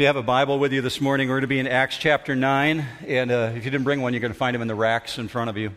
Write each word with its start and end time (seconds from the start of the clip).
If 0.00 0.04
you 0.04 0.06
have 0.06 0.16
a 0.16 0.22
Bible 0.22 0.58
with 0.58 0.72
you 0.72 0.80
this 0.80 0.98
morning, 0.98 1.28
we're 1.28 1.34
going 1.34 1.40
to 1.42 1.46
be 1.46 1.58
in 1.58 1.66
Acts 1.66 1.98
chapter 1.98 2.34
9. 2.34 2.86
And 3.06 3.30
uh, 3.30 3.52
if 3.54 3.66
you 3.66 3.70
didn't 3.70 3.84
bring 3.84 4.00
one, 4.00 4.14
you're 4.14 4.20
going 4.20 4.32
to 4.32 4.38
find 4.38 4.54
them 4.54 4.62
in 4.62 4.66
the 4.68 4.74
racks 4.74 5.18
in 5.18 5.28
front 5.28 5.50
of 5.50 5.58
you. 5.58 5.72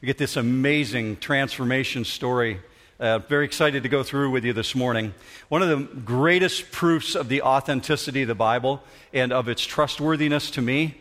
We 0.00 0.06
get 0.06 0.16
this 0.16 0.38
amazing 0.38 1.18
transformation 1.18 2.06
story. 2.06 2.60
Uh, 2.98 3.18
very 3.18 3.44
excited 3.44 3.82
to 3.82 3.90
go 3.90 4.02
through 4.02 4.30
with 4.30 4.46
you 4.46 4.54
this 4.54 4.74
morning. 4.74 5.12
One 5.50 5.60
of 5.60 5.68
the 5.68 6.00
greatest 6.00 6.72
proofs 6.72 7.14
of 7.14 7.28
the 7.28 7.42
authenticity 7.42 8.22
of 8.22 8.28
the 8.28 8.34
Bible 8.34 8.82
and 9.12 9.30
of 9.30 9.46
its 9.46 9.62
trustworthiness 9.62 10.50
to 10.52 10.62
me 10.62 10.96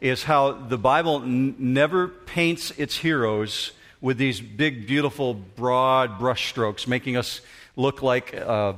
is 0.00 0.24
how 0.24 0.50
the 0.50 0.78
Bible 0.78 1.22
n- 1.22 1.54
never 1.60 2.08
paints 2.08 2.72
its 2.72 2.96
heroes 2.96 3.70
with 4.00 4.18
these 4.18 4.40
big, 4.40 4.88
beautiful, 4.88 5.32
broad 5.32 6.18
brushstrokes, 6.18 6.88
making 6.88 7.16
us 7.16 7.40
look 7.76 8.02
like 8.02 8.34
uh, 8.34 8.72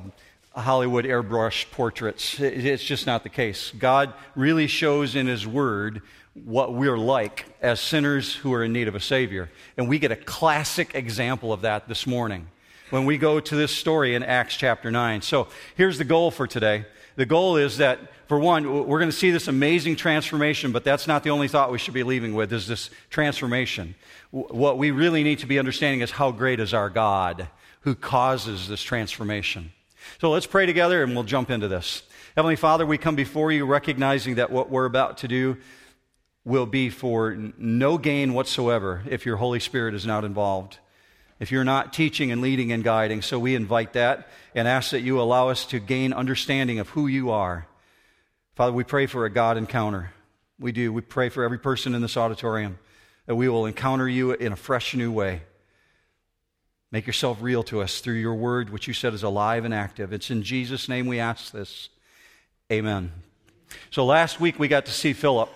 Hollywood 0.54 1.04
airbrush 1.04 1.70
portraits. 1.70 2.38
It's 2.40 2.84
just 2.84 3.06
not 3.06 3.22
the 3.22 3.28
case. 3.28 3.72
God 3.78 4.14
really 4.34 4.66
shows 4.66 5.16
in 5.16 5.26
His 5.26 5.46
Word 5.46 6.02
what 6.34 6.74
we're 6.74 6.98
like 6.98 7.46
as 7.60 7.80
sinners 7.80 8.34
who 8.34 8.52
are 8.54 8.64
in 8.64 8.72
need 8.72 8.88
of 8.88 8.94
a 8.94 9.00
Savior. 9.00 9.50
And 9.76 9.88
we 9.88 9.98
get 9.98 10.12
a 10.12 10.16
classic 10.16 10.94
example 10.94 11.52
of 11.52 11.62
that 11.62 11.88
this 11.88 12.06
morning 12.06 12.48
when 12.90 13.04
we 13.04 13.18
go 13.18 13.40
to 13.40 13.56
this 13.56 13.74
story 13.74 14.14
in 14.14 14.22
Acts 14.22 14.56
chapter 14.56 14.90
9. 14.90 15.22
So 15.22 15.48
here's 15.76 15.98
the 15.98 16.04
goal 16.04 16.30
for 16.30 16.46
today. 16.46 16.86
The 17.16 17.26
goal 17.26 17.56
is 17.56 17.78
that, 17.78 18.00
for 18.26 18.38
one, 18.38 18.86
we're 18.86 18.98
going 18.98 19.10
to 19.10 19.16
see 19.16 19.30
this 19.30 19.46
amazing 19.46 19.96
transformation, 19.96 20.72
but 20.72 20.84
that's 20.84 21.06
not 21.06 21.22
the 21.22 21.30
only 21.30 21.46
thought 21.46 21.70
we 21.70 21.78
should 21.78 21.94
be 21.94 22.02
leaving 22.02 22.34
with, 22.34 22.52
is 22.52 22.66
this 22.66 22.90
transformation. 23.10 23.94
What 24.30 24.78
we 24.78 24.90
really 24.90 25.22
need 25.22 25.38
to 25.40 25.46
be 25.46 25.58
understanding 25.58 26.00
is 26.00 26.10
how 26.10 26.32
great 26.32 26.58
is 26.58 26.74
our 26.74 26.90
God 26.90 27.48
who 27.82 27.94
causes 27.94 28.66
this 28.66 28.82
transformation. 28.82 29.72
So 30.20 30.30
let's 30.30 30.46
pray 30.46 30.66
together 30.66 31.02
and 31.02 31.14
we'll 31.14 31.24
jump 31.24 31.50
into 31.50 31.68
this. 31.68 32.02
Heavenly 32.36 32.56
Father, 32.56 32.84
we 32.84 32.98
come 32.98 33.14
before 33.14 33.52
you 33.52 33.64
recognizing 33.64 34.36
that 34.36 34.50
what 34.50 34.70
we're 34.70 34.86
about 34.86 35.18
to 35.18 35.28
do 35.28 35.56
will 36.44 36.66
be 36.66 36.90
for 36.90 37.36
no 37.56 37.96
gain 37.96 38.34
whatsoever 38.34 39.02
if 39.08 39.24
your 39.24 39.36
Holy 39.36 39.60
Spirit 39.60 39.94
is 39.94 40.04
not 40.04 40.24
involved. 40.24 40.78
If 41.40 41.50
you're 41.50 41.64
not 41.64 41.92
teaching 41.92 42.30
and 42.30 42.40
leading 42.40 42.70
and 42.72 42.84
guiding, 42.84 43.22
so 43.22 43.38
we 43.38 43.54
invite 43.54 43.94
that 43.94 44.28
and 44.54 44.68
ask 44.68 44.90
that 44.90 45.00
you 45.00 45.20
allow 45.20 45.48
us 45.48 45.64
to 45.66 45.80
gain 45.80 46.12
understanding 46.12 46.78
of 46.78 46.90
who 46.90 47.06
you 47.06 47.30
are. 47.30 47.66
Father, 48.54 48.72
we 48.72 48.84
pray 48.84 49.06
for 49.06 49.24
a 49.24 49.30
God 49.30 49.56
encounter. 49.56 50.12
We 50.60 50.70
do. 50.70 50.92
We 50.92 51.00
pray 51.00 51.28
for 51.28 51.42
every 51.42 51.58
person 51.58 51.94
in 51.94 52.02
this 52.02 52.16
auditorium 52.16 52.78
that 53.26 53.34
we 53.34 53.48
will 53.48 53.66
encounter 53.66 54.08
you 54.08 54.32
in 54.32 54.52
a 54.52 54.56
fresh 54.56 54.94
new 54.94 55.10
way. 55.10 55.42
Make 56.94 57.08
yourself 57.08 57.38
real 57.40 57.64
to 57.64 57.82
us 57.82 57.98
through 57.98 58.14
your 58.14 58.36
word, 58.36 58.70
which 58.70 58.86
you 58.86 58.94
said 58.94 59.14
is 59.14 59.24
alive 59.24 59.64
and 59.64 59.74
active. 59.74 60.12
It's 60.12 60.30
in 60.30 60.44
Jesus' 60.44 60.88
name 60.88 61.08
we 61.08 61.18
ask 61.18 61.50
this. 61.50 61.88
Amen. 62.70 63.10
So 63.90 64.04
last 64.04 64.38
week 64.38 64.60
we 64.60 64.68
got 64.68 64.86
to 64.86 64.92
see 64.92 65.12
Philip. 65.12 65.48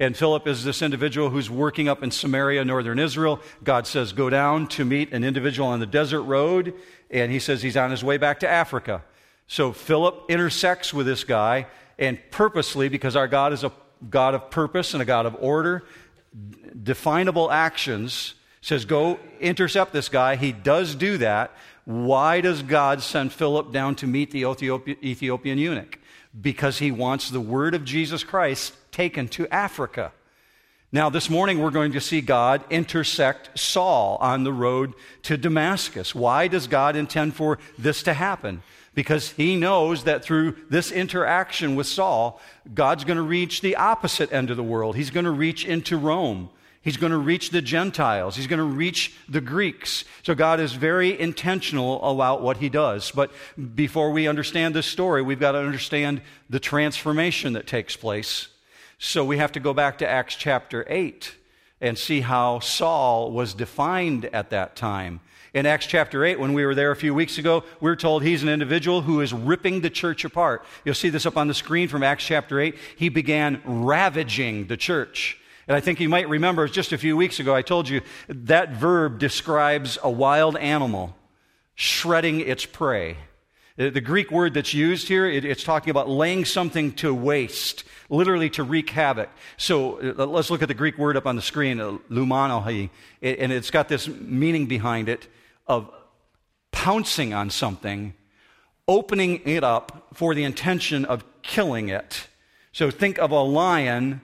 And 0.00 0.16
Philip 0.16 0.44
is 0.48 0.64
this 0.64 0.82
individual 0.82 1.30
who's 1.30 1.48
working 1.48 1.88
up 1.88 2.02
in 2.02 2.10
Samaria, 2.10 2.64
northern 2.64 2.98
Israel. 2.98 3.38
God 3.62 3.86
says, 3.86 4.12
Go 4.12 4.28
down 4.28 4.66
to 4.70 4.84
meet 4.84 5.12
an 5.12 5.22
individual 5.22 5.68
on 5.68 5.78
the 5.78 5.86
desert 5.86 6.22
road. 6.22 6.74
And 7.12 7.30
he 7.30 7.38
says 7.38 7.62
he's 7.62 7.76
on 7.76 7.92
his 7.92 8.02
way 8.02 8.16
back 8.16 8.40
to 8.40 8.48
Africa. 8.48 9.04
So 9.46 9.72
Philip 9.72 10.24
intersects 10.28 10.92
with 10.92 11.06
this 11.06 11.22
guy, 11.22 11.68
and 11.96 12.18
purposely, 12.32 12.88
because 12.88 13.14
our 13.14 13.28
God 13.28 13.52
is 13.52 13.62
a 13.62 13.70
God 14.10 14.34
of 14.34 14.50
purpose 14.50 14.94
and 14.94 15.02
a 15.02 15.06
God 15.06 15.26
of 15.26 15.36
order, 15.38 15.84
definable 16.82 17.52
actions, 17.52 18.34
says, 18.62 18.86
Go 18.86 19.18
intercept 19.40 19.92
this 19.92 20.08
guy. 20.08 20.36
He 20.36 20.52
does 20.52 20.94
do 20.94 21.18
that. 21.18 21.50
Why 21.84 22.40
does 22.40 22.62
God 22.62 23.02
send 23.02 23.32
Philip 23.32 23.72
down 23.72 23.96
to 23.96 24.06
meet 24.06 24.30
the 24.30 24.44
Ethiopian 24.44 25.58
eunuch? 25.58 25.98
Because 26.40 26.78
he 26.78 26.90
wants 26.90 27.28
the 27.28 27.40
word 27.40 27.74
of 27.74 27.84
Jesus 27.84 28.24
Christ 28.24 28.74
taken 28.92 29.28
to 29.28 29.46
Africa. 29.48 30.12
Now, 30.94 31.10
this 31.10 31.28
morning 31.28 31.58
we're 31.58 31.70
going 31.70 31.92
to 31.92 32.00
see 32.00 32.20
God 32.20 32.62
intersect 32.70 33.58
Saul 33.58 34.16
on 34.20 34.44
the 34.44 34.52
road 34.52 34.92
to 35.22 35.36
Damascus. 35.36 36.14
Why 36.14 36.48
does 36.48 36.66
God 36.66 36.96
intend 36.96 37.34
for 37.34 37.58
this 37.78 38.02
to 38.04 38.14
happen? 38.14 38.62
Because 38.94 39.30
he 39.30 39.56
knows 39.56 40.04
that 40.04 40.22
through 40.22 40.56
this 40.68 40.92
interaction 40.92 41.76
with 41.76 41.86
Saul, 41.86 42.40
God's 42.74 43.04
going 43.04 43.16
to 43.16 43.22
reach 43.22 43.62
the 43.62 43.76
opposite 43.76 44.32
end 44.32 44.50
of 44.50 44.58
the 44.58 44.62
world. 44.62 44.94
He's 44.94 45.10
going 45.10 45.24
to 45.24 45.30
reach 45.30 45.64
into 45.64 45.96
Rome. 45.96 46.50
He's 46.82 46.96
going 46.96 47.12
to 47.12 47.18
reach 47.18 47.50
the 47.50 47.62
Gentiles. 47.62 48.34
He's 48.34 48.48
going 48.48 48.58
to 48.58 48.64
reach 48.64 49.14
the 49.28 49.40
Greeks. 49.40 50.04
So 50.24 50.34
God 50.34 50.58
is 50.58 50.72
very 50.72 51.18
intentional 51.18 52.02
about 52.02 52.42
what 52.42 52.56
he 52.56 52.68
does. 52.68 53.12
But 53.12 53.30
before 53.74 54.10
we 54.10 54.26
understand 54.26 54.74
this 54.74 54.86
story, 54.86 55.22
we've 55.22 55.38
got 55.38 55.52
to 55.52 55.58
understand 55.58 56.22
the 56.50 56.58
transformation 56.58 57.52
that 57.52 57.68
takes 57.68 57.96
place. 57.96 58.48
So 58.98 59.24
we 59.24 59.38
have 59.38 59.52
to 59.52 59.60
go 59.60 59.72
back 59.72 59.98
to 59.98 60.08
Acts 60.08 60.34
chapter 60.34 60.84
8 60.88 61.34
and 61.80 61.96
see 61.96 62.20
how 62.20 62.58
Saul 62.58 63.30
was 63.30 63.54
defined 63.54 64.24
at 64.26 64.50
that 64.50 64.74
time. 64.74 65.20
In 65.54 65.66
Acts 65.66 65.86
chapter 65.86 66.24
8, 66.24 66.40
when 66.40 66.52
we 66.52 66.64
were 66.64 66.74
there 66.74 66.90
a 66.90 66.96
few 66.96 67.14
weeks 67.14 67.38
ago, 67.38 67.62
we 67.80 67.90
are 67.90 67.96
told 67.96 68.22
he's 68.22 68.42
an 68.42 68.48
individual 68.48 69.02
who 69.02 69.20
is 69.20 69.32
ripping 69.32 69.82
the 69.82 69.90
church 69.90 70.24
apart. 70.24 70.64
You'll 70.84 70.94
see 70.94 71.10
this 71.10 71.26
up 71.26 71.36
on 71.36 71.46
the 71.46 71.54
screen 71.54 71.88
from 71.88 72.02
Acts 72.02 72.24
chapter 72.24 72.58
8. 72.58 72.76
He 72.96 73.08
began 73.08 73.60
ravaging 73.64 74.66
the 74.66 74.76
church. 74.76 75.38
And 75.68 75.76
I 75.76 75.80
think 75.80 76.00
you 76.00 76.08
might 76.08 76.28
remember 76.28 76.66
just 76.68 76.92
a 76.92 76.98
few 76.98 77.16
weeks 77.16 77.38
ago, 77.38 77.54
I 77.54 77.62
told 77.62 77.88
you 77.88 78.00
that 78.28 78.72
verb 78.72 79.18
describes 79.18 79.98
a 80.02 80.10
wild 80.10 80.56
animal 80.56 81.16
shredding 81.74 82.40
its 82.40 82.66
prey. 82.66 83.16
The 83.76 84.02
Greek 84.02 84.30
word 84.30 84.52
that's 84.52 84.74
used 84.74 85.08
here, 85.08 85.26
it's 85.26 85.64
talking 85.64 85.90
about 85.90 86.08
laying 86.08 86.44
something 86.44 86.92
to 86.94 87.14
waste, 87.14 87.84
literally 88.10 88.50
to 88.50 88.64
wreak 88.64 88.90
havoc. 88.90 89.30
So 89.56 89.98
uh, 89.98 90.26
let's 90.26 90.50
look 90.50 90.60
at 90.60 90.68
the 90.68 90.74
Greek 90.74 90.98
word 90.98 91.16
up 91.16 91.26
on 91.26 91.36
the 91.36 91.42
screen, 91.42 91.80
uh, 91.80 91.96
lumanohi, 92.10 92.90
and 93.22 93.50
it's 93.50 93.70
got 93.70 93.88
this 93.88 94.08
meaning 94.08 94.66
behind 94.66 95.08
it 95.08 95.26
of 95.66 95.90
pouncing 96.70 97.32
on 97.32 97.48
something, 97.48 98.12
opening 98.86 99.40
it 99.46 99.64
up 99.64 100.08
for 100.12 100.34
the 100.34 100.44
intention 100.44 101.06
of 101.06 101.24
killing 101.40 101.88
it. 101.88 102.28
So 102.72 102.90
think 102.90 103.18
of 103.18 103.30
a 103.30 103.40
lion 103.40 104.20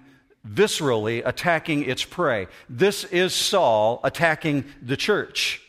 viscerally 0.47 1.23
attacking 1.25 1.85
its 1.85 2.05
prey. 2.05 2.47
This 2.69 3.05
is 3.05 3.35
Saul 3.35 4.01
attacking 4.05 4.65
the 4.83 4.97
church. 4.97 5.63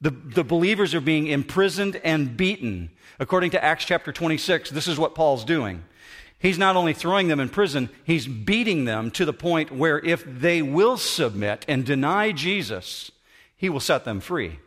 The, 0.00 0.10
the 0.10 0.44
believers 0.44 0.94
are 0.94 1.00
being 1.00 1.26
imprisoned 1.26 2.00
and 2.04 2.36
beaten. 2.36 2.90
According 3.18 3.52
to 3.52 3.64
Acts 3.64 3.84
chapter 3.84 4.12
26, 4.12 4.70
this 4.70 4.88
is 4.88 4.98
what 4.98 5.14
Paul's 5.14 5.44
doing. 5.44 5.84
He's 6.38 6.58
not 6.58 6.76
only 6.76 6.92
throwing 6.92 7.28
them 7.28 7.40
in 7.40 7.48
prison, 7.48 7.88
he's 8.04 8.26
beating 8.26 8.84
them 8.84 9.10
to 9.12 9.24
the 9.24 9.32
point 9.32 9.72
where 9.72 9.98
if 9.98 10.22
they 10.26 10.60
will 10.60 10.98
submit 10.98 11.64
and 11.66 11.84
deny 11.84 12.32
Jesus, 12.32 13.10
he 13.56 13.70
will 13.70 13.80
set 13.80 14.04
them 14.04 14.20
free. 14.20 14.58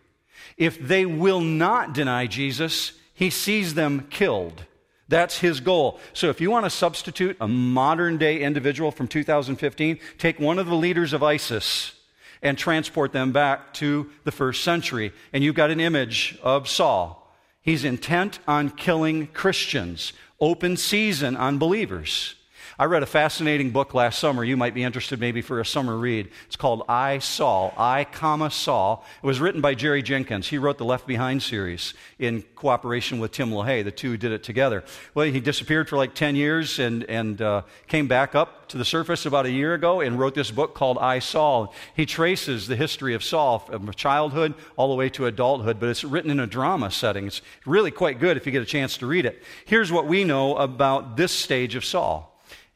If 0.57 0.79
they 0.79 1.05
will 1.05 1.41
not 1.41 1.93
deny 1.93 2.25
Jesus, 2.25 2.93
he 3.13 3.29
sees 3.29 3.75
them 3.75 4.07
killed. 4.09 4.63
That's 5.09 5.39
his 5.39 5.59
goal. 5.59 5.99
So 6.13 6.29
if 6.29 6.39
you 6.39 6.51
want 6.51 6.65
to 6.65 6.69
substitute 6.69 7.35
a 7.41 7.47
modern 7.47 8.17
day 8.17 8.39
individual 8.39 8.91
from 8.91 9.07
2015, 9.07 9.99
take 10.19 10.39
one 10.39 10.59
of 10.59 10.67
the 10.67 10.75
leaders 10.75 11.13
of 11.13 11.23
ISIS 11.23 11.93
and 12.41 12.57
transport 12.57 13.11
them 13.11 13.31
back 13.31 13.73
to 13.73 14.09
the 14.23 14.31
first 14.31 14.63
century. 14.63 15.11
And 15.33 15.43
you've 15.43 15.55
got 15.55 15.71
an 15.71 15.79
image 15.79 16.37
of 16.43 16.69
Saul. 16.69 17.35
He's 17.61 17.83
intent 17.83 18.39
on 18.47 18.69
killing 18.69 19.27
Christians, 19.27 20.13
open 20.39 20.77
season 20.77 21.35
on 21.35 21.57
believers. 21.57 22.35
I 22.79 22.85
read 22.85 23.03
a 23.03 23.07
fascinating 23.07 23.71
book 23.71 23.93
last 23.93 24.19
summer. 24.19 24.41
You 24.41 24.55
might 24.55 24.73
be 24.73 24.83
interested 24.83 25.19
maybe 25.19 25.41
for 25.41 25.59
a 25.59 25.65
summer 25.65 25.97
read. 25.97 26.29
It's 26.45 26.55
called 26.55 26.83
I 26.87 27.19
Saul, 27.19 27.73
I, 27.77 28.05
comma, 28.05 28.49
Saul. 28.49 29.05
It 29.21 29.27
was 29.27 29.41
written 29.41 29.59
by 29.59 29.75
Jerry 29.75 30.01
Jenkins. 30.01 30.47
He 30.47 30.57
wrote 30.57 30.77
the 30.77 30.85
Left 30.85 31.05
Behind 31.05 31.43
series 31.43 31.93
in 32.19 32.41
cooperation 32.55 33.19
with 33.19 33.33
Tim 33.33 33.51
LaHaye. 33.51 33.83
The 33.83 33.91
two 33.91 34.15
did 34.15 34.31
it 34.31 34.43
together. 34.43 34.85
Well, 35.13 35.25
he 35.25 35.41
disappeared 35.41 35.89
for 35.89 35.97
like 35.97 36.15
10 36.15 36.37
years 36.37 36.79
and, 36.79 37.03
and 37.09 37.41
uh, 37.41 37.63
came 37.87 38.07
back 38.07 38.33
up 38.33 38.69
to 38.69 38.77
the 38.77 38.85
surface 38.85 39.25
about 39.25 39.45
a 39.45 39.51
year 39.51 39.73
ago 39.73 39.99
and 39.99 40.17
wrote 40.17 40.33
this 40.33 40.49
book 40.49 40.73
called 40.73 40.97
I 40.99 41.19
Saul. 41.19 41.73
He 41.97 42.05
traces 42.05 42.67
the 42.67 42.77
history 42.77 43.13
of 43.13 43.25
Saul 43.25 43.59
from 43.59 43.91
childhood 43.91 44.53
all 44.77 44.87
the 44.87 44.95
way 44.95 45.09
to 45.09 45.25
adulthood, 45.25 45.81
but 45.81 45.89
it's 45.89 46.05
written 46.05 46.31
in 46.31 46.39
a 46.39 46.47
drama 46.47 46.91
setting. 46.91 47.27
It's 47.27 47.41
really 47.65 47.91
quite 47.91 48.21
good 48.21 48.37
if 48.37 48.45
you 48.45 48.53
get 48.53 48.61
a 48.61 48.65
chance 48.65 48.95
to 48.99 49.05
read 49.05 49.25
it. 49.25 49.43
Here's 49.65 49.91
what 49.91 50.07
we 50.07 50.23
know 50.23 50.55
about 50.55 51.17
this 51.17 51.33
stage 51.33 51.75
of 51.75 51.83
Saul. 51.83 52.28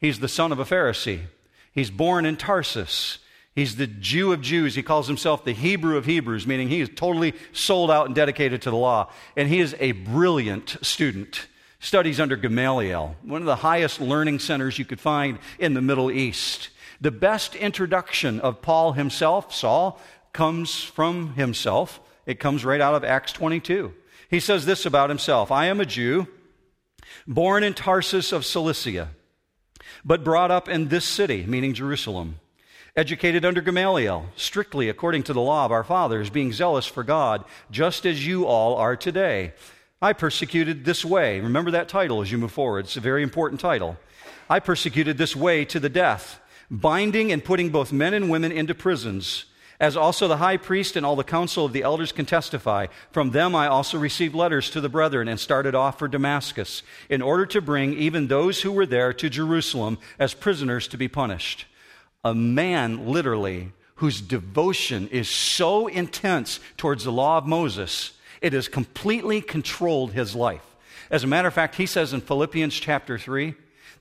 He's 0.04 0.20
the 0.20 0.28
son 0.28 0.52
of 0.52 0.58
a 0.58 0.66
Pharisee. 0.66 1.20
He's 1.72 1.90
born 1.90 2.26
in 2.26 2.36
Tarsus. 2.36 3.20
He's 3.54 3.76
the 3.76 3.86
Jew 3.86 4.34
of 4.34 4.42
Jews. 4.42 4.74
He 4.74 4.82
calls 4.82 5.06
himself 5.06 5.46
the 5.46 5.54
Hebrew 5.54 5.96
of 5.96 6.04
Hebrews, 6.04 6.46
meaning 6.46 6.68
he 6.68 6.82
is 6.82 6.90
totally 6.94 7.32
sold 7.54 7.90
out 7.90 8.04
and 8.04 8.14
dedicated 8.14 8.60
to 8.62 8.70
the 8.70 8.76
law. 8.76 9.10
And 9.34 9.48
he 9.48 9.60
is 9.60 9.74
a 9.80 9.92
brilliant 9.92 10.76
student. 10.82 11.46
Studies 11.80 12.20
under 12.20 12.36
Gamaliel, 12.36 13.16
one 13.22 13.40
of 13.40 13.46
the 13.46 13.56
highest 13.56 13.98
learning 13.98 14.40
centers 14.40 14.78
you 14.78 14.84
could 14.84 15.00
find 15.00 15.38
in 15.58 15.72
the 15.72 15.80
Middle 15.80 16.10
East. 16.10 16.68
The 17.00 17.10
best 17.10 17.54
introduction 17.54 18.40
of 18.40 18.60
Paul 18.60 18.92
himself, 18.92 19.54
Saul, 19.54 19.98
comes 20.34 20.82
from 20.82 21.32
himself. 21.32 21.98
It 22.26 22.38
comes 22.38 22.62
right 22.62 22.82
out 22.82 22.94
of 22.94 23.04
Acts 23.04 23.32
22. 23.32 23.94
He 24.28 24.40
says 24.40 24.66
this 24.66 24.84
about 24.84 25.08
himself 25.08 25.50
I 25.50 25.64
am 25.64 25.80
a 25.80 25.86
Jew 25.86 26.28
born 27.26 27.62
in 27.62 27.72
Tarsus 27.72 28.32
of 28.32 28.44
Cilicia, 28.44 29.08
but 30.04 30.24
brought 30.24 30.50
up 30.50 30.68
in 30.68 30.88
this 30.88 31.04
city, 31.04 31.44
meaning 31.46 31.74
Jerusalem, 31.74 32.40
educated 32.96 33.44
under 33.44 33.60
Gamaliel, 33.60 34.26
strictly 34.36 34.88
according 34.88 35.24
to 35.24 35.32
the 35.32 35.40
law 35.40 35.64
of 35.64 35.72
our 35.72 35.84
fathers, 35.84 36.30
being 36.30 36.52
zealous 36.52 36.86
for 36.86 37.02
God, 37.02 37.44
just 37.70 38.06
as 38.06 38.26
you 38.26 38.46
all 38.46 38.76
are 38.76 38.96
today. 38.96 39.52
I 40.00 40.12
persecuted 40.12 40.84
this 40.84 41.04
way. 41.04 41.40
Remember 41.40 41.70
that 41.72 41.88
title 41.88 42.20
as 42.20 42.30
you 42.30 42.38
move 42.38 42.52
forward. 42.52 42.86
It's 42.86 42.96
a 42.96 43.00
very 43.00 43.22
important 43.22 43.60
title. 43.60 43.96
I 44.50 44.60
persecuted 44.60 45.16
this 45.16 45.34
way 45.34 45.64
to 45.66 45.80
the 45.80 45.88
death, 45.88 46.40
binding 46.70 47.32
and 47.32 47.42
putting 47.42 47.70
both 47.70 47.92
men 47.92 48.14
and 48.14 48.30
women 48.30 48.52
into 48.52 48.74
prisons 48.74 49.46
as 49.80 49.96
also 49.96 50.28
the 50.28 50.36
high 50.36 50.56
priest 50.56 50.96
and 50.96 51.04
all 51.04 51.16
the 51.16 51.24
council 51.24 51.64
of 51.64 51.72
the 51.72 51.82
elders 51.82 52.12
can 52.12 52.26
testify. 52.26 52.86
From 53.10 53.30
them 53.30 53.54
I 53.54 53.66
also 53.66 53.98
received 53.98 54.34
letters 54.34 54.70
to 54.70 54.80
the 54.80 54.88
brethren 54.88 55.28
and 55.28 55.38
started 55.38 55.74
off 55.74 55.98
for 55.98 56.08
Damascus, 56.08 56.82
in 57.08 57.22
order 57.22 57.46
to 57.46 57.60
bring 57.60 57.94
even 57.94 58.26
those 58.26 58.62
who 58.62 58.72
were 58.72 58.86
there 58.86 59.12
to 59.12 59.28
Jerusalem 59.28 59.98
as 60.18 60.34
prisoners 60.34 60.88
to 60.88 60.96
be 60.96 61.08
punished. 61.08 61.66
A 62.24 62.34
man, 62.34 63.08
literally, 63.08 63.72
whose 63.96 64.20
devotion 64.20 65.08
is 65.08 65.28
so 65.28 65.86
intense 65.86 66.60
towards 66.76 67.04
the 67.04 67.12
law 67.12 67.38
of 67.38 67.46
Moses, 67.46 68.12
it 68.40 68.52
has 68.52 68.68
completely 68.68 69.40
controlled 69.40 70.12
his 70.12 70.34
life. 70.34 70.64
As 71.10 71.22
a 71.22 71.26
matter 71.28 71.48
of 71.48 71.54
fact, 71.54 71.76
he 71.76 71.86
says 71.86 72.12
in 72.12 72.20
Philippians 72.20 72.74
chapter 72.74 73.18
3, 73.18 73.54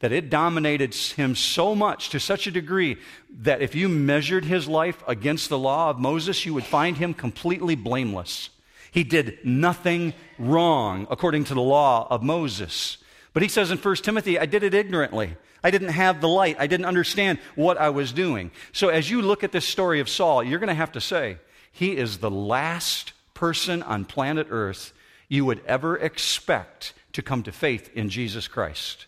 that 0.03 0.11
it 0.11 0.29
dominated 0.29 0.93
him 0.93 1.33
so 1.33 1.73
much 1.73 2.09
to 2.09 2.19
such 2.19 2.45
a 2.45 2.51
degree 2.51 2.97
that 3.39 3.61
if 3.61 3.73
you 3.73 3.87
measured 3.87 4.43
his 4.43 4.67
life 4.67 5.01
against 5.07 5.47
the 5.47 5.57
law 5.57 5.89
of 5.89 5.97
Moses, 5.97 6.45
you 6.45 6.53
would 6.53 6.65
find 6.65 6.97
him 6.97 7.13
completely 7.13 7.73
blameless. 7.73 8.49
He 8.91 9.05
did 9.05 9.37
nothing 9.45 10.13
wrong 10.37 11.07
according 11.09 11.45
to 11.45 11.53
the 11.53 11.61
law 11.61 12.05
of 12.09 12.21
Moses. 12.21 12.97
But 13.31 13.43
he 13.43 13.47
says 13.47 13.71
in 13.71 13.77
1 13.77 13.95
Timothy, 13.95 14.37
I 14.37 14.45
did 14.45 14.63
it 14.63 14.73
ignorantly. 14.73 15.37
I 15.63 15.71
didn't 15.71 15.87
have 15.87 16.19
the 16.19 16.27
light. 16.27 16.57
I 16.59 16.67
didn't 16.67 16.87
understand 16.87 17.39
what 17.55 17.77
I 17.77 17.89
was 17.89 18.11
doing. 18.11 18.51
So 18.73 18.89
as 18.89 19.09
you 19.09 19.21
look 19.21 19.41
at 19.45 19.53
this 19.53 19.65
story 19.65 20.01
of 20.01 20.09
Saul, 20.09 20.43
you're 20.43 20.59
going 20.59 20.67
to 20.67 20.73
have 20.73 20.91
to 20.91 20.99
say, 20.99 21.37
he 21.71 21.95
is 21.95 22.17
the 22.17 22.29
last 22.29 23.13
person 23.33 23.81
on 23.81 24.03
planet 24.03 24.47
Earth 24.49 24.91
you 25.29 25.45
would 25.45 25.61
ever 25.65 25.95
expect 25.95 26.91
to 27.13 27.21
come 27.21 27.41
to 27.43 27.53
faith 27.53 27.89
in 27.95 28.09
Jesus 28.09 28.49
Christ. 28.49 29.05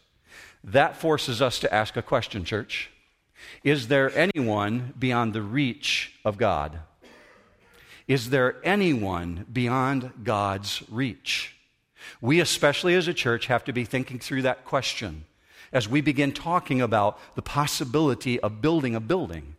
That 0.66 0.98
forces 0.98 1.42
us 1.44 1.60
to 1.60 1.74
ask 1.74 1.96
a 1.96 2.02
question, 2.02 2.44
church. 2.44 2.90
Is 3.64 3.88
there 3.88 4.12
anyone 4.18 4.94
beyond 4.98 5.34
the 5.34 5.44
reach 5.44 6.14
of 6.26 6.38
God? 6.38 6.80
Is 8.08 8.32
there 8.32 8.58
anyone 8.64 9.46
beyond 9.52 10.12
God's 10.24 10.84
reach? 10.90 11.56
We, 12.20 12.40
especially 12.40 12.96
as 12.96 13.08
a 13.08 13.14
church, 13.14 13.46
have 13.46 13.64
to 13.66 13.74
be 13.74 13.86
thinking 13.86 14.18
through 14.18 14.42
that 14.44 14.66
question 14.66 15.26
as 15.72 15.88
we 15.88 16.02
begin 16.02 16.32
talking 16.32 16.82
about 16.82 17.20
the 17.36 17.42
possibility 17.42 18.40
of 18.40 18.62
building 18.62 18.96
a 18.96 19.00
building. 19.00 19.56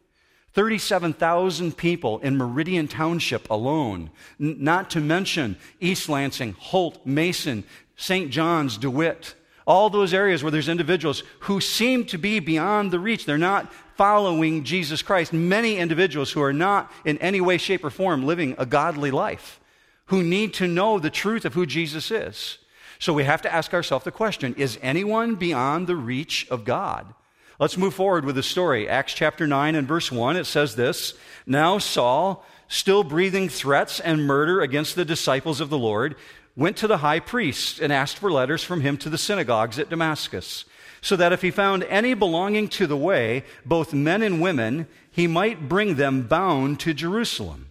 37,000 0.54 1.76
people 1.76 2.18
in 2.20 2.36
Meridian 2.36 2.88
Township 2.88 3.48
alone, 3.50 4.10
N- 4.40 4.56
not 4.58 4.90
to 4.90 5.00
mention 5.00 5.56
East 5.78 6.08
Lansing, 6.08 6.56
Holt, 6.58 7.04
Mason, 7.04 7.62
St. 7.96 8.30
John's, 8.30 8.78
DeWitt, 8.78 9.34
all 9.66 9.90
those 9.90 10.14
areas 10.14 10.42
where 10.42 10.52
there's 10.52 10.68
individuals 10.68 11.22
who 11.40 11.60
seem 11.60 12.04
to 12.06 12.18
be 12.18 12.38
beyond 12.38 12.90
the 12.90 13.00
reach. 13.00 13.26
They're 13.26 13.36
not 13.36 13.72
following 13.96 14.62
Jesus 14.62 15.02
Christ. 15.02 15.32
Many 15.32 15.76
individuals 15.76 16.30
who 16.30 16.42
are 16.42 16.52
not 16.52 16.92
in 17.04 17.18
any 17.18 17.40
way, 17.40 17.58
shape, 17.58 17.84
or 17.84 17.90
form 17.90 18.24
living 18.24 18.54
a 18.58 18.66
godly 18.66 19.10
life, 19.10 19.60
who 20.06 20.22
need 20.22 20.54
to 20.54 20.68
know 20.68 20.98
the 20.98 21.10
truth 21.10 21.44
of 21.44 21.54
who 21.54 21.66
Jesus 21.66 22.10
is. 22.10 22.58
So 22.98 23.12
we 23.12 23.24
have 23.24 23.42
to 23.42 23.52
ask 23.52 23.74
ourselves 23.74 24.04
the 24.04 24.10
question 24.10 24.54
is 24.54 24.78
anyone 24.80 25.34
beyond 25.34 25.86
the 25.86 25.96
reach 25.96 26.46
of 26.50 26.64
God? 26.64 27.12
Let's 27.58 27.78
move 27.78 27.94
forward 27.94 28.24
with 28.24 28.36
the 28.36 28.42
story. 28.42 28.88
Acts 28.88 29.14
chapter 29.14 29.46
9 29.46 29.74
and 29.74 29.88
verse 29.88 30.12
1, 30.12 30.36
it 30.36 30.44
says 30.44 30.76
this 30.76 31.14
Now 31.46 31.78
Saul, 31.78 32.44
still 32.68 33.02
breathing 33.02 33.48
threats 33.48 33.98
and 33.98 34.26
murder 34.26 34.60
against 34.60 34.94
the 34.94 35.04
disciples 35.04 35.60
of 35.60 35.70
the 35.70 35.78
Lord, 35.78 36.16
went 36.56 36.76
to 36.78 36.86
the 36.86 36.98
high 36.98 37.20
priest 37.20 37.78
and 37.78 37.92
asked 37.92 38.18
for 38.18 38.32
letters 38.32 38.64
from 38.64 38.80
him 38.80 38.96
to 38.96 39.10
the 39.10 39.18
synagogues 39.18 39.78
at 39.78 39.90
Damascus, 39.90 40.64
so 41.02 41.14
that 41.16 41.32
if 41.32 41.42
he 41.42 41.50
found 41.50 41.84
any 41.84 42.14
belonging 42.14 42.68
to 42.68 42.86
the 42.86 42.96
way, 42.96 43.44
both 43.64 43.92
men 43.92 44.22
and 44.22 44.40
women, 44.40 44.86
he 45.10 45.26
might 45.26 45.68
bring 45.68 45.96
them 45.96 46.22
bound 46.22 46.80
to 46.80 46.94
Jerusalem. 46.94 47.65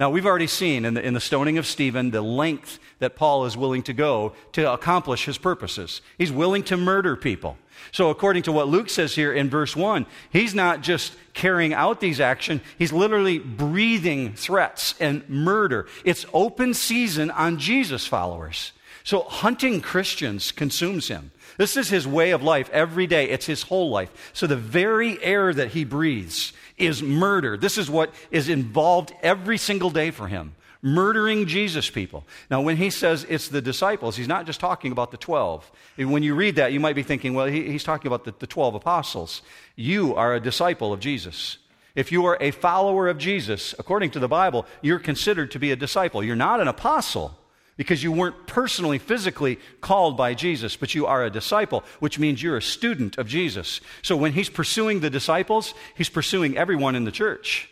Now, 0.00 0.08
we've 0.08 0.24
already 0.24 0.46
seen 0.46 0.86
in 0.86 0.94
the, 0.94 1.06
in 1.06 1.12
the 1.12 1.20
stoning 1.20 1.58
of 1.58 1.66
Stephen 1.66 2.10
the 2.10 2.22
length 2.22 2.78
that 3.00 3.16
Paul 3.16 3.44
is 3.44 3.54
willing 3.54 3.82
to 3.82 3.92
go 3.92 4.32
to 4.52 4.72
accomplish 4.72 5.26
his 5.26 5.36
purposes. 5.36 6.00
He's 6.16 6.32
willing 6.32 6.62
to 6.64 6.78
murder 6.78 7.16
people. 7.16 7.58
So, 7.92 8.08
according 8.08 8.44
to 8.44 8.52
what 8.52 8.66
Luke 8.66 8.88
says 8.88 9.14
here 9.14 9.30
in 9.30 9.50
verse 9.50 9.76
1, 9.76 10.06
he's 10.30 10.54
not 10.54 10.80
just 10.80 11.12
carrying 11.34 11.74
out 11.74 12.00
these 12.00 12.18
actions, 12.18 12.62
he's 12.78 12.94
literally 12.94 13.38
breathing 13.38 14.32
threats 14.32 14.94
and 15.00 15.28
murder. 15.28 15.86
It's 16.02 16.24
open 16.32 16.72
season 16.72 17.30
on 17.30 17.58
Jesus 17.58 18.06
followers. 18.06 18.72
So, 19.04 19.22
hunting 19.24 19.82
Christians 19.82 20.50
consumes 20.50 21.08
him. 21.08 21.30
This 21.58 21.76
is 21.76 21.90
his 21.90 22.06
way 22.06 22.30
of 22.30 22.42
life 22.42 22.70
every 22.70 23.06
day, 23.06 23.28
it's 23.28 23.46
his 23.46 23.64
whole 23.64 23.90
life. 23.90 24.30
So, 24.32 24.46
the 24.46 24.56
very 24.56 25.22
air 25.22 25.52
that 25.52 25.72
he 25.72 25.84
breathes 25.84 26.54
is 26.80 27.02
murder. 27.02 27.56
This 27.56 27.78
is 27.78 27.90
what 27.90 28.12
is 28.30 28.48
involved 28.48 29.12
every 29.22 29.58
single 29.58 29.90
day 29.90 30.10
for 30.10 30.28
him 30.28 30.54
murdering 30.82 31.46
Jesus 31.46 31.90
people. 31.90 32.24
Now, 32.50 32.62
when 32.62 32.76
he 32.76 32.90
says 32.90 33.26
it's 33.28 33.48
the 33.48 33.60
disciples, 33.60 34.16
he's 34.16 34.28
not 34.28 34.46
just 34.46 34.60
talking 34.60 34.92
about 34.92 35.10
the 35.10 35.16
12. 35.16 35.70
When 35.98 36.22
you 36.22 36.34
read 36.34 36.56
that, 36.56 36.72
you 36.72 36.80
might 36.80 36.96
be 36.96 37.02
thinking, 37.02 37.34
well, 37.34 37.46
he, 37.46 37.70
he's 37.70 37.84
talking 37.84 38.06
about 38.06 38.24
the, 38.24 38.34
the 38.38 38.46
12 38.46 38.76
apostles. 38.76 39.42
You 39.76 40.14
are 40.14 40.34
a 40.34 40.40
disciple 40.40 40.92
of 40.92 41.00
Jesus. 41.00 41.58
If 41.94 42.12
you 42.12 42.24
are 42.26 42.38
a 42.40 42.50
follower 42.50 43.08
of 43.08 43.18
Jesus, 43.18 43.74
according 43.78 44.12
to 44.12 44.20
the 44.20 44.28
Bible, 44.28 44.64
you're 44.80 44.98
considered 44.98 45.50
to 45.50 45.58
be 45.58 45.72
a 45.72 45.76
disciple. 45.76 46.22
You're 46.22 46.36
not 46.36 46.60
an 46.60 46.68
apostle 46.68 47.36
because 47.76 48.02
you 48.02 48.12
weren't 48.12 48.46
personally, 48.46 48.98
physically 48.98 49.58
called 49.80 50.16
by 50.16 50.34
Jesus, 50.34 50.76
but 50.76 50.94
you 50.94 51.06
are 51.06 51.24
a 51.24 51.30
disciple, 51.30 51.84
which 51.98 52.18
means 52.18 52.42
you're 52.42 52.56
a 52.56 52.62
student 52.62 53.18
of 53.18 53.26
Jesus. 53.26 53.80
So 54.02 54.16
when 54.16 54.32
he's 54.32 54.50
pursuing 54.50 55.00
the 55.00 55.10
disciples, 55.10 55.74
he's 55.96 56.08
pursuing 56.08 56.56
everyone 56.56 56.94
in 56.94 57.04
the 57.04 57.10
church. 57.10 57.68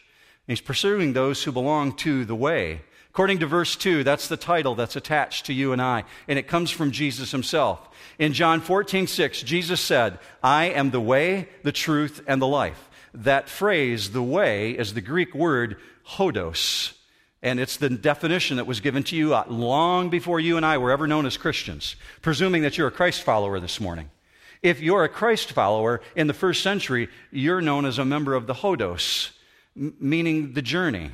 He's 0.47 0.61
pursuing 0.61 1.13
those 1.13 1.45
who 1.45 1.53
belong 1.53 1.95
to 1.97 2.25
the 2.25 2.35
way. 2.35 2.81
According 3.11 3.41
to 3.41 3.47
verse 3.47 3.77
2, 3.77 4.05
that's 4.05 4.29
the 4.29 4.37
title 4.37 4.75
that's 4.75 4.97
attached 4.97 5.47
to 5.47 5.53
you 5.53 5.73
and 5.73 5.83
I, 5.83 6.05
and 6.29 6.39
it 6.39 6.47
comes 6.49 6.71
from 6.71 6.93
Jesus 6.93 7.33
himself. 7.33 7.89
In 8.19 8.33
John 8.33 8.61
14, 8.61 9.07
6, 9.07 9.43
Jesus 9.43 9.81
said, 9.81 10.19
I 10.43 10.67
am 10.67 10.91
the 10.91 11.01
way, 11.01 11.49
the 11.65 11.73
truth, 11.73 12.23
and 12.27 12.41
the 12.41 12.47
life. 12.47 12.89
That 13.15 13.49
phrase, 13.49 14.13
the 14.13 14.23
way, 14.23 14.73
is 14.73 14.95
the 14.95 15.01
Greek 15.01 15.35
word 15.35 15.77
hodos. 16.07 16.93
And 17.43 17.61
it's 17.61 17.77
the 17.77 17.89
definition 17.89 18.57
that 18.57 18.67
was 18.67 18.81
given 18.81 19.05
to 19.05 19.17
you 19.17 19.35
uh, 19.35 19.45
long 19.49 20.11
before 20.11 20.41
you 20.41 20.57
and 20.57 20.67
I 20.67 20.79
were 20.79 20.91
ever 20.91 21.07
known 21.07 21.25
as 21.25 21.37
Christians, 21.37 21.95
presuming 22.21 22.63
that 22.63 22.77
you're 22.77 22.89
a 22.89 22.93
Christ 22.93 23.23
follower 23.23 23.61
this 23.61 23.81
morning. 23.81 24.11
If 24.61 24.81
you're 24.81 25.05
a 25.05 25.09
Christ 25.09 25.53
follower 25.53 26.01
in 26.17 26.27
the 26.27 26.35
first 26.35 26.63
century, 26.63 27.09
you're 27.31 27.61
known 27.61 27.85
as 27.85 27.99
a 27.99 28.05
member 28.05 28.35
of 28.35 28.49
the 28.49 28.55
Hodos, 28.55 29.31
meaning 29.77 30.55
the 30.55 30.63
journey. 30.63 31.13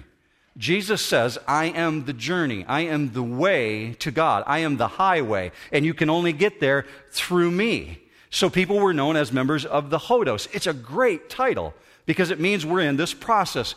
Jesus 0.56 1.04
says, 1.04 1.36
I 1.46 1.66
am 1.66 2.04
the 2.04 2.12
journey. 2.12 2.64
I 2.66 2.82
am 2.82 3.12
the 3.12 3.22
way 3.22 3.94
to 3.98 4.10
God. 4.10 4.44
I 4.46 4.60
am 4.60 4.76
the 4.76 4.88
highway. 4.88 5.52
And 5.72 5.84
you 5.84 5.92
can 5.92 6.08
only 6.08 6.32
get 6.32 6.60
there 6.60 6.86
through 7.10 7.50
me. 7.50 7.98
So 8.30 8.48
people 8.48 8.78
were 8.78 8.94
known 8.94 9.16
as 9.16 9.32
members 9.32 9.66
of 9.66 9.90
the 9.90 9.98
Hodos. 9.98 10.48
It's 10.52 10.66
a 10.66 10.72
great 10.72 11.28
title 11.28 11.74
because 12.06 12.30
it 12.30 12.40
means 12.40 12.66
we're 12.66 12.80
in 12.80 12.96
this 12.96 13.14
process 13.14 13.74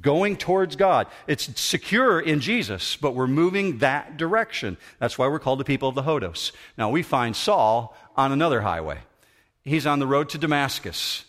going 0.00 0.36
towards 0.36 0.76
God. 0.76 1.06
It's 1.26 1.60
secure 1.60 2.20
in 2.20 2.40
Jesus, 2.40 2.96
but 2.96 3.14
we're 3.14 3.26
moving 3.26 3.78
that 3.78 4.16
direction. 4.16 4.76
That's 4.98 5.18
why 5.18 5.28
we're 5.28 5.38
called 5.38 5.60
the 5.60 5.64
people 5.64 5.88
of 5.88 5.94
the 5.94 6.02
Hodos. 6.02 6.52
Now 6.76 6.90
we 6.90 7.02
find 7.02 7.34
Saul 7.34 7.96
on 8.16 8.32
another 8.32 8.60
highway. 8.60 8.98
He's 9.64 9.86
on 9.86 9.98
the 9.98 10.06
road 10.06 10.28
to 10.30 10.38
Damascus. 10.38 11.24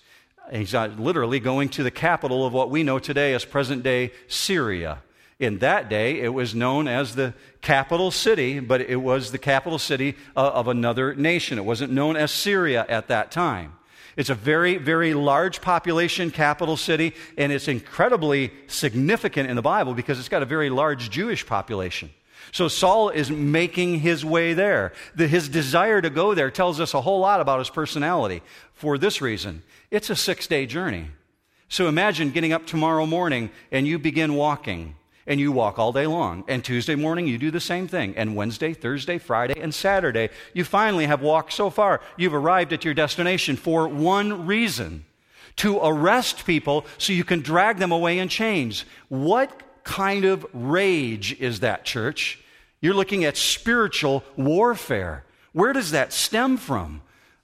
He's 0.51 0.73
literally 0.73 1.39
going 1.39 1.69
to 1.69 1.83
the 1.83 1.91
capital 1.91 2.45
of 2.45 2.53
what 2.53 2.69
we 2.69 2.83
know 2.83 2.99
today 2.99 3.33
as 3.33 3.45
present 3.45 3.83
day 3.83 4.11
Syria. 4.27 4.99
In 5.39 5.59
that 5.59 5.89
day, 5.89 6.19
it 6.19 6.33
was 6.33 6.53
known 6.53 6.87
as 6.87 7.15
the 7.15 7.33
capital 7.61 8.11
city, 8.11 8.59
but 8.59 8.81
it 8.81 8.97
was 8.97 9.31
the 9.31 9.39
capital 9.39 9.79
city 9.79 10.15
uh, 10.35 10.49
of 10.49 10.67
another 10.67 11.15
nation. 11.15 11.57
It 11.57 11.65
wasn't 11.65 11.93
known 11.93 12.15
as 12.15 12.31
Syria 12.31 12.85
at 12.87 13.07
that 13.07 13.31
time. 13.31 13.73
It's 14.17 14.29
a 14.29 14.35
very, 14.35 14.77
very 14.77 15.13
large 15.13 15.61
population 15.61 16.31
capital 16.31 16.77
city, 16.77 17.13
and 17.37 17.51
it's 17.51 17.67
incredibly 17.67 18.51
significant 18.67 19.49
in 19.49 19.55
the 19.55 19.61
Bible 19.61 19.93
because 19.93 20.19
it's 20.19 20.29
got 20.29 20.43
a 20.43 20.45
very 20.45 20.69
large 20.69 21.09
Jewish 21.09 21.45
population. 21.45 22.09
So 22.51 22.67
Saul 22.67 23.09
is 23.09 23.31
making 23.31 23.99
his 23.99 24.25
way 24.25 24.53
there. 24.53 24.91
The, 25.15 25.27
his 25.27 25.47
desire 25.47 26.01
to 26.01 26.09
go 26.09 26.33
there 26.33 26.51
tells 26.51 26.79
us 26.79 26.93
a 26.93 27.01
whole 27.01 27.19
lot 27.19 27.39
about 27.39 27.59
his 27.59 27.69
personality. 27.69 28.41
For 28.73 28.97
this 28.97 29.21
reason, 29.21 29.63
it's 29.89 30.09
a 30.09 30.15
six 30.15 30.47
day 30.47 30.65
journey. 30.65 31.07
So 31.69 31.87
imagine 31.87 32.31
getting 32.31 32.51
up 32.51 32.65
tomorrow 32.65 33.05
morning 33.05 33.49
and 33.71 33.87
you 33.87 33.97
begin 33.97 34.33
walking. 34.33 34.95
And 35.27 35.39
you 35.39 35.51
walk 35.51 35.77
all 35.77 35.91
day 35.91 36.07
long. 36.07 36.43
And 36.47 36.63
Tuesday 36.63 36.95
morning, 36.95 37.27
you 37.27 37.37
do 37.37 37.51
the 37.51 37.59
same 37.59 37.87
thing. 37.87 38.15
And 38.17 38.35
Wednesday, 38.35 38.73
Thursday, 38.73 39.17
Friday, 39.17 39.59
and 39.59 39.73
Saturday, 39.73 40.29
you 40.53 40.63
finally 40.63 41.05
have 41.05 41.21
walked 41.21 41.53
so 41.53 41.69
far. 41.69 42.01
You've 42.17 42.33
arrived 42.33 42.73
at 42.73 42.85
your 42.85 42.93
destination 42.93 43.55
for 43.55 43.87
one 43.87 44.45
reason 44.45 45.05
to 45.57 45.79
arrest 45.79 46.45
people 46.45 46.85
so 46.97 47.13
you 47.13 47.23
can 47.23 47.41
drag 47.41 47.77
them 47.77 47.91
away 47.91 48.19
in 48.19 48.29
chains. 48.29 48.85
What 49.09 49.61
kind 49.83 50.25
of 50.25 50.45
rage 50.53 51.39
is 51.39 51.59
that, 51.61 51.85
church? 51.85 52.39
You're 52.79 52.93
looking 52.93 53.25
at 53.25 53.37
spiritual 53.37 54.23
warfare. 54.35 55.23
Where 55.53 55.73
does 55.73 55.91
that 55.91 56.13
stem 56.13 56.57
from? 56.57 57.01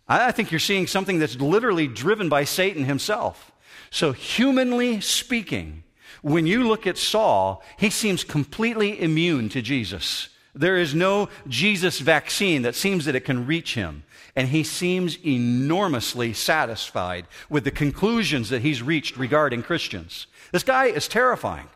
I 0.08 0.32
think 0.32 0.52
you're 0.52 0.60
seeing 0.60 0.88
something 0.88 1.20
that's 1.20 1.36
literally 1.36 1.88
driven 1.88 2.30
by 2.30 2.46
Satan 2.46 2.86
himself. 2.86 3.52
So, 3.90 4.14
humanly 4.14 5.02
speaking, 5.02 5.84
when 6.28 6.46
you 6.46 6.68
look 6.68 6.86
at 6.86 6.98
Saul, 6.98 7.64
he 7.78 7.90
seems 7.90 8.24
completely 8.24 9.02
immune 9.02 9.50
to 9.50 9.62
Jesus. 9.62 10.30
There 10.54 10.78
is 10.78 10.94
no 10.94 11.30
Jesus 11.48 12.00
vaccine 12.00 12.64
that 12.64 12.76
seems 12.76 13.06
that 13.06 13.16
it 13.16 13.26
can 13.26 13.46
reach 13.46 13.76
him. 13.76 14.04
And 14.36 14.50
he 14.50 14.64
seems 14.64 15.18
enormously 15.26 16.34
satisfied 16.34 17.28
with 17.50 17.64
the 17.64 17.72
conclusions 17.72 18.50
that 18.50 18.62
he's 18.62 18.84
reached 18.84 19.18
regarding 19.18 19.64
Christians. 19.64 20.28
This 20.52 20.64
guy 20.64 20.86
is 20.86 21.08
terrifying. 21.08 21.70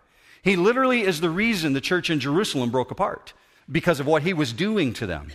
He 0.43 0.55
literally 0.55 1.01
is 1.01 1.21
the 1.21 1.29
reason 1.29 1.73
the 1.73 1.81
church 1.81 2.09
in 2.09 2.19
Jerusalem 2.19 2.71
broke 2.71 2.91
apart 2.91 3.33
because 3.71 3.99
of 3.99 4.07
what 4.07 4.23
he 4.23 4.33
was 4.33 4.53
doing 4.53 4.93
to 4.93 5.05
them. 5.05 5.29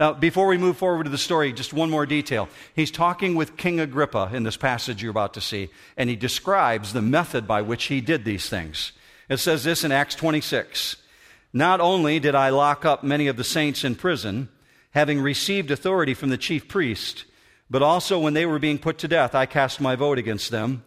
Now, 0.00 0.14
before 0.14 0.46
we 0.46 0.56
move 0.56 0.78
forward 0.78 1.04
to 1.04 1.10
the 1.10 1.18
story, 1.18 1.52
just 1.52 1.74
one 1.74 1.90
more 1.90 2.06
detail. 2.06 2.48
He's 2.74 2.90
talking 2.90 3.34
with 3.34 3.58
King 3.58 3.78
Agrippa 3.80 4.30
in 4.32 4.44
this 4.44 4.56
passage 4.56 5.02
you're 5.02 5.10
about 5.10 5.34
to 5.34 5.42
see, 5.42 5.68
and 5.94 6.08
he 6.08 6.16
describes 6.16 6.94
the 6.94 7.02
method 7.02 7.46
by 7.46 7.60
which 7.60 7.84
he 7.84 8.00
did 8.00 8.24
these 8.24 8.48
things. 8.48 8.92
It 9.28 9.36
says 9.36 9.62
this 9.62 9.84
in 9.84 9.92
Acts 9.92 10.14
26 10.14 10.96
Not 11.52 11.82
only 11.82 12.18
did 12.18 12.34
I 12.34 12.48
lock 12.48 12.86
up 12.86 13.04
many 13.04 13.26
of 13.26 13.36
the 13.36 13.44
saints 13.44 13.84
in 13.84 13.94
prison, 13.94 14.48
having 14.92 15.20
received 15.20 15.70
authority 15.70 16.14
from 16.14 16.30
the 16.30 16.38
chief 16.38 16.66
priest, 16.66 17.26
but 17.68 17.82
also 17.82 18.18
when 18.18 18.32
they 18.32 18.46
were 18.46 18.58
being 18.58 18.78
put 18.78 18.96
to 18.98 19.08
death, 19.08 19.34
I 19.34 19.44
cast 19.44 19.82
my 19.82 19.96
vote 19.96 20.16
against 20.16 20.50
them. 20.50 20.82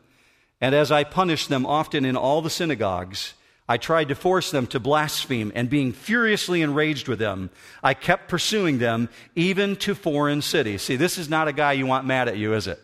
And 0.60 0.74
as 0.74 0.92
I 0.92 1.04
punished 1.04 1.50
them 1.50 1.68
often 1.68 2.04
in 2.04 2.18
all 2.18 2.42
the 2.42 2.50
synagogues, 2.50 3.36
I 3.68 3.78
tried 3.78 4.10
to 4.10 4.16
force 4.16 4.52
them 4.52 4.68
to 4.68 4.80
blaspheme, 4.80 5.52
and 5.56 5.70
being 5.70 5.94
furiously 5.94 6.62
enraged 6.62 7.08
with 7.08 7.20
them, 7.20 7.50
I 7.82 7.94
kept 7.94 8.28
pursuing 8.28 8.80
them 8.80 9.10
even 9.36 9.78
to 9.78 9.96
foreign 9.96 10.42
cities. 10.42 10.82
See, 10.82 10.98
this 10.98 11.18
is 11.18 11.30
not 11.30 11.48
a 11.48 11.54
guy 11.54 11.74
you 11.74 11.86
want 11.86 12.06
mad 12.06 12.28
at 12.28 12.38
you, 12.38 12.54
is 12.54 12.68
it? 12.68 12.80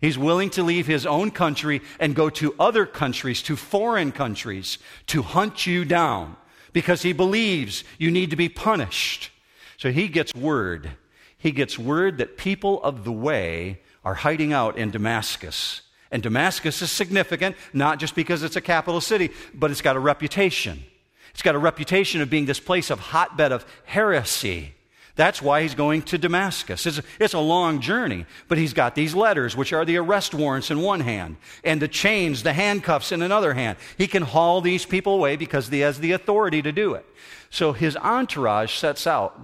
He's 0.00 0.18
willing 0.18 0.50
to 0.50 0.62
leave 0.62 0.86
his 0.86 1.06
own 1.06 1.30
country 1.30 1.80
and 2.00 2.16
go 2.16 2.28
to 2.30 2.54
other 2.58 2.86
countries, 2.86 3.42
to 3.42 3.56
foreign 3.56 4.10
countries, 4.10 4.78
to 5.08 5.22
hunt 5.22 5.66
you 5.66 5.84
down 5.84 6.36
because 6.72 7.02
he 7.02 7.12
believes 7.12 7.84
you 7.98 8.10
need 8.10 8.30
to 8.30 8.36
be 8.36 8.48
punished. 8.48 9.30
So 9.76 9.92
he 9.92 10.08
gets 10.08 10.34
word. 10.34 10.90
He 11.38 11.52
gets 11.52 11.78
word 11.78 12.18
that 12.18 12.36
people 12.36 12.82
of 12.82 13.04
the 13.04 13.12
way 13.12 13.80
are 14.04 14.14
hiding 14.14 14.52
out 14.52 14.76
in 14.76 14.90
Damascus. 14.90 15.82
And 16.12 16.22
Damascus 16.22 16.82
is 16.82 16.90
significant, 16.90 17.56
not 17.72 17.98
just 17.98 18.14
because 18.14 18.42
it's 18.42 18.54
a 18.54 18.60
capital 18.60 19.00
city, 19.00 19.30
but 19.54 19.70
it's 19.70 19.80
got 19.80 19.96
a 19.96 20.00
reputation. 20.00 20.84
It's 21.32 21.42
got 21.42 21.54
a 21.54 21.58
reputation 21.58 22.20
of 22.20 22.28
being 22.28 22.44
this 22.44 22.60
place 22.60 22.90
of 22.90 23.00
hotbed 23.00 23.50
of 23.50 23.64
heresy. 23.84 24.74
That's 25.14 25.42
why 25.42 25.62
he's 25.62 25.74
going 25.74 26.02
to 26.02 26.18
Damascus. 26.18 26.86
It's 26.86 26.98
a, 26.98 27.02
it's 27.18 27.34
a, 27.34 27.38
long 27.38 27.80
journey, 27.80 28.26
but 28.48 28.58
he's 28.58 28.72
got 28.72 28.94
these 28.94 29.14
letters, 29.14 29.56
which 29.56 29.72
are 29.72 29.84
the 29.84 29.96
arrest 29.96 30.34
warrants 30.34 30.70
in 30.70 30.80
one 30.80 31.00
hand, 31.00 31.36
and 31.64 31.80
the 31.80 31.88
chains, 31.88 32.42
the 32.42 32.52
handcuffs 32.52 33.12
in 33.12 33.20
another 33.20 33.54
hand. 33.54 33.76
He 33.98 34.06
can 34.06 34.22
haul 34.22 34.60
these 34.60 34.86
people 34.86 35.14
away 35.14 35.36
because 35.36 35.68
he 35.68 35.80
has 35.80 36.00
the 36.00 36.12
authority 36.12 36.62
to 36.62 36.72
do 36.72 36.94
it. 36.94 37.06
So 37.50 37.72
his 37.72 37.96
entourage 37.96 38.74
sets 38.74 39.06
out. 39.06 39.38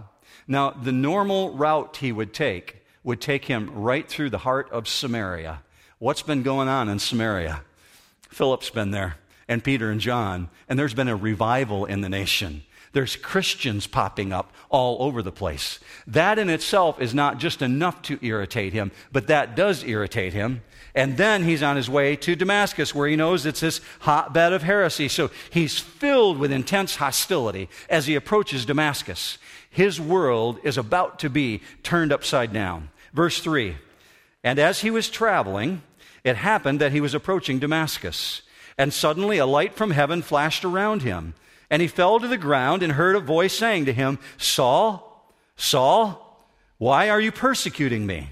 Now, 0.46 0.70
the 0.70 0.92
normal 0.92 1.54
route 1.54 1.98
he 1.98 2.12
would 2.12 2.32
take 2.32 2.76
would 3.04 3.20
take 3.20 3.44
him 3.44 3.70
right 3.74 4.08
through 4.08 4.30
the 4.30 4.38
heart 4.38 4.70
of 4.70 4.88
Samaria. 4.88 5.62
What's 5.98 6.22
been 6.22 6.42
going 6.42 6.68
on 6.68 6.88
in 6.88 7.00
Samaria? 7.00 7.62
Philip's 8.28 8.70
been 8.70 8.92
there, 8.92 9.16
and 9.48 9.64
Peter 9.64 9.90
and 9.90 10.00
John, 10.00 10.48
and 10.68 10.78
there's 10.78 10.94
been 10.94 11.08
a 11.08 11.16
revival 11.16 11.84
in 11.86 12.02
the 12.02 12.08
nation. 12.08 12.62
There's 12.92 13.16
Christians 13.16 13.86
popping 13.86 14.32
up 14.32 14.52
all 14.70 15.02
over 15.02 15.22
the 15.22 15.32
place. 15.32 15.80
That 16.06 16.38
in 16.38 16.48
itself 16.48 17.00
is 17.00 17.14
not 17.14 17.38
just 17.38 17.62
enough 17.62 18.00
to 18.02 18.18
irritate 18.24 18.72
him, 18.72 18.92
but 19.12 19.26
that 19.26 19.56
does 19.56 19.84
irritate 19.84 20.32
him. 20.32 20.62
And 20.94 21.16
then 21.16 21.44
he's 21.44 21.62
on 21.62 21.76
his 21.76 21.90
way 21.90 22.16
to 22.16 22.34
Damascus, 22.34 22.94
where 22.94 23.08
he 23.08 23.16
knows 23.16 23.44
it's 23.44 23.60
this 23.60 23.80
hotbed 24.00 24.52
of 24.52 24.62
heresy. 24.62 25.08
So 25.08 25.30
he's 25.50 25.78
filled 25.78 26.38
with 26.38 26.50
intense 26.50 26.96
hostility 26.96 27.68
as 27.90 28.06
he 28.06 28.14
approaches 28.14 28.64
Damascus. 28.64 29.38
His 29.68 30.00
world 30.00 30.58
is 30.64 30.78
about 30.78 31.18
to 31.20 31.30
be 31.30 31.60
turned 31.82 32.12
upside 32.12 32.52
down. 32.52 32.90
Verse 33.12 33.40
3 33.40 33.76
And 34.42 34.58
as 34.58 34.80
he 34.80 34.90
was 34.90 35.10
traveling, 35.10 35.82
it 36.24 36.36
happened 36.36 36.80
that 36.80 36.92
he 36.92 37.00
was 37.00 37.14
approaching 37.14 37.58
Damascus, 37.58 38.42
and 38.76 38.92
suddenly 38.92 39.38
a 39.38 39.46
light 39.46 39.74
from 39.74 39.90
heaven 39.90 40.22
flashed 40.22 40.64
around 40.64 41.02
him. 41.02 41.34
And 41.70 41.82
he 41.82 41.88
fell 41.88 42.18
to 42.20 42.28
the 42.28 42.38
ground 42.38 42.82
and 42.82 42.92
heard 42.92 43.16
a 43.16 43.20
voice 43.20 43.52
saying 43.52 43.86
to 43.86 43.92
him, 43.92 44.18
Saul, 44.38 45.32
Saul, 45.56 46.46
why 46.78 47.10
are 47.10 47.20
you 47.20 47.32
persecuting 47.32 48.06
me? 48.06 48.30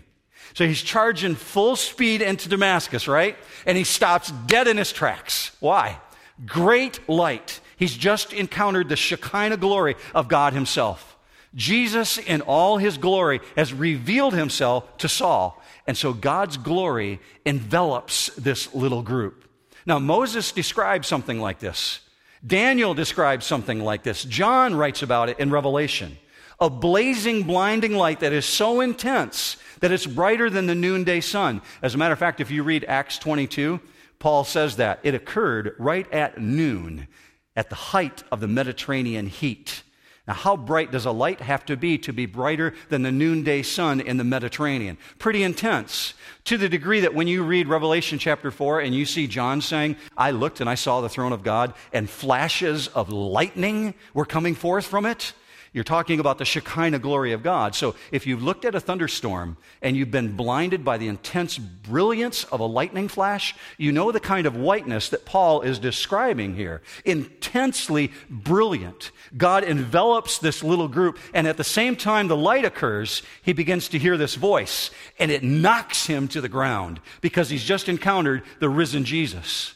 So 0.55 0.66
he's 0.66 0.81
charging 0.81 1.35
full 1.35 1.76
speed 1.76 2.23
into 2.23 2.49
Damascus, 2.49 3.09
right? 3.09 3.37
And 3.66 3.76
he 3.76 3.85
stops 3.85 4.31
dead 4.47 4.69
in 4.69 4.78
his 4.78 4.93
tracks. 4.93 5.50
Why? 5.61 5.99
Great 6.47 7.07
light. 7.09 7.61
He's 7.76 7.95
just 7.95 8.33
encountered 8.33 8.88
the 8.88 8.97
Shekinah 8.97 9.59
glory 9.59 9.97
of 10.14 10.28
God 10.28 10.55
himself. 10.55 11.15
Jesus, 11.56 12.18
in 12.18 12.42
all 12.42 12.76
his 12.76 12.98
glory, 12.98 13.40
has 13.56 13.72
revealed 13.72 14.34
himself 14.34 14.98
to 14.98 15.08
Saul. 15.08 15.60
And 15.86 15.96
so 15.96 16.12
God's 16.12 16.58
glory 16.58 17.20
envelops 17.44 18.26
this 18.36 18.75
little 18.75 19.02
group. 19.02 19.44
Now, 19.86 19.98
Moses 19.98 20.52
describes 20.52 21.08
something 21.08 21.40
like 21.40 21.58
this. 21.58 22.00
Daniel 22.46 22.92
describes 22.92 23.46
something 23.46 23.80
like 23.80 24.02
this. 24.02 24.25
John 24.25 24.75
writes 24.75 25.02
about 25.02 25.30
it 25.30 25.40
in 25.40 25.50
Revelation. 25.50 26.18
A 26.60 26.68
blazing, 26.68 27.42
blinding 27.44 27.94
light 27.94 28.20
that 28.20 28.32
is 28.32 28.46
so 28.46 28.80
intense 28.80 29.56
that 29.80 29.92
it's 29.92 30.06
brighter 30.06 30.50
than 30.50 30.66
the 30.66 30.75
noonday 30.75 31.20
sun. 31.20 31.62
As 31.82 31.94
a 31.94 31.98
matter 31.98 32.12
of 32.12 32.18
fact, 32.18 32.40
if 32.40 32.50
you 32.50 32.62
read 32.62 32.84
Acts 32.84 33.18
22, 33.18 33.80
Paul 34.18 34.44
says 34.44 34.76
that. 34.76 35.00
It 35.02 35.14
occurred 35.14 35.75
right 35.78 36.10
at 36.12 36.38
noon, 36.38 37.08
at 37.54 37.68
the 37.68 37.76
height 37.76 38.22
of 38.32 38.40
the 38.40 38.48
Mediterranean 38.48 39.26
heat. 39.26 39.82
Now, 40.26 40.35
how 40.35 40.56
bright 40.56 40.90
does 40.90 41.06
a 41.06 41.12
light 41.12 41.40
have 41.40 41.64
to 41.66 41.76
be 41.76 41.99
to 41.99 42.12
be 42.12 42.26
brighter 42.26 42.75
than 42.88 43.02
the 43.02 43.12
noonday 43.12 43.62
sun 43.62 44.00
in 44.00 44.16
the 44.16 44.25
Mediterranean? 44.25 44.99
Pretty 45.18 45.45
intense. 45.45 46.14
To 46.47 46.59
the 46.59 46.68
degree 46.68 47.00
that 47.00 47.14
when 47.14 47.28
you 47.28 47.45
read 47.45 47.68
Revelation 47.68 48.18
chapter 48.18 48.50
4 48.50 48.80
and 48.80 48.92
you 48.92 49.06
see 49.06 49.28
John 49.28 49.61
saying, 49.61 49.97
I 50.16 50.33
looked 50.33 50.61
and 50.61 50.68
I 50.68 50.75
saw 50.75 51.00
the 51.00 51.09
throne 51.09 51.33
of 51.33 51.45
God, 51.45 51.75
and 51.92 52.11
flashes 52.11 52.88
of 52.88 53.11
lightning 53.11 53.95
were 54.14 54.26
coming 54.26 54.56
forth 54.56 54.87
from 54.87 55.06
it, 55.06 55.33
you're 55.76 55.85
talking 55.85 56.21
about 56.21 56.38
the 56.38 56.47
Shekinah 56.47 57.00
glory 57.00 57.33
of 57.33 57.42
God. 57.42 57.75
So 57.75 57.97
if 58.11 58.26
you've 58.26 58.42
looked 58.42 58.64
at 58.64 58.75
a 58.75 58.80
thunderstorm 58.80 59.59
and 59.83 59.95
you've 59.95 60.11
been 60.11 60.35
blinded 60.35 60.87
by 60.87 60.97
the 60.97 61.06
intense 61.06 61.59
brilliance 61.59 62.45
of 62.45 62.61
a 62.61 62.64
lightning 62.64 63.09
flash, 63.09 63.54
you 63.76 63.92
know 63.92 64.11
the 64.11 64.18
kind 64.18 64.47
of 64.47 64.56
whiteness 64.56 65.11
that 65.11 65.26
Paul 65.26 65.61
is 65.61 65.78
describing 65.78 66.54
here. 66.54 66.80
Intensely 67.04 68.11
brilliant. 68.30 69.11
God 69.37 69.64
envelops 69.64 70.38
this 70.38 70.64
little 70.64 70.88
group, 70.88 71.18
and 71.35 71.47
at 71.47 71.59
the 71.59 71.62
same 71.62 71.95
time 71.95 72.28
the 72.28 72.38
light 72.38 72.64
occurs, 72.64 73.23
he 73.42 73.52
begins 73.52 73.88
to 73.88 73.99
hear 73.99 74.16
this 74.16 74.35
voice, 74.35 74.90
and 75.18 75.30
it 75.30 75.42
knocks 75.42 76.06
him 76.06 76.26
to 76.28 76.40
the 76.40 76.49
ground 76.49 77.02
because 77.21 77.50
he's 77.50 77.64
just 77.64 77.87
encountered 77.87 78.45
the 78.61 78.71
risen 78.71 79.04
Jesus. 79.04 79.75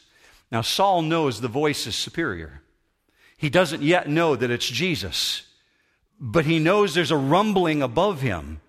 Now, 0.51 0.61
Saul 0.61 1.03
knows 1.03 1.41
the 1.41 1.47
voice 1.47 1.85
is 1.85 1.95
superior. 1.95 2.63
He 3.37 3.51
doesn't 3.51 3.83
yet 3.83 4.09
know 4.09 4.35
that 4.35 4.49
it's 4.49 4.67
Jesus 4.67 5.43
but 6.23 6.45
he 6.45 6.59
knows 6.59 6.93
there's 6.93 7.11
a 7.11 7.17
rumbling 7.17 7.81
above 7.81 8.21
him. 8.21 8.61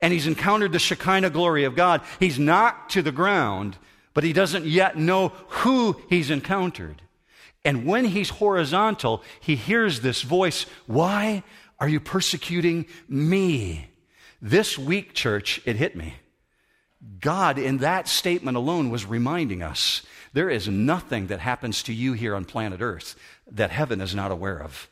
And 0.00 0.12
he's 0.12 0.28
encountered 0.28 0.72
the 0.72 0.78
Shekinah 0.78 1.30
glory 1.30 1.64
of 1.64 1.74
God. 1.74 2.00
He's 2.20 2.38
knocked 2.38 2.92
to 2.92 3.02
the 3.02 3.12
ground, 3.12 3.76
but 4.14 4.24
he 4.24 4.32
doesn't 4.32 4.64
yet 4.64 4.96
know 4.96 5.28
who 5.48 6.00
he's 6.08 6.30
encountered. 6.30 7.02
And 7.64 7.84
when 7.86 8.04
he's 8.06 8.30
horizontal, 8.30 9.22
he 9.40 9.56
hears 9.56 10.00
this 10.00 10.22
voice 10.22 10.66
Why 10.86 11.42
are 11.78 11.88
you 11.88 12.00
persecuting 12.00 12.86
me? 13.08 13.88
This 14.40 14.78
week, 14.78 15.14
church, 15.14 15.60
it 15.64 15.76
hit 15.76 15.96
me. 15.96 16.14
God, 17.20 17.58
in 17.58 17.78
that 17.78 18.08
statement 18.08 18.56
alone, 18.56 18.90
was 18.90 19.06
reminding 19.06 19.62
us 19.62 20.02
there 20.32 20.50
is 20.50 20.68
nothing 20.68 21.28
that 21.28 21.40
happens 21.40 21.82
to 21.84 21.92
you 21.92 22.12
here 22.12 22.34
on 22.34 22.44
planet 22.44 22.80
Earth 22.80 23.16
that 23.50 23.70
heaven 23.70 24.00
is 24.00 24.14
not 24.14 24.30
aware 24.30 24.60
of. 24.60 24.88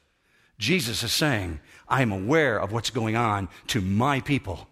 Jesus 0.60 1.02
is 1.02 1.12
saying, 1.12 1.58
I'm 1.90 2.12
aware 2.12 2.58
of 2.58 2.72
what's 2.72 2.90
going 2.90 3.16
on 3.16 3.48
to 3.68 3.80
my 3.80 4.20
people, 4.20 4.68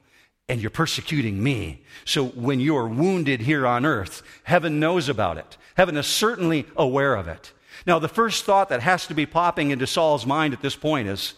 and 0.49 0.61
you're 0.61 0.71
persecuting 0.71 1.43
me. 1.43 1.83
So 2.05 2.27
when 2.27 2.61
you're 2.61 2.87
wounded 2.87 3.41
here 3.41 3.67
on 3.67 3.85
earth, 3.85 4.23
heaven 4.45 4.79
knows 4.81 5.09
about 5.09 5.37
it. 5.37 5.57
Heaven 5.77 5.97
is 5.97 6.07
certainly 6.07 6.67
aware 6.77 7.15
of 7.15 7.29
it. 7.29 7.53
Now, 7.87 7.99
the 7.99 8.09
first 8.09 8.45
thought 8.45 8.69
that 8.71 8.83
has 8.83 9.07
to 9.09 9.15
be 9.15 9.27
popping 9.27 9.71
into 9.71 9.87
Saul's 9.87 10.27
mind 10.27 10.55
at 10.55 10.63
this 10.63 10.77
point 10.77 11.09
is 11.09 11.35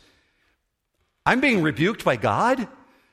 I'm 1.26 1.40
being 1.40 1.62
rebuked 1.62 2.04
by 2.04 2.16
God 2.16 2.68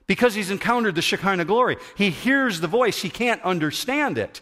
because 0.08 0.34
he's 0.34 0.52
encountered 0.52 0.96
the 0.96 1.02
Shekinah 1.02 1.46
glory. 1.46 1.78
He 1.98 2.10
hears 2.10 2.62
the 2.62 2.68
voice, 2.68 3.02
he 3.02 3.10
can't 3.10 3.42
understand 3.44 4.18
it. 4.18 4.42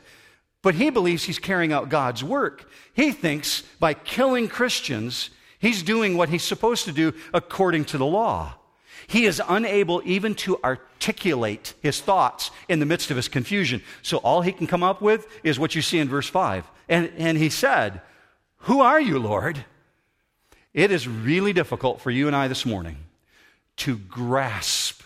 But 0.62 0.75
he 0.75 0.89
believes 0.89 1.24
he's 1.24 1.39
carrying 1.39 1.74
out 1.74 1.89
God's 1.89 2.24
work. 2.24 2.70
He 2.94 3.12
thinks 3.12 3.62
by 3.79 3.94
killing 3.94 4.48
Christians, 4.48 5.29
he's 5.65 5.81
doing 5.81 6.15
what 6.15 6.29
he's 6.29 6.43
supposed 6.43 6.86
to 6.86 6.91
do 6.91 7.13
according 7.34 7.86
to 7.86 7.98
the 7.98 8.05
law. 8.05 8.55
He 9.07 9.25
is 9.25 9.41
unable 9.48 10.01
even 10.05 10.36
to 10.36 10.60
articulate 10.63 11.74
his 11.81 12.01
thoughts 12.01 12.51
in 12.69 12.79
the 12.79 12.86
midst 12.86 13.12
of 13.12 13.17
his 13.17 13.27
confusion. 13.27 13.81
So 14.01 14.17
all 14.17 14.41
he 14.41 14.51
can 14.51 14.67
come 14.67 14.84
up 14.84 15.01
with 15.01 15.27
is 15.43 15.60
what 15.60 15.75
you 15.75 15.81
see 15.81 16.00
in 16.00 16.10
verse 16.10 16.27
5. 16.27 16.65
And, 16.89 17.12
and 17.17 17.38
he 17.38 17.50
said, 17.50 18.01
Who 18.60 18.81
are 18.81 19.00
you, 19.00 19.19
Lord? 19.19 19.65
It 20.74 20.91
is 20.91 21.07
really 21.07 21.53
difficult 21.53 22.01
for 22.01 22.12
you 22.12 22.27
and 22.27 22.36
I 22.36 22.48
this 22.48 22.65
morning 22.65 22.98
to 23.77 23.98
grasp 23.98 25.01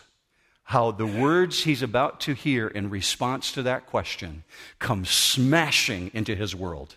how 0.64 0.92
the 0.92 1.06
words 1.06 1.64
he's 1.64 1.82
about 1.82 2.20
to 2.22 2.34
hear 2.34 2.68
in 2.68 2.90
response 2.90 3.52
to 3.54 3.64
that 3.64 3.88
question 3.88 4.44
come 4.78 5.06
smashing 5.06 6.12
into 6.14 6.36
his 6.36 6.56
world. 6.56 6.96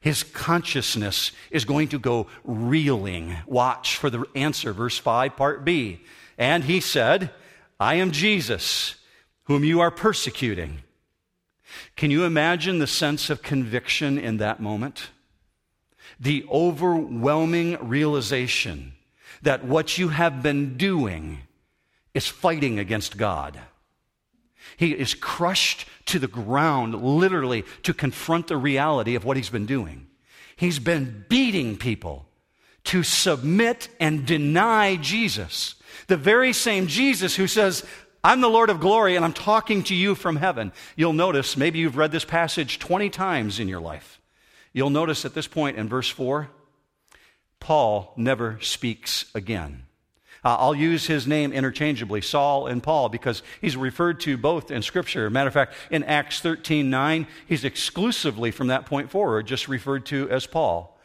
His 0.00 0.22
consciousness 0.22 1.32
is 1.50 1.64
going 1.64 1.88
to 1.88 1.98
go 1.98 2.26
reeling. 2.44 3.36
Watch 3.46 3.96
for 3.96 4.08
the 4.08 4.24
answer, 4.34 4.72
verse 4.72 4.96
5, 4.96 5.36
part 5.36 5.64
B. 5.64 6.00
And 6.38 6.64
he 6.64 6.80
said, 6.80 7.30
I 7.78 7.96
am 7.96 8.10
Jesus, 8.10 8.94
whom 9.44 9.62
you 9.62 9.80
are 9.80 9.90
persecuting. 9.90 10.78
Can 11.96 12.10
you 12.10 12.24
imagine 12.24 12.78
the 12.78 12.86
sense 12.86 13.28
of 13.30 13.42
conviction 13.42 14.18
in 14.18 14.38
that 14.38 14.60
moment? 14.60 15.10
The 16.18 16.46
overwhelming 16.50 17.76
realization 17.86 18.94
that 19.42 19.64
what 19.64 19.98
you 19.98 20.08
have 20.08 20.42
been 20.42 20.76
doing 20.76 21.40
is 22.14 22.26
fighting 22.26 22.78
against 22.78 23.16
God. 23.16 23.60
He 24.76 24.92
is 24.92 25.14
crushed 25.14 25.86
to 26.06 26.18
the 26.18 26.28
ground, 26.28 27.02
literally, 27.02 27.64
to 27.82 27.94
confront 27.94 28.46
the 28.46 28.56
reality 28.56 29.14
of 29.14 29.24
what 29.24 29.36
he's 29.36 29.50
been 29.50 29.66
doing. 29.66 30.06
He's 30.56 30.78
been 30.78 31.24
beating 31.28 31.76
people 31.76 32.26
to 32.84 33.02
submit 33.02 33.88
and 33.98 34.26
deny 34.26 34.96
Jesus. 34.96 35.74
The 36.06 36.16
very 36.16 36.52
same 36.52 36.86
Jesus 36.86 37.36
who 37.36 37.46
says, 37.46 37.84
I'm 38.22 38.40
the 38.40 38.48
Lord 38.48 38.70
of 38.70 38.80
glory 38.80 39.16
and 39.16 39.24
I'm 39.24 39.32
talking 39.32 39.82
to 39.84 39.94
you 39.94 40.14
from 40.14 40.36
heaven. 40.36 40.72
You'll 40.96 41.12
notice, 41.12 41.56
maybe 41.56 41.78
you've 41.78 41.96
read 41.96 42.12
this 42.12 42.24
passage 42.24 42.78
20 42.78 43.10
times 43.10 43.58
in 43.58 43.68
your 43.68 43.80
life. 43.80 44.20
You'll 44.72 44.90
notice 44.90 45.24
at 45.24 45.34
this 45.34 45.46
point 45.46 45.78
in 45.78 45.88
verse 45.88 46.08
4, 46.08 46.50
Paul 47.58 48.12
never 48.16 48.58
speaks 48.60 49.30
again. 49.34 49.84
Uh, 50.44 50.56
I'll 50.58 50.74
use 50.74 51.06
his 51.06 51.26
name 51.26 51.52
interchangeably, 51.52 52.22
Saul 52.22 52.66
and 52.66 52.82
Paul, 52.82 53.08
because 53.08 53.42
he's 53.60 53.76
referred 53.76 54.20
to 54.20 54.38
both 54.38 54.70
in 54.70 54.82
Scripture. 54.82 55.28
Matter 55.28 55.48
of 55.48 55.54
fact, 55.54 55.74
in 55.90 56.02
Acts 56.04 56.40
13 56.40 56.88
9, 56.88 57.26
he's 57.46 57.64
exclusively 57.64 58.50
from 58.50 58.68
that 58.68 58.86
point 58.86 59.10
forward 59.10 59.46
just 59.46 59.68
referred 59.68 60.06
to 60.06 60.28
as 60.30 60.46
Paul. 60.46 60.98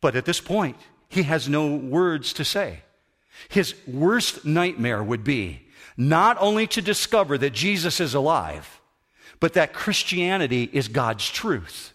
But 0.00 0.16
at 0.16 0.24
this 0.24 0.40
point, 0.40 0.76
he 1.08 1.24
has 1.24 1.48
no 1.48 1.76
words 1.76 2.32
to 2.34 2.44
say. 2.44 2.80
His 3.48 3.74
worst 3.86 4.44
nightmare 4.44 5.02
would 5.02 5.24
be 5.24 5.66
not 5.96 6.36
only 6.40 6.66
to 6.68 6.82
discover 6.82 7.38
that 7.38 7.52
Jesus 7.52 8.00
is 8.00 8.14
alive, 8.14 8.80
but 9.40 9.54
that 9.54 9.72
Christianity 9.72 10.68
is 10.72 10.88
God's 10.88 11.28
truth. 11.28 11.92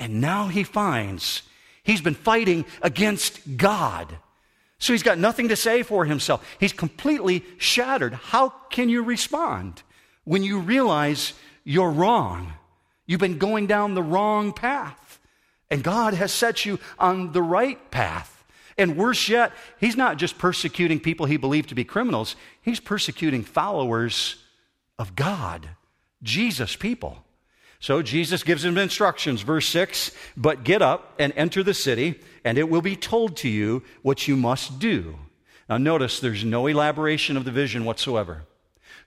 And 0.00 0.20
now 0.20 0.48
he 0.48 0.64
finds 0.64 1.42
he's 1.82 2.00
been 2.00 2.14
fighting 2.14 2.64
against 2.80 3.56
God 3.56 4.16
so 4.82 4.92
he's 4.92 5.04
got 5.04 5.16
nothing 5.16 5.50
to 5.50 5.54
say 5.54 5.84
for 5.84 6.04
himself. 6.04 6.44
He's 6.58 6.72
completely 6.72 7.44
shattered. 7.56 8.14
How 8.14 8.48
can 8.48 8.88
you 8.88 9.04
respond 9.04 9.80
when 10.24 10.42
you 10.42 10.58
realize 10.58 11.34
you're 11.62 11.92
wrong? 11.92 12.54
You've 13.06 13.20
been 13.20 13.38
going 13.38 13.68
down 13.68 13.94
the 13.94 14.02
wrong 14.02 14.52
path, 14.52 15.20
and 15.70 15.84
God 15.84 16.14
has 16.14 16.32
set 16.32 16.66
you 16.66 16.80
on 16.98 17.30
the 17.30 17.42
right 17.42 17.92
path. 17.92 18.44
And 18.76 18.96
worse 18.96 19.28
yet, 19.28 19.52
he's 19.78 19.96
not 19.96 20.16
just 20.16 20.36
persecuting 20.36 20.98
people 20.98 21.26
he 21.26 21.36
believed 21.36 21.68
to 21.68 21.76
be 21.76 21.84
criminals, 21.84 22.34
he's 22.60 22.80
persecuting 22.80 23.44
followers 23.44 24.34
of 24.98 25.14
God, 25.14 25.68
Jesus 26.24 26.74
people. 26.74 27.22
So 27.82 28.00
Jesus 28.00 28.44
gives 28.44 28.64
him 28.64 28.78
instructions. 28.78 29.42
Verse 29.42 29.66
6 29.66 30.12
But 30.36 30.62
get 30.62 30.82
up 30.82 31.14
and 31.18 31.32
enter 31.34 31.64
the 31.64 31.74
city, 31.74 32.20
and 32.44 32.56
it 32.56 32.70
will 32.70 32.80
be 32.80 32.94
told 32.94 33.36
to 33.38 33.48
you 33.48 33.82
what 34.02 34.28
you 34.28 34.36
must 34.36 34.78
do. 34.78 35.18
Now, 35.68 35.78
notice 35.78 36.20
there's 36.20 36.44
no 36.44 36.68
elaboration 36.68 37.36
of 37.36 37.44
the 37.44 37.50
vision 37.50 37.84
whatsoever. 37.84 38.44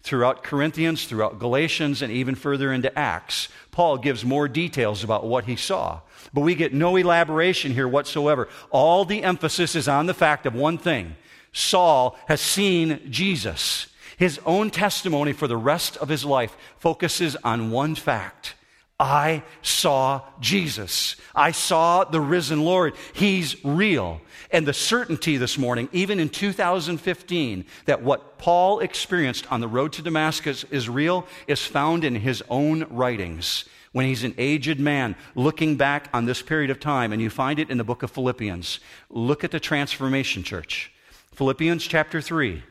Throughout 0.01 0.43
Corinthians, 0.43 1.05
throughout 1.05 1.39
Galatians, 1.39 2.01
and 2.01 2.11
even 2.11 2.35
further 2.35 2.73
into 2.73 2.95
Acts, 2.99 3.47
Paul 3.71 3.97
gives 3.97 4.25
more 4.25 4.49
details 4.49 5.05
about 5.05 5.25
what 5.25 5.45
he 5.45 5.55
saw. 5.55 6.01
But 6.33 6.41
we 6.41 6.53
get 6.53 6.73
no 6.73 6.97
elaboration 6.97 7.73
here 7.73 7.88
whatsoever. 7.88 8.49
All 8.71 9.05
the 9.05 9.23
emphasis 9.23 9.75
is 9.75 9.88
on 9.88 10.05
the 10.05 10.13
fact 10.13 10.45
of 10.45 10.53
one 10.53 10.77
thing 10.77 11.15
Saul 11.53 12.17
has 12.27 12.41
seen 12.41 13.09
Jesus. 13.09 13.88
His 14.17 14.38
own 14.45 14.69
testimony 14.69 15.31
for 15.31 15.47
the 15.47 15.55
rest 15.55 15.95
of 15.95 16.09
his 16.09 16.25
life 16.25 16.57
focuses 16.77 17.38
on 17.38 17.71
one 17.71 17.95
fact 17.95 18.55
I 18.99 19.43
saw 19.62 20.21
Jesus. 20.39 21.17
I 21.34 21.51
saw 21.51 22.05
the 22.05 22.21
risen 22.21 22.63
Lord. 22.63 22.95
He's 23.12 23.63
real. 23.65 24.21
And 24.51 24.65
the 24.65 24.73
certainty 24.73 25.36
this 25.36 25.58
morning, 25.58 25.89
even 25.91 26.17
in 26.17 26.29
2015, 26.29 27.65
that 27.86 28.03
what 28.03 28.38
Paul 28.38 28.79
experienced 28.79 29.51
on 29.51 29.60
the 29.60 29.67
road 29.67 29.91
to 29.93 30.01
Damascus 30.01 30.63
is 30.71 30.88
real, 30.88 31.27
is 31.45 31.65
found 31.65 32.05
in 32.05 32.15
his 32.15 32.41
own 32.49 32.86
writings. 32.89 33.65
When 33.91 34.05
he's 34.05 34.23
an 34.23 34.36
aged 34.38 34.79
man 34.79 35.15
looking 35.36 35.75
back 35.75 36.10
on 36.13 36.25
this 36.25 36.41
period 36.41 36.69
of 36.69 36.79
time, 36.79 37.12
and 37.12 37.21
you 37.21 37.29
find 37.29 37.60
it 37.60 37.69
in 37.69 37.77
the 37.77 37.84
book 37.84 38.03
of 38.03 38.12
Philippians. 38.12 38.79
Look 39.10 39.43
at 39.43 39.51
the 39.51 39.60
transformation 39.60 40.43
church. 40.43 40.91
Philippians 41.34 41.86
chapter 41.86 42.21
3. 42.21 42.63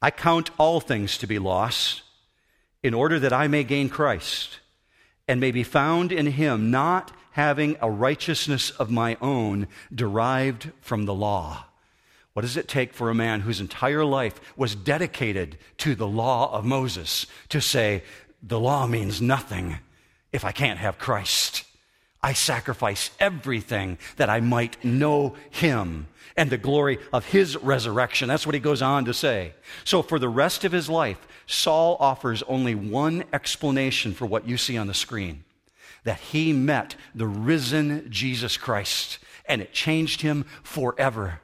I 0.00 0.10
count 0.10 0.50
all 0.56 0.80
things 0.80 1.18
to 1.18 1.26
be 1.26 1.38
lost 1.38 2.02
in 2.82 2.94
order 2.94 3.18
that 3.18 3.32
I 3.34 3.46
may 3.46 3.64
gain 3.64 3.90
Christ 3.90 4.60
and 5.30 5.40
may 5.40 5.52
be 5.52 5.62
found 5.62 6.10
in 6.10 6.26
him, 6.26 6.72
not 6.72 7.12
having 7.30 7.76
a 7.80 7.88
righteousness 7.88 8.70
of 8.70 8.90
my 8.90 9.16
own 9.20 9.68
derived 9.94 10.72
from 10.80 11.04
the 11.04 11.14
law. 11.14 11.66
What 12.32 12.42
does 12.42 12.56
it 12.56 12.66
take 12.66 12.92
for 12.92 13.10
a 13.10 13.14
man 13.14 13.42
whose 13.42 13.60
entire 13.60 14.04
life 14.04 14.40
was 14.56 14.74
dedicated 14.74 15.56
to 15.78 15.94
the 15.94 16.08
law 16.08 16.52
of 16.52 16.64
Moses 16.64 17.26
to 17.48 17.60
say, 17.60 18.02
the 18.42 18.58
law 18.58 18.88
means 18.88 19.22
nothing 19.22 19.78
if 20.32 20.44
I 20.44 20.50
can't 20.50 20.80
have 20.80 20.98
Christ? 20.98 21.62
I 22.20 22.32
sacrifice 22.32 23.12
everything 23.20 23.98
that 24.16 24.28
I 24.28 24.40
might 24.40 24.84
know 24.84 25.36
him 25.48 26.08
and 26.40 26.48
the 26.48 26.56
glory 26.56 26.98
of 27.12 27.26
his 27.26 27.54
resurrection. 27.58 28.26
That's 28.26 28.46
what 28.46 28.54
he 28.54 28.62
goes 28.62 28.80
on 28.80 29.04
to 29.04 29.12
say. 29.12 29.52
So, 29.84 30.00
for 30.00 30.18
the 30.18 30.30
rest 30.30 30.64
of 30.64 30.72
his 30.72 30.88
life, 30.88 31.18
Saul 31.46 31.98
offers 32.00 32.42
only 32.44 32.74
one 32.74 33.24
explanation 33.30 34.14
for 34.14 34.24
what 34.24 34.48
you 34.48 34.56
see 34.56 34.78
on 34.78 34.86
the 34.86 34.94
screen 34.94 35.44
that 36.04 36.18
he 36.18 36.54
met 36.54 36.96
the 37.14 37.26
risen 37.26 38.06
Jesus 38.10 38.56
Christ, 38.56 39.18
and 39.44 39.60
it 39.60 39.74
changed 39.74 40.22
him 40.22 40.46
forever. 40.62 41.40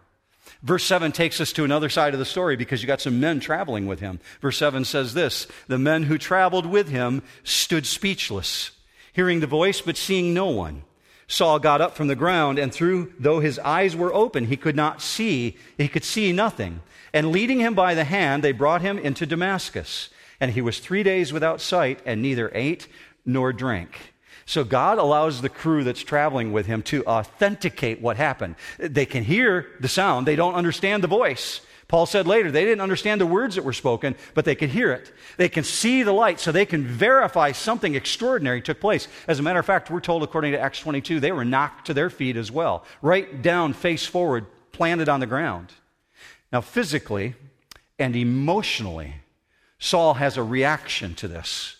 Verse 0.62 0.84
7 0.84 1.12
takes 1.12 1.42
us 1.42 1.52
to 1.52 1.64
another 1.64 1.90
side 1.90 2.14
of 2.14 2.18
the 2.18 2.24
story 2.24 2.56
because 2.56 2.80
you 2.80 2.86
got 2.86 3.02
some 3.02 3.20
men 3.20 3.38
traveling 3.38 3.86
with 3.86 4.00
him. 4.00 4.18
Verse 4.40 4.56
7 4.56 4.86
says 4.86 5.12
this 5.12 5.46
The 5.68 5.78
men 5.78 6.04
who 6.04 6.16
traveled 6.16 6.64
with 6.64 6.88
him 6.88 7.22
stood 7.44 7.84
speechless, 7.84 8.70
hearing 9.12 9.40
the 9.40 9.46
voice 9.46 9.82
but 9.82 9.98
seeing 9.98 10.32
no 10.32 10.46
one. 10.46 10.84
Saul 11.28 11.58
got 11.58 11.80
up 11.80 11.96
from 11.96 12.06
the 12.06 12.14
ground, 12.14 12.58
and 12.58 12.72
through, 12.72 13.12
though 13.18 13.40
his 13.40 13.58
eyes 13.58 13.96
were 13.96 14.14
open, 14.14 14.46
he 14.46 14.56
could 14.56 14.76
not 14.76 15.02
see, 15.02 15.56
he 15.76 15.88
could 15.88 16.04
see 16.04 16.32
nothing. 16.32 16.80
And 17.12 17.32
leading 17.32 17.60
him 17.60 17.74
by 17.74 17.94
the 17.94 18.04
hand, 18.04 18.44
they 18.44 18.52
brought 18.52 18.82
him 18.82 18.98
into 18.98 19.26
Damascus. 19.26 20.10
And 20.38 20.52
he 20.52 20.60
was 20.60 20.78
three 20.78 21.02
days 21.02 21.32
without 21.32 21.60
sight, 21.60 22.00
and 22.06 22.22
neither 22.22 22.50
ate 22.54 22.86
nor 23.24 23.52
drank. 23.52 24.14
So 24.44 24.62
God 24.62 24.98
allows 24.98 25.40
the 25.40 25.48
crew 25.48 25.82
that's 25.82 26.04
traveling 26.04 26.52
with 26.52 26.66
him 26.66 26.82
to 26.84 27.04
authenticate 27.04 28.00
what 28.00 28.16
happened. 28.16 28.54
They 28.78 29.06
can 29.06 29.24
hear 29.24 29.66
the 29.80 29.88
sound, 29.88 30.26
they 30.26 30.36
don't 30.36 30.54
understand 30.54 31.02
the 31.02 31.08
voice. 31.08 31.60
Paul 31.88 32.06
said 32.06 32.26
later, 32.26 32.50
they 32.50 32.64
didn't 32.64 32.80
understand 32.80 33.20
the 33.20 33.26
words 33.26 33.54
that 33.54 33.64
were 33.64 33.72
spoken, 33.72 34.16
but 34.34 34.44
they 34.44 34.56
could 34.56 34.70
hear 34.70 34.92
it. 34.92 35.12
They 35.36 35.48
can 35.48 35.62
see 35.62 36.02
the 36.02 36.12
light, 36.12 36.40
so 36.40 36.50
they 36.50 36.66
can 36.66 36.84
verify 36.84 37.52
something 37.52 37.94
extraordinary 37.94 38.60
took 38.60 38.80
place. 38.80 39.06
As 39.28 39.38
a 39.38 39.42
matter 39.42 39.60
of 39.60 39.66
fact, 39.66 39.90
we're 39.90 40.00
told, 40.00 40.24
according 40.24 40.52
to 40.52 40.60
Acts 40.60 40.80
22, 40.80 41.20
they 41.20 41.30
were 41.30 41.44
knocked 41.44 41.86
to 41.86 41.94
their 41.94 42.10
feet 42.10 42.36
as 42.36 42.50
well, 42.50 42.84
right 43.02 43.40
down, 43.40 43.72
face 43.72 44.04
forward, 44.04 44.46
planted 44.72 45.08
on 45.08 45.20
the 45.20 45.26
ground. 45.26 45.72
Now, 46.52 46.60
physically 46.60 47.34
and 48.00 48.16
emotionally, 48.16 49.14
Saul 49.78 50.14
has 50.14 50.36
a 50.36 50.42
reaction 50.42 51.14
to 51.16 51.28
this. 51.28 51.76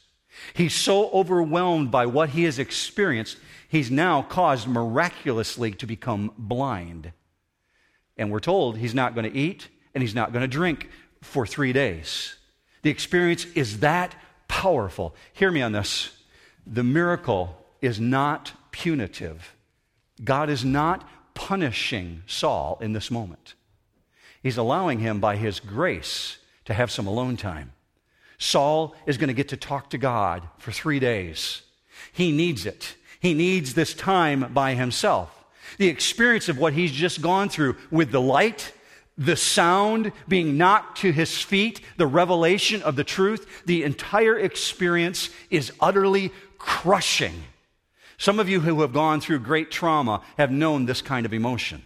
He's 0.55 0.75
so 0.75 1.11
overwhelmed 1.11 1.91
by 1.91 2.07
what 2.07 2.31
he 2.31 2.45
has 2.45 2.61
experienced, 2.61 3.39
he's 3.69 3.91
now 3.91 4.23
caused 4.23 4.69
miraculously 4.69 5.73
to 5.73 5.87
become 5.87 6.33
blind. 6.39 7.13
And 8.17 8.31
we're 8.31 8.39
told 8.39 8.79
he's 8.79 8.95
not 8.95 9.15
going 9.15 9.31
to 9.31 9.37
eat 9.37 9.69
and 9.97 10.03
he's 10.03 10.15
not 10.15 10.31
going 10.31 10.43
to 10.43 10.47
drink 10.47 10.91
for 11.23 11.47
three 11.47 11.73
days. 11.73 12.35
The 12.83 12.91
experience 12.91 13.47
is 13.55 13.81
that 13.81 14.15
powerful. 14.47 15.15
Hear 15.33 15.51
me 15.51 15.63
on 15.63 15.73
this. 15.73 16.11
The 16.67 16.85
miracle 16.85 17.57
is 17.81 17.99
not 17.99 18.53
punitive. 18.73 19.57
God 20.23 20.51
is 20.51 20.67
not 20.67 21.09
punishing 21.33 22.23
Saul 22.27 22.77
in 22.83 22.93
this 22.93 23.11
moment. 23.11 23.55
He's 24.43 24.59
allowing 24.59 24.99
him 24.99 25.19
by 25.19 25.37
his 25.37 25.61
grace 25.61 26.37
to 26.67 26.75
have 26.75 26.91
some 26.91 27.07
alone 27.07 27.39
time. 27.39 27.73
Saul 28.37 28.95
is 29.07 29.17
going 29.17 29.29
to 29.29 29.35
get 29.35 29.49
to 29.49 29.57
talk 29.57 29.89
to 29.91 29.99
God 29.99 30.47
for 30.59 30.73
three 30.73 31.01
days. 31.01 31.63
He 32.13 32.33
needs 32.33 32.67
it. 32.67 32.97
He 33.19 33.33
needs 33.33 33.73
this 33.73 33.95
time 33.95 34.53
by 34.53 34.75
himself. 34.75 35.33
The 35.79 35.89
experience 35.89 36.51
of 36.51 36.59
what 36.59 36.75
he's 36.75 36.93
just 36.93 37.23
gone 37.23 37.49
through 37.49 37.77
with 37.91 38.11
the 38.11 38.21
light, 38.21 38.73
the 39.19 39.37
sound 39.37 40.13
being 40.29 40.59
knocked 40.59 40.99
to 40.99 41.13
his 41.13 41.41
feet, 41.41 41.81
the 41.97 42.07
revelation 42.07 42.83
of 42.83 42.97
the 42.97 43.05
truth, 43.05 43.65
the 43.65 43.83
entire 43.83 44.39
experience 44.39 45.31
is 45.51 45.73
utterly 45.81 46.33
crushing. 46.59 47.45
Some 48.19 48.39
of 48.39 48.49
you 48.49 48.61
who 48.61 48.81
have 48.81 48.93
gone 48.93 49.21
through 49.21 49.41
great 49.41 49.71
trauma 49.71 50.23
have 50.39 50.51
known 50.51 50.87
this 50.87 51.03
kind 51.03 51.27
of 51.27 51.33
emotion. 51.33 51.83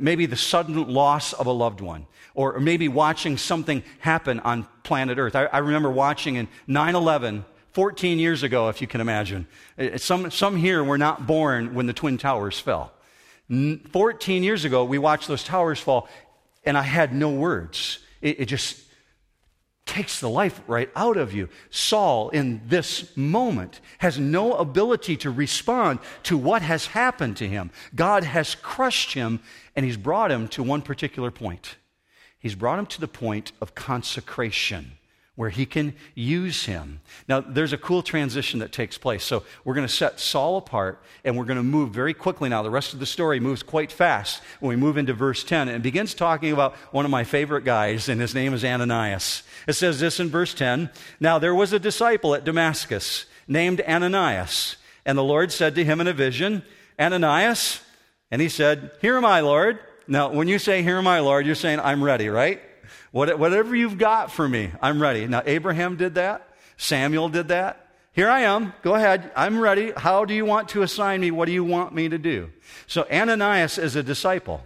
Maybe 0.00 0.26
the 0.26 0.36
sudden 0.36 0.88
loss 0.88 1.32
of 1.32 1.46
a 1.46 1.52
loved 1.52 1.80
one, 1.80 2.06
or 2.34 2.58
maybe 2.58 2.88
watching 2.88 3.36
something 3.36 3.84
happen 4.00 4.40
on 4.40 4.66
planet 4.82 5.18
Earth. 5.18 5.36
I, 5.36 5.44
I 5.44 5.58
remember 5.58 5.90
watching 5.90 6.34
in 6.36 6.48
9 6.66 6.94
11, 6.94 7.44
14 7.72 8.18
years 8.18 8.42
ago, 8.42 8.68
if 8.68 8.80
you 8.80 8.86
can 8.86 9.00
imagine. 9.00 9.46
Uh, 9.78 9.84
uh, 9.84 9.98
some, 9.98 10.30
some 10.30 10.56
here 10.56 10.82
were 10.82 10.98
not 10.98 11.26
born 11.26 11.74
when 11.74 11.86
the 11.86 11.92
Twin 11.92 12.18
Towers 12.18 12.58
fell. 12.58 12.92
14 13.48 14.42
years 14.42 14.64
ago, 14.64 14.84
we 14.84 14.98
watched 14.98 15.28
those 15.28 15.44
towers 15.44 15.78
fall, 15.78 16.08
and 16.66 16.76
I 16.76 16.82
had 16.82 17.14
no 17.14 17.30
words. 17.30 18.00
It, 18.20 18.40
it 18.40 18.44
just 18.46 18.82
takes 19.86 20.18
the 20.18 20.28
life 20.28 20.60
right 20.66 20.90
out 20.96 21.16
of 21.16 21.32
you. 21.32 21.48
Saul, 21.70 22.28
in 22.30 22.60
this 22.66 23.16
moment, 23.16 23.80
has 23.98 24.18
no 24.18 24.54
ability 24.54 25.16
to 25.18 25.30
respond 25.30 26.00
to 26.24 26.36
what 26.36 26.60
has 26.60 26.86
happened 26.86 27.36
to 27.36 27.48
him. 27.48 27.70
God 27.94 28.24
has 28.24 28.56
crushed 28.56 29.14
him, 29.14 29.40
and 29.76 29.86
he's 29.86 29.96
brought 29.96 30.32
him 30.32 30.48
to 30.48 30.62
one 30.62 30.82
particular 30.82 31.30
point. 31.30 31.76
He's 32.38 32.56
brought 32.56 32.78
him 32.78 32.86
to 32.86 33.00
the 33.00 33.08
point 33.08 33.52
of 33.60 33.74
consecration 33.74 34.98
where 35.36 35.50
he 35.50 35.66
can 35.66 35.94
use 36.14 36.64
him. 36.64 37.00
Now, 37.28 37.40
there's 37.40 37.72
a 37.72 37.78
cool 37.78 38.02
transition 38.02 38.60
that 38.60 38.72
takes 38.72 38.98
place. 38.98 39.22
So, 39.22 39.44
we're 39.64 39.74
going 39.74 39.86
to 39.86 39.92
set 39.92 40.18
Saul 40.18 40.56
apart 40.56 41.02
and 41.24 41.36
we're 41.36 41.44
going 41.44 41.58
to 41.58 41.62
move 41.62 41.90
very 41.90 42.14
quickly 42.14 42.48
now. 42.48 42.62
The 42.62 42.70
rest 42.70 42.94
of 42.94 42.98
the 42.98 43.06
story 43.06 43.38
moves 43.38 43.62
quite 43.62 43.92
fast 43.92 44.42
when 44.60 44.70
we 44.70 44.76
move 44.76 44.96
into 44.96 45.12
verse 45.12 45.44
10 45.44 45.68
and 45.68 45.82
begins 45.82 46.14
talking 46.14 46.52
about 46.52 46.74
one 46.90 47.04
of 47.04 47.10
my 47.10 47.24
favorite 47.24 47.64
guys, 47.64 48.08
and 48.08 48.20
his 48.20 48.34
name 48.34 48.54
is 48.54 48.64
Ananias. 48.64 49.42
It 49.66 49.74
says 49.74 50.00
this 50.00 50.18
in 50.18 50.28
verse 50.28 50.54
10 50.54 50.90
Now, 51.20 51.38
there 51.38 51.54
was 51.54 51.72
a 51.72 51.78
disciple 51.78 52.34
at 52.34 52.44
Damascus 52.44 53.26
named 53.46 53.80
Ananias, 53.82 54.76
and 55.04 55.16
the 55.16 55.24
Lord 55.24 55.52
said 55.52 55.74
to 55.74 55.84
him 55.84 56.00
in 56.00 56.06
a 56.06 56.12
vision, 56.12 56.62
Ananias, 56.98 57.80
and 58.30 58.40
he 58.40 58.48
said, 58.48 58.90
Here 59.00 59.16
am 59.16 59.24
I, 59.24 59.40
Lord. 59.40 59.78
Now, 60.08 60.30
when 60.30 60.48
you 60.48 60.58
say, 60.58 60.82
Here 60.82 60.96
am 60.96 61.06
I, 61.06 61.20
Lord, 61.20 61.46
you're 61.46 61.54
saying, 61.54 61.80
I'm 61.80 62.02
ready, 62.02 62.28
right? 62.28 62.60
Whatever 63.10 63.74
you've 63.74 63.98
got 63.98 64.30
for 64.30 64.48
me, 64.48 64.72
I'm 64.80 65.00
ready. 65.00 65.26
Now, 65.26 65.42
Abraham 65.46 65.96
did 65.96 66.14
that. 66.16 66.48
Samuel 66.76 67.28
did 67.28 67.48
that. 67.48 67.86
Here 68.12 68.28
I 68.28 68.40
am. 68.40 68.72
Go 68.82 68.94
ahead. 68.94 69.30
I'm 69.36 69.60
ready. 69.60 69.92
How 69.96 70.24
do 70.24 70.32
you 70.32 70.44
want 70.44 70.70
to 70.70 70.82
assign 70.82 71.20
me? 71.20 71.30
What 71.30 71.46
do 71.46 71.52
you 71.52 71.64
want 71.64 71.94
me 71.94 72.08
to 72.08 72.18
do? 72.18 72.50
So, 72.86 73.06
Ananias 73.12 73.78
is 73.78 73.94
a 73.96 74.02
disciple. 74.02 74.62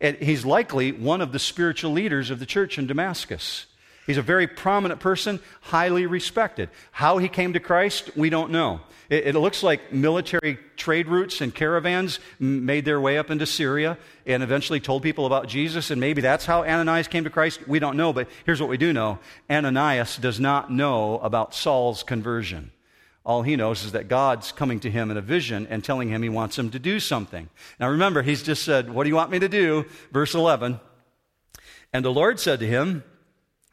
And 0.00 0.16
he's 0.18 0.44
likely 0.44 0.92
one 0.92 1.20
of 1.20 1.32
the 1.32 1.38
spiritual 1.38 1.92
leaders 1.92 2.30
of 2.30 2.38
the 2.38 2.46
church 2.46 2.78
in 2.78 2.86
Damascus. 2.86 3.66
He's 4.06 4.18
a 4.18 4.22
very 4.22 4.46
prominent 4.46 5.00
person, 5.00 5.40
highly 5.62 6.06
respected. 6.06 6.70
How 6.92 7.18
he 7.18 7.28
came 7.28 7.54
to 7.54 7.60
Christ, 7.60 8.16
we 8.16 8.30
don't 8.30 8.52
know. 8.52 8.80
It, 9.08 9.26
it, 9.28 9.38
looks 9.38 9.62
like 9.62 9.92
military 9.92 10.58
trade 10.76 11.08
routes 11.08 11.40
and 11.40 11.54
caravans 11.54 12.18
made 12.38 12.84
their 12.84 13.00
way 13.00 13.18
up 13.18 13.30
into 13.30 13.46
Syria 13.46 13.98
and 14.24 14.42
eventually 14.42 14.80
told 14.80 15.02
people 15.02 15.26
about 15.26 15.48
Jesus, 15.48 15.90
and 15.90 16.00
maybe 16.00 16.20
that's 16.20 16.46
how 16.46 16.64
Ananias 16.64 17.08
came 17.08 17.24
to 17.24 17.30
Christ. 17.30 17.66
We 17.68 17.78
don't 17.78 17.96
know, 17.96 18.12
but 18.12 18.28
here's 18.44 18.60
what 18.60 18.70
we 18.70 18.76
do 18.76 18.92
know 18.92 19.18
Ananias 19.50 20.16
does 20.16 20.40
not 20.40 20.72
know 20.72 21.18
about 21.18 21.54
Saul's 21.54 22.02
conversion. 22.02 22.72
All 23.24 23.42
he 23.42 23.56
knows 23.56 23.84
is 23.84 23.92
that 23.92 24.06
God's 24.06 24.52
coming 24.52 24.78
to 24.80 24.90
him 24.90 25.10
in 25.10 25.16
a 25.16 25.20
vision 25.20 25.66
and 25.68 25.82
telling 25.82 26.08
him 26.08 26.22
he 26.22 26.28
wants 26.28 26.56
him 26.56 26.70
to 26.70 26.78
do 26.78 27.00
something. 27.00 27.48
Now 27.80 27.88
remember, 27.88 28.22
he's 28.22 28.44
just 28.44 28.64
said, 28.64 28.88
What 28.88 29.02
do 29.02 29.08
you 29.08 29.16
want 29.16 29.32
me 29.32 29.40
to 29.40 29.48
do? 29.48 29.84
Verse 30.12 30.34
11. 30.34 30.78
And 31.92 32.04
the 32.04 32.12
Lord 32.12 32.38
said 32.38 32.60
to 32.60 32.66
him, 32.66 33.02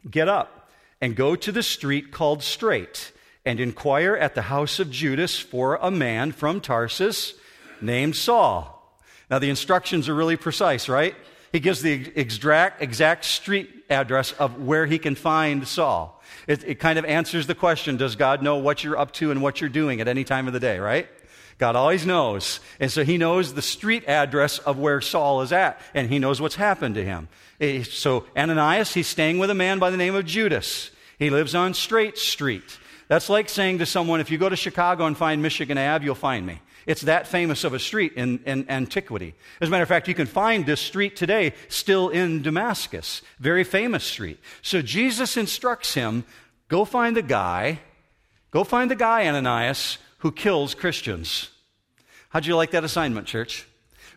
Get 0.09 0.27
up 0.27 0.69
and 1.01 1.15
go 1.15 1.35
to 1.35 1.51
the 1.51 1.63
street 1.63 2.11
called 2.11 2.43
Straight 2.43 3.11
and 3.45 3.59
inquire 3.59 4.15
at 4.15 4.35
the 4.35 4.43
house 4.43 4.79
of 4.79 4.89
Judas 4.89 5.37
for 5.37 5.75
a 5.75 5.91
man 5.91 6.31
from 6.31 6.61
Tarsus 6.61 7.33
named 7.81 8.15
Saul. 8.15 8.69
Now, 9.29 9.39
the 9.39 9.49
instructions 9.49 10.07
are 10.07 10.15
really 10.15 10.37
precise, 10.37 10.87
right? 10.87 11.15
He 11.51 11.59
gives 11.59 11.81
the 11.81 12.11
exact, 12.15 12.81
exact 12.81 13.25
street 13.25 13.85
address 13.89 14.31
of 14.33 14.61
where 14.61 14.85
he 14.85 14.97
can 14.97 15.15
find 15.15 15.67
Saul. 15.67 16.21
It, 16.47 16.63
it 16.63 16.79
kind 16.79 16.97
of 16.97 17.05
answers 17.05 17.47
the 17.47 17.55
question 17.55 17.97
Does 17.97 18.15
God 18.15 18.41
know 18.41 18.57
what 18.57 18.83
you're 18.83 18.97
up 18.97 19.11
to 19.13 19.31
and 19.31 19.41
what 19.41 19.61
you're 19.61 19.69
doing 19.69 20.01
at 20.01 20.07
any 20.07 20.23
time 20.23 20.47
of 20.47 20.53
the 20.53 20.59
day, 20.59 20.79
right? 20.79 21.07
God 21.57 21.75
always 21.75 22.05
knows. 22.05 22.59
And 22.79 22.91
so 22.91 23.03
he 23.03 23.17
knows 23.17 23.53
the 23.53 23.61
street 23.61 24.03
address 24.07 24.59
of 24.59 24.79
where 24.79 24.99
Saul 25.01 25.41
is 25.41 25.51
at, 25.51 25.79
and 25.93 26.09
he 26.09 26.19
knows 26.19 26.41
what's 26.41 26.55
happened 26.55 26.95
to 26.95 27.05
him. 27.05 27.27
Eh, 27.63 27.83
so 27.83 28.25
Ananias, 28.35 28.93
he's 28.93 29.07
staying 29.07 29.39
with 29.39 29.49
a 29.49 29.55
man 29.55 29.79
by 29.79 29.89
the 29.89 29.95
name 29.95 30.15
of 30.15 30.25
Judas. 30.25 30.91
He 31.17 31.29
lives 31.29 31.55
on 31.55 31.73
Straight 31.73 32.17
Street. 32.17 32.77
That's 33.07 33.29
like 33.29 33.47
saying 33.47 33.77
to 33.77 33.85
someone, 33.85 34.19
if 34.19 34.29
you 34.29 34.37
go 34.37 34.49
to 34.49 34.55
Chicago 34.57 35.05
and 35.05 35.15
find 35.15 35.41
Michigan 35.41 35.77
Ave, 35.77 36.03
you'll 36.03 36.15
find 36.15 36.45
me. 36.45 36.59
It's 36.85 37.03
that 37.03 37.25
famous 37.25 37.63
of 37.63 37.73
a 37.73 37.79
street 37.79 38.13
in, 38.17 38.39
in, 38.45 38.69
antiquity. 38.69 39.33
As 39.61 39.69
a 39.69 39.71
matter 39.71 39.83
of 39.83 39.87
fact, 39.87 40.09
you 40.09 40.13
can 40.13 40.27
find 40.27 40.65
this 40.65 40.81
street 40.81 41.15
today 41.15 41.53
still 41.69 42.09
in 42.09 42.41
Damascus. 42.41 43.21
Very 43.39 43.63
famous 43.63 44.03
street. 44.03 44.39
So 44.61 44.81
Jesus 44.81 45.37
instructs 45.37 45.93
him 45.93 46.25
go 46.67 46.83
find 46.83 47.15
the 47.15 47.21
guy, 47.21 47.79
go 48.51 48.65
find 48.65 48.91
the 48.91 48.95
guy, 48.95 49.25
Ananias, 49.25 49.99
who 50.17 50.33
kills 50.33 50.75
Christians. 50.75 51.49
How'd 52.27 52.45
you 52.45 52.57
like 52.57 52.71
that 52.71 52.83
assignment, 52.83 53.27
church? 53.27 53.65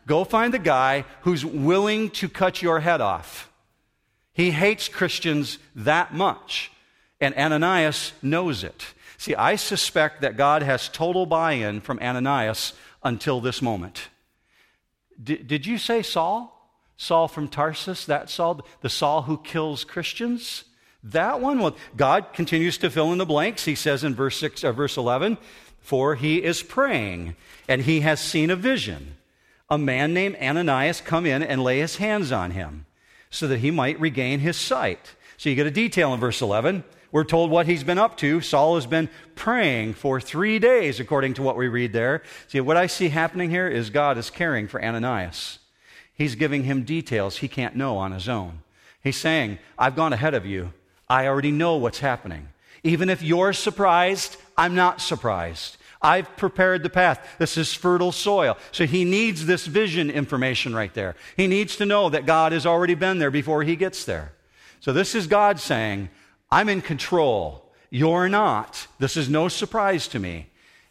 Go 0.06 0.24
find 0.24 0.54
the 0.54 0.58
guy 0.58 1.04
who's 1.22 1.44
willing 1.44 2.10
to 2.10 2.28
cut 2.28 2.62
your 2.62 2.80
head 2.80 3.00
off. 3.00 3.50
He 4.32 4.52
hates 4.52 4.88
Christians 4.88 5.58
that 5.74 6.14
much. 6.14 6.70
And 7.20 7.34
Ananias 7.34 8.12
knows 8.22 8.62
it. 8.62 8.86
See, 9.18 9.34
I 9.34 9.56
suspect 9.56 10.20
that 10.20 10.36
God 10.36 10.62
has 10.62 10.88
total 10.88 11.26
buy 11.26 11.52
in 11.52 11.80
from 11.80 11.98
Ananias 12.00 12.74
until 13.02 13.40
this 13.40 13.62
moment. 13.62 14.08
D- 15.22 15.38
did 15.38 15.66
you 15.66 15.78
say 15.78 16.02
Saul? 16.02 16.52
Saul 16.98 17.26
from 17.28 17.48
Tarsus? 17.48 18.04
That 18.04 18.28
Saul? 18.28 18.60
The 18.82 18.90
Saul 18.90 19.22
who 19.22 19.38
kills 19.38 19.84
Christians? 19.84 20.64
That 21.02 21.40
one? 21.40 21.60
Well, 21.60 21.76
God 21.96 22.32
continues 22.32 22.78
to 22.78 22.90
fill 22.90 23.12
in 23.12 23.18
the 23.18 23.24
blanks. 23.24 23.64
He 23.64 23.74
says 23.74 24.04
in 24.04 24.14
verse, 24.14 24.36
six, 24.36 24.62
uh, 24.62 24.72
verse 24.72 24.96
11, 24.96 25.38
For 25.80 26.16
he 26.16 26.42
is 26.42 26.62
praying, 26.62 27.36
and 27.68 27.82
he 27.82 28.00
has 28.00 28.20
seen 28.20 28.50
a 28.50 28.56
vision. 28.56 29.16
A 29.68 29.78
man 29.78 30.14
named 30.14 30.36
Ananias 30.40 31.00
come 31.00 31.26
in 31.26 31.42
and 31.42 31.62
lay 31.62 31.80
his 31.80 31.96
hands 31.96 32.30
on 32.30 32.52
him 32.52 32.86
so 33.30 33.48
that 33.48 33.58
he 33.58 33.70
might 33.70 34.00
regain 34.00 34.40
his 34.40 34.56
sight. 34.56 35.14
So 35.36 35.48
you 35.48 35.56
get 35.56 35.66
a 35.66 35.70
detail 35.72 36.14
in 36.14 36.20
verse 36.20 36.40
11. 36.40 36.84
We're 37.12 37.24
told 37.24 37.50
what 37.50 37.66
he's 37.66 37.84
been 37.84 37.98
up 37.98 38.16
to. 38.18 38.40
Saul 38.40 38.74
has 38.74 38.86
been 38.86 39.08
praying 39.34 39.94
for 39.94 40.20
three 40.20 40.58
days, 40.58 41.00
according 41.00 41.34
to 41.34 41.42
what 41.42 41.56
we 41.56 41.68
read 41.68 41.92
there. 41.92 42.22
See, 42.48 42.60
what 42.60 42.76
I 42.76 42.86
see 42.86 43.08
happening 43.08 43.50
here 43.50 43.68
is 43.68 43.90
God 43.90 44.18
is 44.18 44.30
caring 44.30 44.68
for 44.68 44.82
Ananias. 44.82 45.58
He's 46.14 46.34
giving 46.34 46.64
him 46.64 46.84
details 46.84 47.38
he 47.38 47.48
can't 47.48 47.76
know 47.76 47.96
on 47.96 48.12
his 48.12 48.28
own. 48.28 48.60
He's 49.02 49.16
saying, 49.16 49.58
I've 49.78 49.96
gone 49.96 50.12
ahead 50.12 50.34
of 50.34 50.46
you. 50.46 50.72
I 51.08 51.26
already 51.26 51.52
know 51.52 51.76
what's 51.76 52.00
happening. 52.00 52.48
Even 52.82 53.08
if 53.08 53.22
you're 53.22 53.52
surprised, 53.52 54.36
I'm 54.56 54.74
not 54.74 55.00
surprised. 55.00 55.76
I've 56.06 56.36
prepared 56.36 56.84
the 56.84 56.88
path. 56.88 57.34
This 57.38 57.58
is 57.58 57.74
fertile 57.74 58.12
soil. 58.12 58.56
So 58.70 58.86
he 58.86 59.04
needs 59.04 59.44
this 59.44 59.66
vision 59.66 60.08
information 60.08 60.72
right 60.72 60.94
there. 60.94 61.16
He 61.36 61.48
needs 61.48 61.74
to 61.76 61.84
know 61.84 62.08
that 62.10 62.26
God 62.26 62.52
has 62.52 62.64
already 62.64 62.94
been 62.94 63.18
there 63.18 63.32
before 63.32 63.64
he 63.64 63.74
gets 63.74 64.04
there. 64.04 64.32
So 64.78 64.92
this 64.92 65.16
is 65.16 65.26
God 65.26 65.58
saying, 65.58 66.08
I'm 66.48 66.68
in 66.68 66.80
control. 66.80 67.72
You're 67.90 68.28
not. 68.28 68.86
This 69.00 69.16
is 69.16 69.28
no 69.28 69.48
surprise 69.48 70.06
to 70.08 70.20
me. 70.20 70.46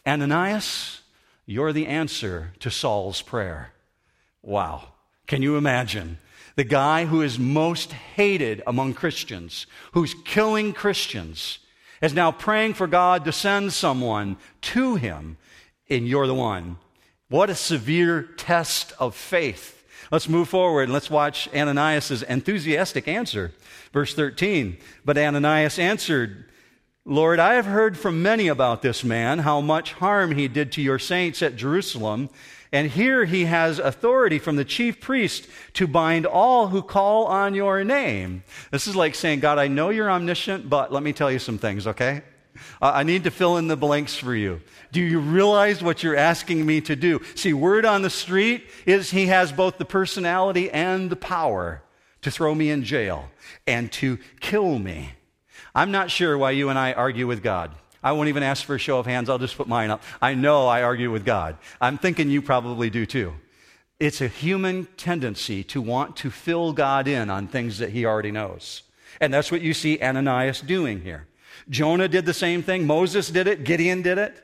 Ananias, 0.06 1.00
you're 1.46 1.72
the 1.72 1.88
answer 1.88 2.52
to 2.60 2.70
Saul's 2.70 3.22
prayer. 3.22 3.72
Wow. 4.42 4.90
Can 5.28 5.42
you 5.42 5.56
imagine? 5.56 6.18
The 6.58 6.66
guy 6.66 7.06
who 7.06 7.22
is 7.22 7.40
most 7.40 7.94
hated 7.94 8.62
among 8.68 8.96
Christians, 8.96 9.66
who's 9.94 10.14
killing 10.26 10.74
Christians, 10.74 11.60
is 12.02 12.14
now 12.14 12.32
praying 12.32 12.74
for 12.74 12.88
God 12.88 13.26
to 13.26 13.32
send 13.32 13.74
someone 13.74 14.38
to 14.62 14.96
him, 14.96 15.38
and 15.90 16.08
you're 16.08 16.28
the 16.28 16.34
one. 16.34 16.78
What 17.30 17.50
a 17.50 17.56
severe 17.56 18.24
test 18.24 18.94
of 19.00 19.16
faith. 19.16 19.84
Let's 20.12 20.30
move 20.30 20.50
forward 20.50 20.84
and 20.84 20.94
let's 20.94 21.10
watch 21.10 21.50
Ananias' 21.54 22.22
enthusiastic 22.24 23.08
answer. 23.08 23.52
Verse 23.92 24.14
13. 24.14 24.78
But 25.04 25.18
Ananias 25.18 25.80
answered, 25.80 26.46
Lord, 27.06 27.40
I 27.40 27.54
have 27.56 27.66
heard 27.66 27.98
from 27.98 28.24
many 28.24 28.48
about 28.48 28.82
this 28.82 29.04
man, 29.04 29.40
how 29.40 29.62
much 29.62 29.94
harm 29.94 30.32
he 30.36 30.48
did 30.48 30.72
to 30.74 30.82
your 30.82 31.00
saints 31.00 31.42
at 31.42 31.56
Jerusalem. 31.56 32.30
And 32.76 32.92
here 32.92 33.24
he 33.24 33.46
has 33.46 33.80
authority 33.80 34.38
from 34.38 34.58
the 34.58 34.66
chief 34.66 35.00
priest 35.00 35.48
to 35.76 35.88
bind 35.88 36.26
all 36.26 36.68
who 36.68 36.82
call 36.82 37.24
on 37.24 37.56
your 37.56 37.86
name. 37.86 38.44
This 38.70 38.86
is 38.86 38.98
like 38.98 39.16
saying, 39.16 39.40
God, 39.40 39.58
I 39.58 39.70
know 39.70 39.92
you're 39.92 40.12
omniscient, 40.12 40.70
but 40.70 40.92
let 40.92 41.02
me 41.02 41.14
tell 41.14 41.32
you 41.32 41.40
some 41.40 41.58
things, 41.58 41.88
okay? 41.88 42.22
I 42.82 43.04
need 43.04 43.24
to 43.24 43.32
fill 43.32 43.56
in 43.56 43.70
the 43.70 43.78
blanks 43.78 44.18
for 44.18 44.36
you. 44.36 44.60
Do 44.92 45.00
you 45.00 45.20
realize 45.22 45.82
what 45.82 46.04
you're 46.04 46.18
asking 46.18 46.66
me 46.66 46.82
to 46.82 46.98
do? 46.98 47.22
See, 47.36 47.54
word 47.54 47.86
on 47.86 48.02
the 48.02 48.10
street 48.10 48.66
is 48.86 49.10
he 49.10 49.28
has 49.28 49.54
both 49.54 49.78
the 49.78 49.86
personality 49.86 50.70
and 50.70 51.10
the 51.10 51.16
power 51.16 51.82
to 52.24 52.30
throw 52.30 52.54
me 52.54 52.72
in 52.72 52.84
jail 52.84 53.30
and 53.66 53.90
to 53.94 54.20
kill 54.42 54.80
me. 54.80 55.12
I'm 55.74 55.92
not 55.92 56.12
sure 56.12 56.38
why 56.38 56.52
you 56.52 56.68
and 56.68 56.78
I 56.78 56.92
argue 56.92 57.26
with 57.26 57.42
God. 57.42 57.72
I 58.06 58.12
won't 58.12 58.30
even 58.30 58.44
ask 58.44 58.64
for 58.64 58.76
a 58.76 58.80
show 58.80 59.00
of 59.00 59.08
hands. 59.08 59.32
I'll 59.32 59.40
just 59.40 59.58
put 59.58 59.68
mine 59.68 59.90
up. 59.90 60.04
I 60.22 60.36
know 60.36 60.68
I 60.68 60.84
argue 60.84 61.10
with 61.10 61.26
God. 61.26 61.58
I'm 61.82 61.98
thinking 61.98 62.30
you 62.30 62.44
probably 62.44 62.92
do 62.92 63.08
too. 63.08 63.34
It's 64.00 64.22
a 64.22 64.28
human 64.28 64.86
tendency 64.96 65.64
to 65.66 65.82
want 65.82 66.16
to 66.18 66.30
fill 66.30 66.72
God 66.72 67.08
in 67.08 67.32
on 67.32 67.48
things 67.48 67.80
that 67.80 67.90
he 67.90 68.06
already 68.06 68.30
knows. 68.30 68.84
And 69.20 69.34
that's 69.34 69.52
what 69.52 69.62
you 69.62 69.74
see 69.74 70.00
Ananias 70.00 70.62
doing 70.62 71.02
here. 71.02 71.26
Jonah 71.68 72.08
did 72.08 72.28
the 72.28 72.34
same 72.34 72.62
thing. 72.62 72.86
Moses 72.86 73.32
did 73.32 73.48
it. 73.48 73.64
Gideon 73.64 74.04
did 74.04 74.20
it. 74.20 74.36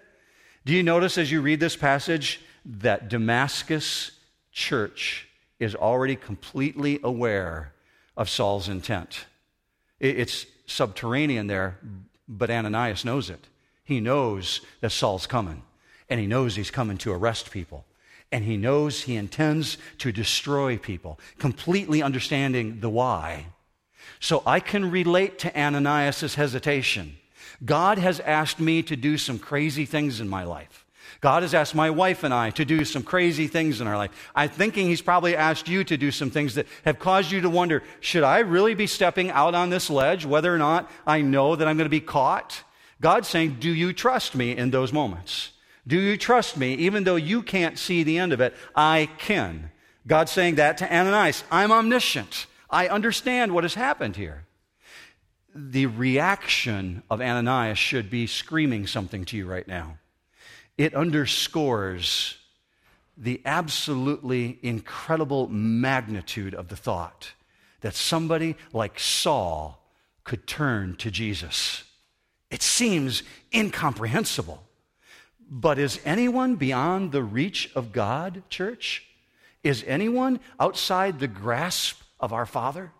Do 0.65 0.73
you 0.73 0.81
notice 0.81 1.19
as 1.19 1.31
you 1.31 1.41
read 1.41 1.59
this 1.59 1.75
passage 1.75 2.41
that 2.65 3.09
Damascus 3.09 4.11
church 4.51 5.27
is 5.59 5.75
already 5.75 6.15
completely 6.15 6.99
aware 7.03 7.73
of 8.17 8.27
Saul's 8.27 8.67
intent? 8.67 9.25
It's 9.99 10.47
subterranean 10.65 11.45
there, 11.45 11.77
but 12.27 12.49
Ananias 12.49 13.05
knows 13.05 13.29
it. 13.29 13.49
He 13.91 13.99
knows 13.99 14.61
that 14.79 14.93
Saul's 14.93 15.27
coming, 15.27 15.63
and 16.09 16.17
he 16.17 16.25
knows 16.25 16.55
he's 16.55 16.71
coming 16.71 16.97
to 16.99 17.11
arrest 17.11 17.51
people, 17.51 17.83
and 18.31 18.45
he 18.45 18.55
knows 18.55 19.01
he 19.01 19.17
intends 19.17 19.77
to 19.97 20.13
destroy 20.13 20.77
people, 20.77 21.19
completely 21.39 22.01
understanding 22.01 22.79
the 22.79 22.89
why. 22.89 23.47
So 24.21 24.43
I 24.45 24.61
can 24.61 24.89
relate 24.89 25.39
to 25.39 25.59
Ananias' 25.59 26.35
hesitation. 26.35 27.17
God 27.65 27.97
has 27.97 28.21
asked 28.21 28.61
me 28.61 28.81
to 28.83 28.95
do 28.95 29.17
some 29.17 29.37
crazy 29.37 29.85
things 29.85 30.21
in 30.21 30.29
my 30.29 30.45
life. 30.45 30.85
God 31.19 31.43
has 31.43 31.53
asked 31.53 31.75
my 31.75 31.89
wife 31.89 32.23
and 32.23 32.33
I 32.33 32.51
to 32.51 32.63
do 32.63 32.85
some 32.85 33.03
crazy 33.03 33.47
things 33.47 33.81
in 33.81 33.87
our 33.87 33.97
life. 33.97 34.11
I'm 34.33 34.47
thinking 34.47 34.87
He's 34.87 35.01
probably 35.01 35.35
asked 35.35 35.67
you 35.67 35.83
to 35.83 35.97
do 35.97 36.11
some 36.11 36.29
things 36.29 36.55
that 36.55 36.67
have 36.85 36.97
caused 36.97 37.29
you 37.29 37.41
to 37.41 37.49
wonder 37.49 37.83
should 37.99 38.23
I 38.23 38.39
really 38.39 38.73
be 38.73 38.87
stepping 38.87 39.31
out 39.31 39.53
on 39.53 39.69
this 39.69 39.89
ledge, 39.89 40.25
whether 40.25 40.55
or 40.55 40.57
not 40.57 40.89
I 41.05 41.19
know 41.19 41.57
that 41.57 41.67
I'm 41.67 41.75
going 41.75 41.83
to 41.87 41.89
be 41.89 41.99
caught? 41.99 42.63
God's 43.01 43.27
saying, 43.27 43.57
Do 43.59 43.73
you 43.73 43.91
trust 43.91 44.35
me 44.35 44.55
in 44.55 44.71
those 44.71 44.93
moments? 44.93 45.51
Do 45.85 45.99
you 45.99 46.15
trust 46.15 46.55
me 46.55 46.75
even 46.75 47.03
though 47.03 47.15
you 47.15 47.41
can't 47.41 47.77
see 47.77 48.03
the 48.03 48.19
end 48.19 48.31
of 48.31 48.39
it? 48.39 48.55
I 48.75 49.09
can. 49.17 49.71
God's 50.07 50.31
saying 50.31 50.55
that 50.55 50.77
to 50.77 50.95
Ananias. 50.95 51.43
I'm 51.51 51.71
omniscient. 51.71 52.45
I 52.69 52.87
understand 52.87 53.53
what 53.53 53.63
has 53.63 53.73
happened 53.73 54.15
here. 54.15 54.45
The 55.53 55.87
reaction 55.87 57.03
of 57.09 57.21
Ananias 57.21 57.77
should 57.77 58.09
be 58.09 58.27
screaming 58.27 58.87
something 58.87 59.25
to 59.25 59.37
you 59.37 59.47
right 59.47 59.67
now. 59.67 59.97
It 60.77 60.93
underscores 60.93 62.37
the 63.17 63.41
absolutely 63.45 64.59
incredible 64.61 65.47
magnitude 65.47 66.53
of 66.53 66.69
the 66.69 66.77
thought 66.77 67.33
that 67.81 67.95
somebody 67.95 68.55
like 68.71 68.99
Saul 68.99 69.83
could 70.23 70.47
turn 70.47 70.95
to 70.97 71.11
Jesus. 71.11 71.83
It 72.51 72.61
seems 72.61 73.23
incomprehensible. 73.53 74.61
But 75.49 75.79
is 75.79 75.99
anyone 76.05 76.55
beyond 76.55 77.11
the 77.11 77.23
reach 77.23 77.71
of 77.73 77.91
God, 77.91 78.43
church? 78.49 79.03
Is 79.63 79.83
anyone 79.87 80.39
outside 80.59 81.19
the 81.19 81.27
grasp 81.27 82.01
of 82.19 82.31
our 82.31 82.45
Father 82.45 82.91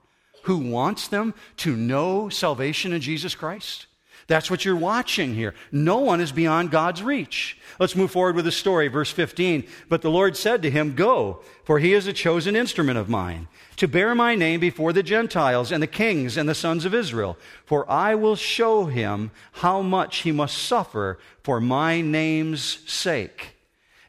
who 0.44 0.58
wants 0.58 1.08
them 1.08 1.34
to 1.58 1.76
know 1.76 2.30
salvation 2.30 2.94
in 2.94 3.02
Jesus 3.02 3.36
Christ. 3.36 3.86
That's 4.32 4.50
what 4.50 4.64
you're 4.64 4.78
watching 4.78 5.36
here. 5.36 5.54
No 5.74 5.98
one 5.98 6.22
is 6.22 6.32
beyond 6.32 6.72
God's 6.72 7.04
reach. 7.04 7.58
Let's 7.80 7.98
move 7.98 8.12
forward 8.12 8.38
with 8.38 8.46
the 8.46 8.52
story. 8.54 8.88
Verse 8.88 9.12
15. 9.12 9.68
But 9.90 10.02
the 10.02 10.10
Lord 10.10 10.38
said 10.38 10.62
to 10.62 10.72
him, 10.72 10.96
Go, 10.96 11.42
for 11.66 11.80
he 11.80 11.94
is 11.94 12.08
a 12.08 12.14
chosen 12.14 12.56
instrument 12.56 12.98
of 12.98 13.10
mine, 13.10 13.50
to 13.76 13.90
bear 13.90 14.16
my 14.16 14.36
name 14.36 14.62
before 14.62 14.94
the 14.94 15.04
Gentiles 15.04 15.70
and 15.70 15.84
the 15.84 15.88
kings 15.88 16.38
and 16.38 16.48
the 16.48 16.56
sons 16.56 16.86
of 16.86 16.94
Israel. 16.94 17.38
For 17.66 17.92
I 17.92 18.16
will 18.16 18.38
show 18.38 18.86
him 18.86 19.32
how 19.52 19.82
much 19.82 20.20
he 20.20 20.32
must 20.32 20.58
suffer 20.58 21.20
for 21.44 21.60
my 21.60 22.00
name's 22.00 22.90
sake. 22.90 23.58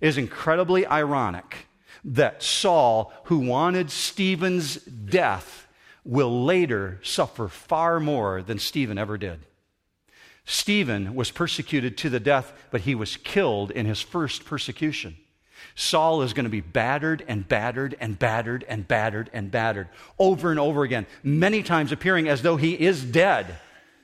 It 0.00 0.06
is 0.06 0.18
incredibly 0.18 0.86
ironic 0.86 1.66
that 2.04 2.44
Saul, 2.44 3.12
who 3.24 3.40
wanted 3.40 3.90
Stephen's 3.90 4.76
death, 4.76 5.66
will 6.04 6.44
later 6.44 7.00
suffer 7.02 7.48
far 7.48 7.98
more 7.98 8.40
than 8.40 8.60
Stephen 8.60 8.98
ever 8.98 9.18
did. 9.18 9.40
Stephen 10.44 11.14
was 11.14 11.30
persecuted 11.30 11.96
to 11.98 12.10
the 12.10 12.20
death, 12.20 12.52
but 12.70 12.82
he 12.82 12.94
was 12.94 13.16
killed 13.16 13.70
in 13.70 13.86
his 13.86 14.00
first 14.00 14.44
persecution. 14.44 15.16
Saul 15.74 16.22
is 16.22 16.32
going 16.32 16.44
to 16.44 16.50
be 16.50 16.60
battered 16.60 17.24
and 17.28 17.46
battered 17.46 17.96
and 18.00 18.18
battered 18.18 18.64
and 18.68 18.86
battered 18.86 19.30
and 19.32 19.50
battered 19.50 19.88
over 20.18 20.50
and 20.50 20.58
over 20.58 20.82
again, 20.82 21.06
many 21.22 21.62
times 21.62 21.92
appearing 21.92 22.28
as 22.28 22.42
though 22.42 22.56
he 22.56 22.72
is 22.78 23.04
dead. 23.04 23.58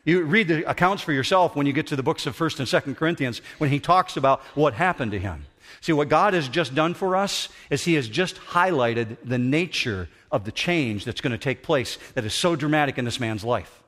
You 0.05 0.23
read 0.23 0.49
the 0.49 0.69
accounts 0.69 1.03
for 1.03 1.13
yourself 1.13 1.55
when 1.57 1.67
you 1.67 1.73
get 1.73 1.89
to 1.89 1.97
the 1.97 2.03
books 2.03 2.27
of 2.27 2.37
1st 2.37 2.61
and 2.61 2.69
2nd 2.69 2.97
Corinthians 2.97 3.43
when 3.59 3.71
he 3.71 3.81
talks 3.81 4.17
about 4.17 4.41
what 4.55 4.75
happened 4.75 5.11
to 5.13 5.19
him. 5.19 5.45
See, 5.81 5.93
what 5.93 6.09
God 6.09 6.35
has 6.35 6.49
just 6.49 6.75
done 6.75 6.95
for 6.95 7.17
us 7.17 7.49
is 7.71 7.85
He 7.85 7.95
has 7.95 8.09
just 8.09 8.37
highlighted 8.37 9.17
the 9.25 9.39
nature 9.39 10.09
of 10.31 10.45
the 10.45 10.53
change 10.53 11.05
that's 11.05 11.21
going 11.21 11.33
to 11.33 11.39
take 11.39 11.63
place 11.63 11.99
that 12.15 12.25
is 12.25 12.35
so 12.35 12.57
dramatic 12.57 12.99
in 12.99 13.05
this 13.05 13.21
man's 13.21 13.45
life. 13.45 13.83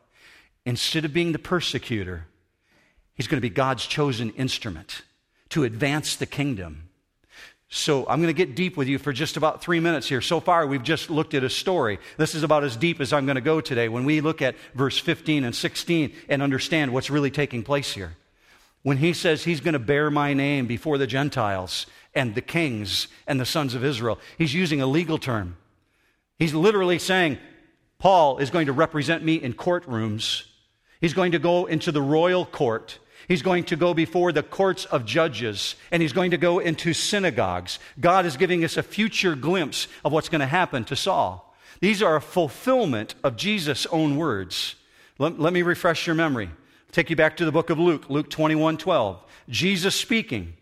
Instead 0.65 1.05
of 1.05 1.13
being 1.13 1.33
the 1.33 1.39
persecutor, 1.39 2.27
he's 3.21 3.29
going 3.29 3.37
to 3.37 3.47
be 3.47 3.51
God's 3.51 3.85
chosen 3.85 4.31
instrument 4.31 5.03
to 5.51 5.65
advance 5.65 6.17
the 6.17 6.25
kingdom. 6.25 6.89
So 7.69 8.07
I'm 8.09 8.23
going 8.23 8.35
to 8.35 8.47
get 8.47 8.55
deep 8.55 8.77
with 8.79 8.89
you 8.89 8.99
for 8.99 9.13
just 9.13 9.37
about 9.37 9.63
three 9.63 9.79
minutes 9.79 10.09
here. 10.09 10.23
So 10.23 10.41
far, 10.41 10.67
we've 10.67 10.83
just 10.83 11.11
looked 11.11 11.35
at 11.35 11.45
a 11.45 11.51
story. 11.51 11.99
This 12.17 12.35
is 12.35 12.43
about 12.43 12.65
as 12.65 12.77
deep 12.77 13.01
as 13.01 13.13
I'm 13.13 13.27
going 13.27 13.37
to 13.37 13.41
go 13.41 13.61
today 13.61 13.89
when 13.89 14.05
we 14.05 14.21
look 14.21 14.41
at 14.41 14.57
verse 14.75 14.99
15 14.99 15.45
and 15.45 15.55
16 15.55 16.13
and 16.29 16.43
understand 16.43 16.93
what's 16.93 17.11
really 17.11 17.31
taking 17.31 17.63
place 17.63 17.93
here 17.93 18.17
when 18.83 18.97
he 18.97 19.13
says 19.13 19.45
he's 19.45 19.61
going 19.61 19.75
to 19.75 19.79
bear 19.79 20.11
my 20.11 20.33
name 20.33 20.67
before 20.67 20.99
the 20.99 21.07
Gentiles 21.07 21.87
and 22.15 22.35
the 22.35 22.41
kings 22.41 23.09
and 23.27 23.39
the 23.39 23.45
sons 23.45 23.75
of 23.75 23.85
Israel, 23.85 24.19
he's 24.39 24.55
using 24.55 24.81
a 24.81 24.87
legal 24.87 25.19
term. 25.19 25.57
He's 26.39 26.55
literally 26.55 26.99
saying, 26.99 27.39
Paul 27.99 28.39
is 28.39 28.51
going 28.51 28.67
to 28.67 28.73
represent 28.73 29.23
me 29.23 29.35
in 29.35 29.53
courtrooms. 29.53 30.45
He's 31.01 31.13
going 31.13 31.33
to 31.33 31.39
go 31.39 31.67
into 31.67 31.93
the 31.93 32.01
royal 32.01 32.47
court. 32.47 32.99
He's 33.31 33.43
going 33.43 33.63
to 33.67 33.77
go 33.77 33.95
before 33.95 34.33
the 34.33 34.43
courts 34.43 34.87
of 34.87 35.05
judges, 35.05 35.77
and 35.93 36.03
he's 36.03 36.13
going 36.13 36.33
to 36.33 36.37
go 36.37 36.59
into 36.59 36.93
synagogues. 36.93 37.79
God 38.01 38.27
is 38.27 38.37
giving 38.37 38.65
us 38.65 38.77
a 38.77 38.83
future 38.83 39.37
glimpse 39.37 39.87
of 40.05 40.11
what's 40.11 40.29
going 40.29 40.41
to 40.41 40.49
happen 40.49 40.83
to 40.87 40.97
Saul. 40.97 41.55
These 41.79 42.03
are 42.03 42.17
a 42.17 42.21
fulfillment 42.21 43.15
of 43.23 43.37
Jesus' 43.37 43.87
own 43.93 44.17
words. 44.17 44.75
Let, 45.21 45.39
let 45.39 45.53
me 45.53 45.63
refresh 45.63 46.09
your 46.09 46.17
memory. 46.17 46.51
Take 46.91 47.09
you 47.09 47.15
back 47.15 47.37
to 47.37 47.45
the 47.45 47.53
book 47.53 47.71
of 47.71 47.79
Luke, 47.79 48.11
Luke 48.11 48.31
21 48.31 48.79
12. 48.79 49.23
Jesus 49.49 49.95
speaking, 49.95 50.55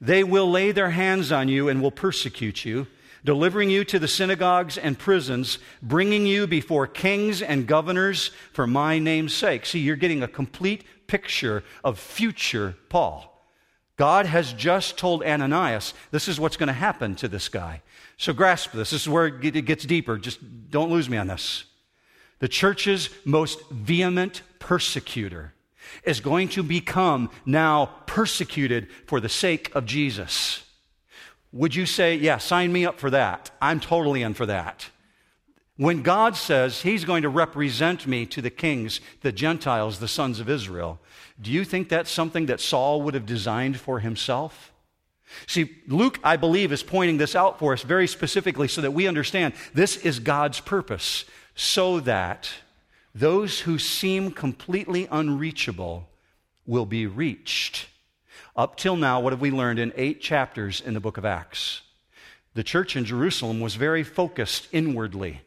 They 0.00 0.24
will 0.24 0.50
lay 0.50 0.72
their 0.72 0.92
hands 0.92 1.30
on 1.30 1.48
you 1.48 1.68
and 1.68 1.82
will 1.82 1.90
persecute 1.90 2.64
you, 2.64 2.86
delivering 3.22 3.68
you 3.68 3.84
to 3.84 3.98
the 3.98 4.08
synagogues 4.08 4.78
and 4.78 4.98
prisons, 4.98 5.58
bringing 5.82 6.24
you 6.24 6.46
before 6.46 6.86
kings 6.86 7.42
and 7.42 7.66
governors 7.66 8.30
for 8.54 8.66
my 8.66 8.98
name's 8.98 9.34
sake. 9.34 9.66
See, 9.66 9.80
you're 9.80 9.94
getting 9.94 10.22
a 10.22 10.28
complete 10.28 10.84
picture 11.08 11.64
of 11.82 11.98
future 11.98 12.76
Paul. 12.88 13.34
God 13.96 14.26
has 14.26 14.52
just 14.52 14.96
told 14.96 15.24
Ananias, 15.24 15.92
this 16.12 16.28
is 16.28 16.38
what's 16.38 16.56
going 16.56 16.68
to 16.68 16.72
happen 16.72 17.16
to 17.16 17.26
this 17.26 17.48
guy. 17.48 17.82
So 18.16 18.32
grasp 18.32 18.70
this. 18.70 18.90
This 18.90 19.02
is 19.02 19.08
where 19.08 19.26
it 19.26 19.64
gets 19.64 19.84
deeper. 19.84 20.16
Just 20.18 20.38
don't 20.70 20.90
lose 20.90 21.08
me 21.08 21.16
on 21.16 21.26
this. 21.26 21.64
The 22.38 22.46
church's 22.46 23.10
most 23.24 23.68
vehement 23.70 24.42
persecutor 24.60 25.54
is 26.04 26.20
going 26.20 26.48
to 26.50 26.62
become 26.62 27.30
now 27.44 27.86
persecuted 28.06 28.88
for 29.06 29.18
the 29.18 29.28
sake 29.28 29.74
of 29.74 29.84
Jesus. 29.84 30.62
Would 31.50 31.74
you 31.74 31.86
say, 31.86 32.14
yeah, 32.14 32.38
sign 32.38 32.72
me 32.72 32.86
up 32.86 33.00
for 33.00 33.10
that? 33.10 33.50
I'm 33.60 33.80
totally 33.80 34.22
in 34.22 34.34
for 34.34 34.46
that. 34.46 34.86
When 35.78 36.02
God 36.02 36.34
says 36.34 36.82
he's 36.82 37.04
going 37.04 37.22
to 37.22 37.28
represent 37.28 38.04
me 38.04 38.26
to 38.26 38.42
the 38.42 38.50
kings, 38.50 39.00
the 39.20 39.30
Gentiles, 39.30 40.00
the 40.00 40.08
sons 40.08 40.40
of 40.40 40.50
Israel, 40.50 40.98
do 41.40 41.52
you 41.52 41.64
think 41.64 41.88
that's 41.88 42.10
something 42.10 42.46
that 42.46 42.60
Saul 42.60 43.00
would 43.02 43.14
have 43.14 43.26
designed 43.26 43.78
for 43.78 44.00
himself? 44.00 44.72
See, 45.46 45.76
Luke, 45.86 46.18
I 46.24 46.36
believe, 46.36 46.72
is 46.72 46.82
pointing 46.82 47.18
this 47.18 47.36
out 47.36 47.60
for 47.60 47.72
us 47.74 47.82
very 47.82 48.08
specifically 48.08 48.66
so 48.66 48.80
that 48.80 48.90
we 48.90 49.06
understand 49.06 49.54
this 49.72 49.96
is 49.98 50.18
God's 50.18 50.58
purpose, 50.58 51.24
so 51.54 52.00
that 52.00 52.50
those 53.14 53.60
who 53.60 53.78
seem 53.78 54.32
completely 54.32 55.06
unreachable 55.12 56.08
will 56.66 56.86
be 56.86 57.06
reached. 57.06 57.86
Up 58.56 58.74
till 58.74 58.96
now, 58.96 59.20
what 59.20 59.32
have 59.32 59.40
we 59.40 59.52
learned 59.52 59.78
in 59.78 59.92
eight 59.94 60.20
chapters 60.20 60.80
in 60.80 60.94
the 60.94 61.00
book 61.00 61.18
of 61.18 61.24
Acts? 61.24 61.82
The 62.54 62.64
church 62.64 62.96
in 62.96 63.04
Jerusalem 63.04 63.60
was 63.60 63.76
very 63.76 64.02
focused 64.02 64.66
inwardly 64.72 65.42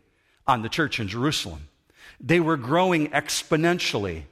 on 0.47 0.61
the 0.61 0.69
church 0.69 0.99
in 0.99 1.07
Jerusalem. 1.07 1.67
They 2.19 2.39
were 2.39 2.57
growing 2.57 3.09
exponentially, 3.09 4.23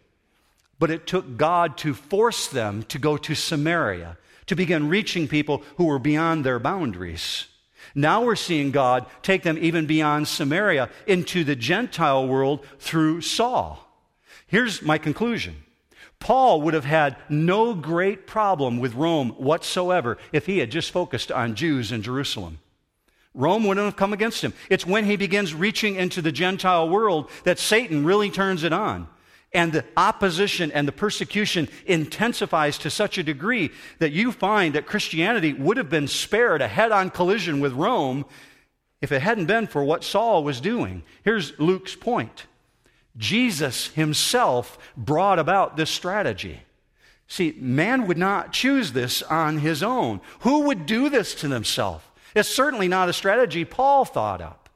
but 0.77 0.91
it 0.91 1.07
took 1.07 1.37
God 1.37 1.77
to 1.79 1.93
force 1.93 2.47
them 2.47 2.83
to 2.83 2.99
go 2.99 3.17
to 3.17 3.35
Samaria, 3.35 4.17
to 4.47 4.55
begin 4.55 4.89
reaching 4.89 5.27
people 5.27 5.63
who 5.77 5.85
were 5.85 5.99
beyond 5.99 6.43
their 6.43 6.59
boundaries. 6.59 7.47
Now 7.95 8.23
we're 8.23 8.35
seeing 8.35 8.71
God 8.71 9.05
take 9.21 9.43
them 9.43 9.57
even 9.59 9.85
beyond 9.85 10.27
Samaria 10.27 10.89
into 11.07 11.43
the 11.43 11.55
Gentile 11.55 12.27
world 12.27 12.65
through 12.77 13.21
Saul. 13.21 13.85
Here's 14.47 14.81
my 14.81 14.97
conclusion 14.97 15.63
Paul 16.19 16.61
would 16.61 16.73
have 16.73 16.85
had 16.85 17.15
no 17.29 17.73
great 17.73 18.27
problem 18.27 18.79
with 18.79 18.93
Rome 18.95 19.29
whatsoever 19.31 20.17
if 20.31 20.45
he 20.45 20.59
had 20.59 20.71
just 20.71 20.91
focused 20.91 21.31
on 21.31 21.55
Jews 21.55 21.91
in 21.91 22.01
Jerusalem. 22.01 22.59
Rome 23.33 23.63
wouldn't 23.65 23.85
have 23.85 23.95
come 23.95 24.13
against 24.13 24.43
him. 24.43 24.53
It's 24.69 24.85
when 24.85 25.05
he 25.05 25.15
begins 25.15 25.53
reaching 25.53 25.95
into 25.95 26.21
the 26.21 26.31
Gentile 26.31 26.89
world 26.89 27.29
that 27.43 27.59
Satan 27.59 28.03
really 28.03 28.29
turns 28.29 28.63
it 28.63 28.73
on. 28.73 29.07
And 29.51 29.71
the 29.71 29.85
opposition 29.97 30.71
and 30.71 30.87
the 30.87 30.91
persecution 30.91 31.69
intensifies 31.85 32.77
to 32.79 32.89
such 32.89 33.17
a 33.17 33.23
degree 33.23 33.71
that 33.97 34.11
you 34.11 34.31
find 34.31 34.75
that 34.75 34.85
Christianity 34.85 35.53
would 35.53 35.77
have 35.77 35.89
been 35.89 36.07
spared 36.07 36.61
a 36.61 36.67
head 36.67 36.91
on 36.91 37.09
collision 37.09 37.59
with 37.59 37.73
Rome 37.73 38.25
if 39.01 39.11
it 39.11 39.21
hadn't 39.21 39.45
been 39.45 39.65
for 39.65 39.83
what 39.83 40.03
Saul 40.03 40.43
was 40.43 40.61
doing. 40.61 41.03
Here's 41.23 41.57
Luke's 41.59 41.95
point 41.95 42.45
Jesus 43.17 43.87
himself 43.87 44.77
brought 44.95 45.39
about 45.39 45.77
this 45.77 45.89
strategy. 45.89 46.61
See, 47.27 47.55
man 47.59 48.07
would 48.07 48.17
not 48.17 48.53
choose 48.53 48.91
this 48.91 49.21
on 49.23 49.59
his 49.59 49.83
own. 49.83 50.21
Who 50.39 50.61
would 50.61 50.85
do 50.85 51.09
this 51.09 51.35
to 51.35 51.47
themselves? 51.47 52.03
It's 52.35 52.49
certainly 52.49 52.87
not 52.87 53.09
a 53.09 53.13
strategy 53.13 53.65
Paul 53.65 54.05
thought 54.05 54.41
up. 54.41 54.69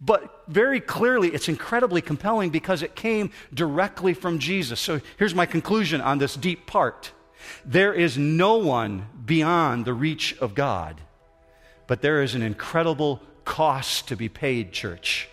But 0.00 0.44
very 0.48 0.80
clearly, 0.80 1.28
it's 1.28 1.48
incredibly 1.48 2.02
compelling 2.02 2.50
because 2.50 2.82
it 2.82 2.94
came 2.94 3.30
directly 3.52 4.12
from 4.12 4.38
Jesus. 4.38 4.80
So 4.80 5.00
here's 5.18 5.34
my 5.34 5.46
conclusion 5.46 6.00
on 6.00 6.18
this 6.18 6.34
deep 6.34 6.66
part 6.66 7.12
there 7.64 7.92
is 7.92 8.16
no 8.16 8.56
one 8.56 9.06
beyond 9.24 9.84
the 9.84 9.92
reach 9.92 10.36
of 10.38 10.54
God, 10.54 11.00
but 11.86 12.00
there 12.00 12.22
is 12.22 12.34
an 12.34 12.42
incredible 12.42 13.20
cost 13.44 14.08
to 14.08 14.16
be 14.16 14.28
paid, 14.28 14.72
church, 14.72 15.28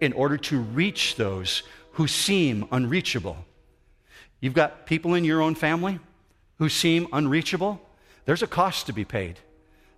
in 0.00 0.12
order 0.12 0.36
to 0.36 0.58
reach 0.58 1.14
those 1.14 1.62
who 1.92 2.08
seem 2.08 2.66
unreachable. 2.72 3.36
You've 4.40 4.54
got 4.54 4.86
people 4.86 5.14
in 5.14 5.24
your 5.24 5.40
own 5.40 5.54
family 5.54 6.00
who 6.58 6.68
seem 6.68 7.06
unreachable. 7.12 7.80
There's 8.24 8.42
a 8.42 8.48
cost 8.48 8.86
to 8.86 8.92
be 8.92 9.04
paid. 9.04 9.38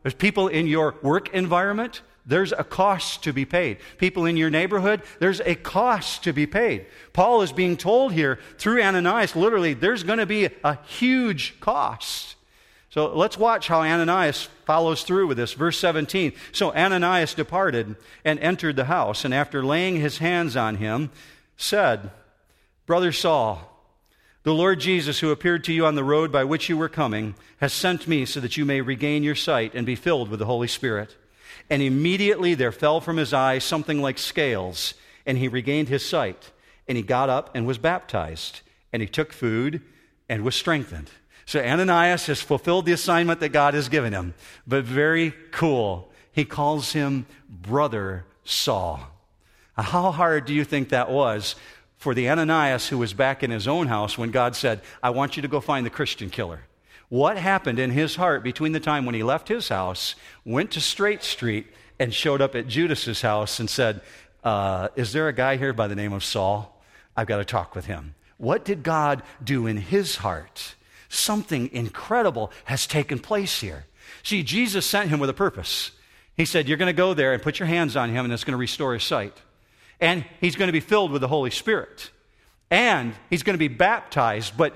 There's 0.04 0.14
people 0.14 0.48
in 0.48 0.68
your 0.68 0.94
work 1.02 1.34
environment, 1.34 2.02
there's 2.26 2.52
a 2.52 2.62
cost 2.62 3.24
to 3.24 3.32
be 3.32 3.44
paid. 3.44 3.78
People 3.98 4.26
in 4.26 4.36
your 4.36 4.50
neighborhood, 4.50 5.02
there's 5.18 5.40
a 5.40 5.54
cost 5.54 6.24
to 6.24 6.32
be 6.32 6.46
paid. 6.46 6.86
Paul 7.12 7.40
is 7.40 7.52
being 7.52 7.76
told 7.76 8.12
here 8.12 8.38
through 8.58 8.82
Ananias, 8.82 9.34
literally, 9.34 9.74
there's 9.74 10.04
going 10.04 10.18
to 10.18 10.26
be 10.26 10.50
a 10.62 10.78
huge 10.86 11.58
cost. 11.60 12.36
So 12.90 13.14
let's 13.14 13.36
watch 13.36 13.66
how 13.66 13.80
Ananias 13.80 14.48
follows 14.66 15.02
through 15.02 15.26
with 15.26 15.36
this. 15.36 15.54
Verse 15.54 15.78
17. 15.80 16.32
So 16.52 16.72
Ananias 16.74 17.34
departed 17.34 17.96
and 18.24 18.38
entered 18.38 18.76
the 18.76 18.84
house, 18.84 19.24
and 19.24 19.34
after 19.34 19.64
laying 19.64 19.96
his 19.96 20.18
hands 20.18 20.54
on 20.54 20.76
him, 20.76 21.10
said, 21.56 22.10
Brother 22.86 23.10
Saul, 23.10 23.73
the 24.44 24.54
Lord 24.54 24.78
Jesus, 24.78 25.20
who 25.20 25.30
appeared 25.30 25.64
to 25.64 25.72
you 25.72 25.86
on 25.86 25.94
the 25.94 26.04
road 26.04 26.30
by 26.30 26.44
which 26.44 26.68
you 26.68 26.76
were 26.76 26.90
coming, 26.90 27.34
has 27.58 27.72
sent 27.72 28.06
me 28.06 28.26
so 28.26 28.40
that 28.40 28.58
you 28.58 28.66
may 28.66 28.82
regain 28.82 29.22
your 29.22 29.34
sight 29.34 29.74
and 29.74 29.86
be 29.86 29.96
filled 29.96 30.28
with 30.28 30.38
the 30.38 30.46
Holy 30.46 30.68
Spirit. 30.68 31.16
And 31.70 31.82
immediately 31.82 32.54
there 32.54 32.70
fell 32.70 33.00
from 33.00 33.16
his 33.16 33.32
eyes 33.32 33.64
something 33.64 34.02
like 34.02 34.18
scales, 34.18 34.92
and 35.24 35.38
he 35.38 35.48
regained 35.48 35.88
his 35.88 36.04
sight. 36.04 36.52
And 36.86 36.98
he 36.98 37.02
got 37.02 37.30
up 37.30 37.54
and 37.54 37.66
was 37.66 37.78
baptized. 37.78 38.60
And 38.92 39.00
he 39.00 39.08
took 39.08 39.32
food 39.32 39.80
and 40.28 40.44
was 40.44 40.54
strengthened. 40.54 41.10
So 41.46 41.60
Ananias 41.60 42.26
has 42.26 42.42
fulfilled 42.42 42.84
the 42.84 42.92
assignment 42.92 43.40
that 43.40 43.48
God 43.48 43.72
has 43.72 43.88
given 43.88 44.12
him. 44.12 44.34
But 44.66 44.84
very 44.84 45.32
cool. 45.52 46.12
He 46.32 46.44
calls 46.44 46.92
him 46.92 47.24
Brother 47.48 48.26
Saul. 48.44 49.00
How 49.76 50.12
hard 50.12 50.44
do 50.44 50.54
you 50.54 50.64
think 50.64 50.90
that 50.90 51.10
was 51.10 51.56
for 52.04 52.14
the 52.14 52.28
Ananias 52.28 52.88
who 52.88 52.98
was 52.98 53.14
back 53.14 53.42
in 53.42 53.50
his 53.50 53.66
own 53.66 53.86
house 53.86 54.18
when 54.18 54.30
God 54.30 54.54
said, 54.54 54.82
I 55.02 55.08
want 55.08 55.36
you 55.36 55.42
to 55.42 55.48
go 55.48 55.58
find 55.58 55.86
the 55.86 55.90
Christian 55.90 56.28
killer. 56.28 56.60
What 57.08 57.38
happened 57.38 57.78
in 57.78 57.92
his 57.92 58.16
heart 58.16 58.44
between 58.44 58.72
the 58.72 58.78
time 58.78 59.06
when 59.06 59.14
he 59.14 59.22
left 59.22 59.48
his 59.48 59.70
house, 59.70 60.14
went 60.44 60.70
to 60.72 60.82
Straight 60.82 61.22
Street, 61.22 61.66
and 61.98 62.12
showed 62.12 62.42
up 62.42 62.54
at 62.54 62.66
Judas's 62.66 63.22
house 63.22 63.58
and 63.58 63.70
said, 63.70 64.02
uh, 64.44 64.88
Is 64.96 65.14
there 65.14 65.28
a 65.28 65.32
guy 65.32 65.56
here 65.56 65.72
by 65.72 65.88
the 65.88 65.94
name 65.94 66.12
of 66.12 66.22
Saul? 66.22 66.78
I've 67.16 67.26
got 67.26 67.38
to 67.38 67.44
talk 67.46 67.74
with 67.74 67.86
him. 67.86 68.14
What 68.36 68.66
did 68.66 68.82
God 68.82 69.22
do 69.42 69.66
in 69.66 69.78
his 69.78 70.16
heart? 70.16 70.74
Something 71.08 71.70
incredible 71.72 72.52
has 72.64 72.86
taken 72.86 73.18
place 73.18 73.62
here. 73.62 73.86
See, 74.22 74.42
Jesus 74.42 74.84
sent 74.84 75.08
him 75.08 75.20
with 75.20 75.30
a 75.30 75.34
purpose. 75.34 75.92
He 76.36 76.44
said, 76.44 76.68
You're 76.68 76.76
going 76.76 76.94
to 76.94 77.02
go 77.06 77.14
there 77.14 77.32
and 77.32 77.42
put 77.42 77.58
your 77.58 77.68
hands 77.68 77.96
on 77.96 78.10
him, 78.10 78.26
and 78.26 78.34
it's 78.34 78.44
going 78.44 78.52
to 78.52 78.58
restore 78.58 78.92
his 78.92 79.04
sight 79.04 79.40
and 80.00 80.24
he's 80.40 80.56
going 80.56 80.68
to 80.68 80.72
be 80.72 80.80
filled 80.80 81.10
with 81.10 81.20
the 81.20 81.28
Holy 81.28 81.50
Spirit. 81.50 82.10
And 82.70 83.14
he's 83.30 83.42
going 83.42 83.54
to 83.54 83.58
be 83.58 83.68
baptized. 83.68 84.56
But 84.56 84.74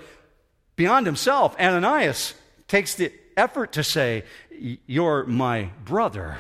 beyond 0.77 1.07
himself, 1.07 1.59
Ananias 1.59 2.35
takes 2.69 2.95
the 2.95 3.13
effort 3.37 3.73
to 3.73 3.83
say, 3.83 4.25
You're 4.51 5.25
my 5.25 5.71
brother. 5.85 6.39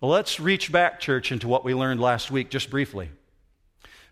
Let's 0.00 0.38
reach 0.38 0.70
back, 0.70 1.00
church, 1.00 1.32
into 1.32 1.48
what 1.48 1.64
we 1.64 1.74
learned 1.74 2.00
last 2.00 2.30
week, 2.30 2.50
just 2.50 2.70
briefly. 2.70 3.10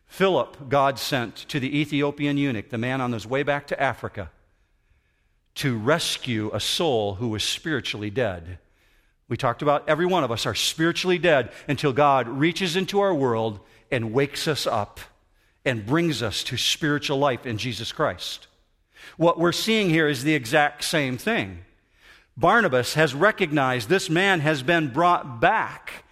Philip, 0.07 0.69
God 0.69 0.99
sent 0.99 1.37
to 1.49 1.61
the 1.61 1.79
Ethiopian 1.79 2.39
eunuch, 2.39 2.71
the 2.71 2.79
man 2.79 3.01
on 3.01 3.13
his 3.13 3.27
way 3.27 3.43
back 3.43 3.67
to 3.69 3.81
Africa, 3.81 4.31
to 5.57 5.77
rescue 5.77 6.51
a 6.53 6.61
soul 6.61 7.15
who 7.15 7.29
was 7.29 7.45
spiritually 7.45 8.11
dead. 8.11 8.59
We 9.29 9.37
talked 9.37 9.63
about 9.63 9.89
every 9.89 10.07
one 10.07 10.23
of 10.25 10.31
us 10.31 10.47
are 10.47 10.55
spiritually 10.55 11.19
dead 11.19 11.51
until 11.69 11.93
God 11.93 12.29
reaches 12.29 12.77
into 12.77 13.01
our 13.01 13.15
world 13.15 13.61
and 13.91 14.13
wakes 14.13 14.47
us 14.47 14.67
up 14.67 15.01
and 15.65 15.85
brings 15.85 16.23
us 16.23 16.45
to 16.45 16.57
spiritual 16.57 17.19
life 17.19 17.45
in 17.45 17.59
Jesus 17.59 17.91
Christ. 17.91 18.47
What 19.17 19.39
we're 19.39 19.53
seeing 19.53 19.91
here 19.91 20.09
is 20.09 20.23
the 20.23 20.35
exact 20.35 20.85
same 20.85 21.19
thing. 21.19 21.59
Barnabas 22.37 22.95
has 22.95 23.15
recognized 23.15 23.89
this 23.89 24.11
man 24.11 24.41
has 24.41 24.63
been 24.63 24.89
brought 24.89 25.41
back. 25.41 26.05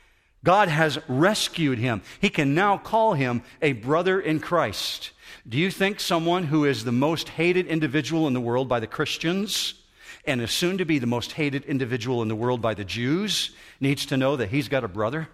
God 0.43 0.69
has 0.69 0.99
rescued 1.09 1.79
him. 1.79 2.03
He 2.21 2.31
can 2.31 2.55
now 2.55 2.79
call 2.79 3.15
him 3.15 3.43
a 3.63 3.75
brother 3.75 4.21
in 4.21 4.41
Christ. 4.41 5.11
Do 5.49 5.59
you 5.59 5.71
think 5.71 6.01
someone 6.01 6.45
who 6.45 6.65
is 6.65 6.85
the 6.85 6.93
most 6.93 7.31
hated 7.31 7.67
individual 7.67 8.27
in 8.27 8.33
the 8.33 8.41
world 8.41 8.69
by 8.69 8.81
the 8.81 8.87
Christians 8.87 9.75
and 10.27 10.41
is 10.41 10.51
soon 10.51 10.79
to 10.79 10.85
be 10.85 10.99
the 10.99 11.07
most 11.07 11.33
hated 11.33 11.65
individual 11.65 12.23
in 12.23 12.29
the 12.29 12.37
world 12.37 12.61
by 12.61 12.75
the 12.75 12.85
Jews 12.85 13.51
needs 13.81 14.07
to 14.07 14.17
know 14.17 14.37
that 14.37 14.51
he's 14.51 14.69
got 14.69 14.85
a 14.85 14.89
brother? 14.89 15.29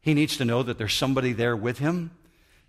He 0.00 0.14
needs 0.14 0.36
to 0.36 0.44
know 0.44 0.62
that 0.62 0.78
there's 0.78 0.94
somebody 0.94 1.32
there 1.32 1.56
with 1.56 1.78
him. 1.78 2.12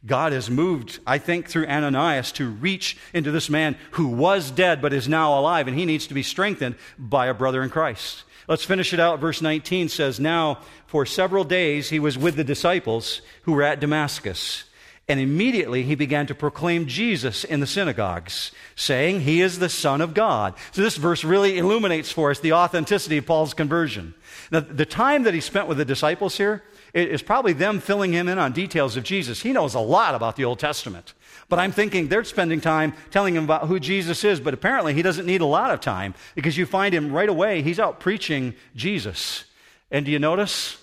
God 0.06 0.32
has 0.32 0.50
moved, 0.50 1.00
I 1.06 1.18
think, 1.18 1.48
through 1.48 1.68
Ananias 1.68 2.32
to 2.34 2.50
reach 2.50 2.98
into 3.14 3.32
this 3.32 3.50
man 3.50 3.78
who 3.92 4.08
was 4.08 4.52
dead 4.52 4.82
but 4.82 4.94
is 4.94 5.08
now 5.08 5.38
alive, 5.38 5.68
and 5.68 5.78
he 5.78 5.86
needs 5.86 6.08
to 6.08 6.14
be 6.14 6.24
strengthened 6.24 6.76
by 6.98 7.28
a 7.28 7.34
brother 7.34 7.64
in 7.64 7.70
Christ. 7.70 8.24
Let's 8.48 8.64
finish 8.64 8.94
it 8.94 9.00
out. 9.00 9.20
Verse 9.20 9.42
19 9.42 9.90
says, 9.90 10.20
Now, 10.20 10.62
for 10.86 11.06
several 11.06 11.44
days 11.44 11.90
he 11.90 12.00
was 12.00 12.18
with 12.18 12.36
the 12.36 12.44
disciples 12.44 13.22
who 13.44 13.54
were 13.54 13.64
at 13.64 13.80
Damascus. 13.80 14.64
And 15.10 15.22
immediately 15.22 15.84
he 15.84 15.96
began 15.96 16.28
to 16.28 16.36
proclaim 16.36 16.86
Jesus 16.86 17.46
in 17.46 17.62
the 17.62 17.68
synagogues, 17.68 18.52
saying, 18.76 19.22
He 19.22 19.42
is 19.42 19.60
the 19.60 19.70
Son 19.70 20.02
of 20.02 20.14
God. 20.14 20.54
So 20.74 20.82
this 20.82 20.98
verse 20.98 21.24
really 21.24 21.58
illuminates 21.58 22.12
for 22.12 22.30
us 22.30 22.40
the 22.40 22.54
authenticity 22.54 23.18
of 23.18 23.26
Paul's 23.26 23.54
conversion. 23.54 24.16
Now, 24.52 24.60
the 24.60 24.86
time 24.86 25.24
that 25.24 25.34
he 25.34 25.40
spent 25.40 25.68
with 25.68 25.78
the 25.78 25.86
disciples 25.86 26.38
here 26.38 26.64
is 26.94 27.22
probably 27.22 27.54
them 27.54 27.80
filling 27.80 28.12
him 28.12 28.28
in 28.28 28.38
on 28.38 28.52
details 28.52 28.98
of 28.98 29.04
Jesus. 29.04 29.42
He 29.42 29.54
knows 29.54 29.76
a 29.76 29.80
lot 29.80 30.16
about 30.16 30.36
the 30.36 30.46
Old 30.46 30.60
Testament. 30.60 31.14
But 31.50 31.60
I'm 31.60 31.72
thinking 31.72 32.08
they're 32.08 32.24
spending 32.24 32.60
time 32.60 32.94
telling 33.12 33.36
him 33.36 33.46
about 33.46 33.68
who 33.68 33.80
Jesus 33.80 34.24
is, 34.24 34.40
but 34.40 34.54
apparently 34.54 34.94
he 34.94 35.02
doesn't 35.02 35.26
need 35.26 35.42
a 35.42 35.46
lot 35.46 35.72
of 35.72 35.80
time 35.80 36.16
because 36.36 36.58
you 36.58 36.66
find 36.66 36.94
him 36.94 37.14
right 37.14 37.30
away, 37.30 37.62
he's 37.62 37.80
out 37.80 38.00
preaching 38.00 38.56
Jesus. 38.76 39.46
And 39.90 40.06
do 40.06 40.12
you 40.12 40.20
notice? 40.20 40.78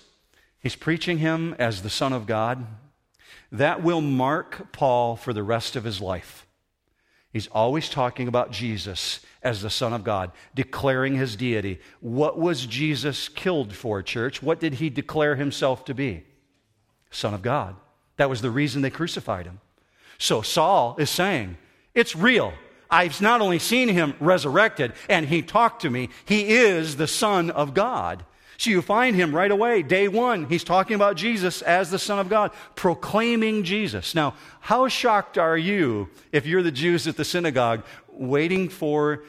He's 0.59 0.75
preaching 0.75 1.19
him 1.19 1.55
as 1.59 1.83
the 1.83 1.91
Son 1.91 2.11
of 2.13 2.25
God. 2.25 2.65
That 3.51 3.83
will 3.83 4.01
mark 4.01 4.71
Paul 4.71 5.15
for 5.15 5.33
the 5.33 5.43
rest 5.43 5.75
of 5.75 5.83
his 5.83 6.01
life. 6.01 6.45
He's 7.31 7.47
always 7.47 7.89
talking 7.89 8.29
about 8.29 8.51
Jesus 8.51 9.19
as 9.43 9.61
the 9.61 9.69
Son 9.69 9.91
of 9.91 10.03
God, 10.03 10.31
declaring 10.55 11.15
his 11.15 11.35
deity. 11.35 11.79
What 11.99 12.39
was 12.39 12.65
Jesus 12.65 13.27
killed 13.27 13.73
for, 13.73 14.01
church? 14.01 14.41
What 14.41 14.59
did 14.59 14.75
he 14.75 14.89
declare 14.89 15.35
himself 15.35 15.83
to 15.85 15.93
be? 15.93 16.23
Son 17.11 17.33
of 17.33 17.41
God. 17.41 17.75
That 18.17 18.29
was 18.29 18.41
the 18.41 18.49
reason 18.49 18.81
they 18.81 18.89
crucified 18.89 19.45
him. 19.45 19.59
So 20.17 20.41
Saul 20.41 20.95
is 20.97 21.09
saying, 21.09 21.57
It's 21.93 22.15
real. 22.15 22.53
I've 22.89 23.19
not 23.19 23.41
only 23.41 23.59
seen 23.59 23.89
him 23.89 24.13
resurrected 24.19 24.93
and 25.09 25.25
he 25.25 25.41
talked 25.41 25.81
to 25.81 25.89
me, 25.89 26.09
he 26.23 26.55
is 26.55 26.95
the 26.95 27.07
Son 27.07 27.51
of 27.51 27.73
God. 27.73 28.23
So 28.57 28.69
you 28.69 28.81
find 28.81 29.15
him 29.15 29.35
right 29.35 29.51
away, 29.51 29.81
day 29.81 30.07
one. 30.07 30.45
He's 30.45 30.63
talking 30.63 30.95
about 30.95 31.17
Jesus 31.17 31.61
as 31.61 31.91
the 31.91 31.99
Son 31.99 32.19
of 32.19 32.29
God, 32.29 32.51
proclaiming 32.75 33.63
Jesus. 33.63 34.15
Now, 34.15 34.35
how 34.61 34.87
shocked 34.87 35.37
are 35.37 35.57
you 35.57 36.09
if 36.31 36.45
you're 36.45 36.63
the 36.63 36.71
Jews 36.71 37.07
at 37.07 37.17
the 37.17 37.25
synagogue 37.25 37.83
waiting 38.11 38.69
for 38.69 39.23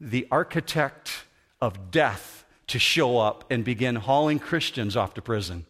the 0.00 0.26
architect 0.30 1.24
of 1.60 1.90
death 1.90 2.44
to 2.68 2.78
show 2.78 3.18
up 3.18 3.44
and 3.50 3.64
begin 3.64 3.96
hauling 3.96 4.38
Christians 4.38 4.96
off 4.96 5.14
to 5.14 5.22
prison? 5.22 5.66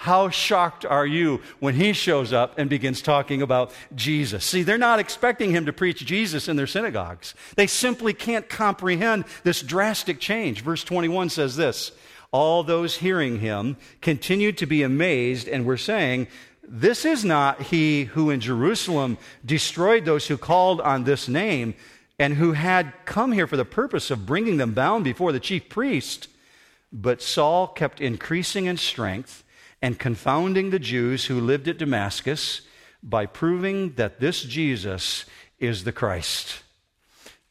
How 0.00 0.30
shocked 0.30 0.86
are 0.86 1.04
you 1.04 1.42
when 1.58 1.74
he 1.74 1.92
shows 1.92 2.32
up 2.32 2.58
and 2.58 2.70
begins 2.70 3.02
talking 3.02 3.42
about 3.42 3.70
Jesus? 3.94 4.46
See, 4.46 4.62
they're 4.62 4.78
not 4.78 4.98
expecting 4.98 5.50
him 5.50 5.66
to 5.66 5.74
preach 5.74 6.06
Jesus 6.06 6.48
in 6.48 6.56
their 6.56 6.66
synagogues. 6.66 7.34
They 7.56 7.66
simply 7.66 8.14
can't 8.14 8.48
comprehend 8.48 9.26
this 9.44 9.60
drastic 9.60 10.18
change. 10.18 10.62
Verse 10.62 10.84
21 10.84 11.28
says 11.28 11.54
this 11.54 11.92
All 12.32 12.62
those 12.62 12.96
hearing 12.96 13.40
him 13.40 13.76
continued 14.00 14.56
to 14.58 14.66
be 14.66 14.82
amazed 14.82 15.48
and 15.48 15.64
were 15.64 15.76
saying, 15.76 16.28
This 16.62 17.04
is 17.04 17.24
not 17.24 17.62
he 17.62 18.04
who 18.04 18.30
in 18.30 18.40
Jerusalem 18.40 19.18
destroyed 19.44 20.04
those 20.04 20.28
who 20.28 20.38
called 20.38 20.80
on 20.80 21.04
this 21.04 21.28
name 21.28 21.74
and 22.18 22.34
who 22.34 22.52
had 22.52 22.92
come 23.04 23.32
here 23.32 23.46
for 23.46 23.56
the 23.56 23.64
purpose 23.64 24.10
of 24.10 24.26
bringing 24.26 24.58
them 24.58 24.74
bound 24.74 25.04
before 25.04 25.32
the 25.32 25.40
chief 25.40 25.68
priest. 25.68 26.28
But 26.92 27.22
Saul 27.22 27.66
kept 27.66 28.00
increasing 28.00 28.66
in 28.66 28.76
strength 28.76 29.42
and 29.82 29.98
confounding 29.98 30.70
the 30.70 30.78
Jews 30.78 31.26
who 31.26 31.40
lived 31.40 31.66
at 31.66 31.78
Damascus 31.78 32.60
by 33.02 33.26
proving 33.26 33.94
that 33.94 34.20
this 34.20 34.42
Jesus 34.42 35.24
is 35.58 35.84
the 35.84 35.92
Christ. 35.92 36.62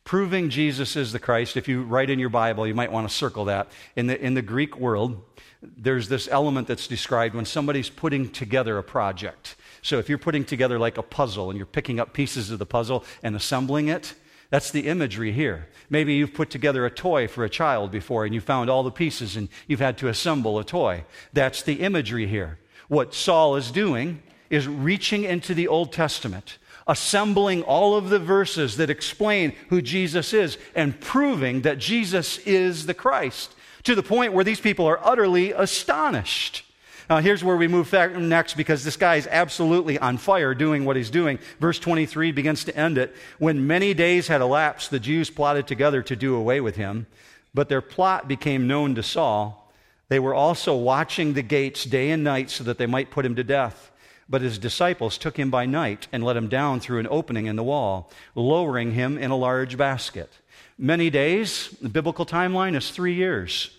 Proving 0.10 0.50
Jesus 0.50 0.96
is 0.96 1.12
the 1.12 1.20
Christ, 1.20 1.56
if 1.56 1.68
you 1.68 1.84
write 1.84 2.10
in 2.10 2.18
your 2.18 2.30
Bible, 2.30 2.66
you 2.66 2.74
might 2.74 2.92
want 2.92 3.08
to 3.08 3.14
circle 3.14 3.46
that. 3.46 3.68
In 3.96 4.08
the, 4.08 4.20
in 4.20 4.34
the 4.34 4.42
Greek 4.42 4.76
world, 4.76 5.24
there's 5.62 6.10
this 6.10 6.28
element 6.32 6.68
that's 6.68 6.88
described 6.88 7.36
when 7.36 7.46
somebody's 7.46 7.92
putting 7.92 8.28
together 8.32 8.80
a 8.80 8.84
project. 8.84 9.56
So 9.84 10.00
if 10.00 10.10
you're 10.10 10.18
putting 10.18 10.46
together 10.46 10.80
like 10.80 10.98
a 10.98 11.04
puzzle 11.04 11.52
and 11.52 11.58
you're 11.58 11.68
picking 11.68 12.00
up 12.00 12.12
pieces 12.12 12.50
of 12.50 12.58
the 12.58 12.66
puzzle 12.66 13.06
and 13.22 13.36
assembling 13.36 13.90
it, 13.90 14.16
that's 14.50 14.72
the 14.72 14.88
imagery 14.88 15.32
here. 15.32 15.68
Maybe 15.92 16.16
you've 16.16 16.34
put 16.34 16.50
together 16.50 16.88
a 16.88 16.90
toy 16.90 17.28
for 17.28 17.44
a 17.44 17.50
child 17.50 17.92
before 17.92 18.26
and 18.26 18.34
you 18.34 18.42
found 18.42 18.68
all 18.68 18.82
the 18.82 18.90
pieces 18.90 19.36
and 19.36 19.48
you've 19.68 19.80
had 19.80 20.00
to 20.00 20.08
assemble 20.08 20.58
a 20.58 20.64
toy. 20.64 21.06
That's 21.34 21.62
the 21.62 21.82
imagery 21.82 22.26
here. 22.26 22.58
What 22.88 23.14
Saul 23.14 23.58
is 23.58 23.70
doing 23.70 24.24
is 24.50 24.68
reaching 24.68 25.24
into 25.24 25.54
the 25.54 25.68
Old 25.68 25.94
Testament, 25.94 26.58
assembling 26.90 27.62
all 27.62 27.96
of 27.96 28.10
the 28.10 28.20
verses 28.20 28.78
that 28.78 28.90
explain 28.90 29.54
who 29.70 29.80
Jesus 29.82 30.34
is 30.34 30.58
and 30.76 31.00
proving 31.00 31.62
that 31.62 31.78
Jesus 31.78 32.40
is 32.40 32.88
the 32.88 32.96
Christ 32.96 33.54
to 33.84 33.94
the 33.94 34.04
point 34.04 34.34
where 34.34 34.44
these 34.44 34.60
people 34.60 34.88
are 34.88 35.00
utterly 35.04 35.52
astonished. 35.52 36.66
Now, 37.08 37.20
here's 37.20 37.44
where 37.44 37.58
we 37.58 37.68
move 37.68 37.92
next 37.94 38.56
because 38.56 38.84
this 38.84 38.98
guy 38.98 39.16
is 39.16 39.28
absolutely 39.32 39.98
on 39.98 40.18
fire 40.18 40.54
doing 40.54 40.84
what 40.84 40.96
he's 40.96 41.10
doing. 41.10 41.40
Verse 41.60 41.80
23 41.80 42.32
begins 42.32 42.64
to 42.66 42.76
end 42.76 42.98
it. 42.98 43.16
When 43.38 43.68
many 43.68 43.94
days 43.94 44.28
had 44.28 44.42
elapsed, 44.42 44.92
the 44.92 45.00
Jews 45.00 45.30
plotted 45.30 45.68
together 45.68 46.02
to 46.04 46.16
do 46.16 46.36
away 46.36 46.60
with 46.60 46.76
him, 46.76 47.06
but 47.54 47.70
their 47.70 47.82
plot 47.82 48.28
became 48.28 48.68
known 48.68 48.96
to 48.96 49.04
Saul. 49.04 49.72
They 50.08 50.20
were 50.20 50.36
also 50.36 50.76
watching 50.76 51.34
the 51.34 51.44
gates 51.44 51.84
day 51.84 52.10
and 52.10 52.24
night 52.24 52.50
so 52.50 52.64
that 52.64 52.80
they 52.80 52.88
might 52.88 53.12
put 53.12 53.26
him 53.26 53.36
to 53.36 53.44
death. 53.44 53.92
But 54.30 54.42
his 54.42 54.60
disciples 54.60 55.18
took 55.18 55.38
him 55.38 55.50
by 55.50 55.66
night 55.66 56.08
and 56.12 56.24
let 56.24 56.38
him 56.38 56.48
down 56.48 56.80
through 56.80 57.00
an 57.00 57.08
opening 57.10 57.48
in 57.48 57.56
the 57.56 57.64
wall, 57.64 58.12
lowering 58.36 58.92
him 58.92 59.18
in 59.18 59.32
a 59.32 59.36
large 59.36 59.76
basket. 59.76 60.32
Many 60.78 61.10
days, 61.10 61.76
the 61.82 61.90
biblical 61.90 62.26
timeline 62.26 62.76
is 62.76 62.92
three 62.92 63.16
years. 63.16 63.72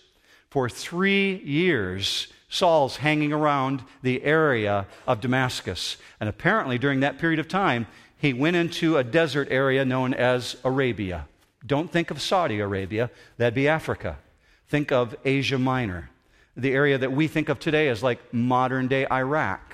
For 0.49 0.67
three 0.67 1.37
years, 1.37 2.27
Saul's 2.49 2.97
hanging 2.97 3.31
around 3.31 3.81
the 4.01 4.21
area 4.23 4.85
of 5.07 5.21
Damascus. 5.21 5.95
And 6.19 6.27
apparently, 6.27 6.77
during 6.77 6.99
that 6.99 7.17
period 7.17 7.39
of 7.39 7.47
time, 7.47 7.87
he 8.17 8.33
went 8.33 8.57
into 8.57 8.97
a 8.97 9.03
desert 9.03 9.47
area 9.49 9.85
known 9.85 10.13
as 10.13 10.57
Arabia. 10.65 11.27
Don't 11.65 11.89
think 11.89 12.11
of 12.11 12.21
Saudi 12.21 12.59
Arabia, 12.59 13.09
that'd 13.37 13.55
be 13.55 13.67
Africa. 13.69 14.17
Think 14.67 14.91
of 14.91 15.15
Asia 15.23 15.57
Minor, 15.57 16.09
the 16.57 16.73
area 16.73 16.97
that 16.97 17.13
we 17.13 17.27
think 17.27 17.49
of 17.49 17.59
today 17.59 17.87
as 17.87 18.03
like 18.03 18.33
modern 18.33 18.87
day 18.87 19.07
Iraq. 19.09 19.70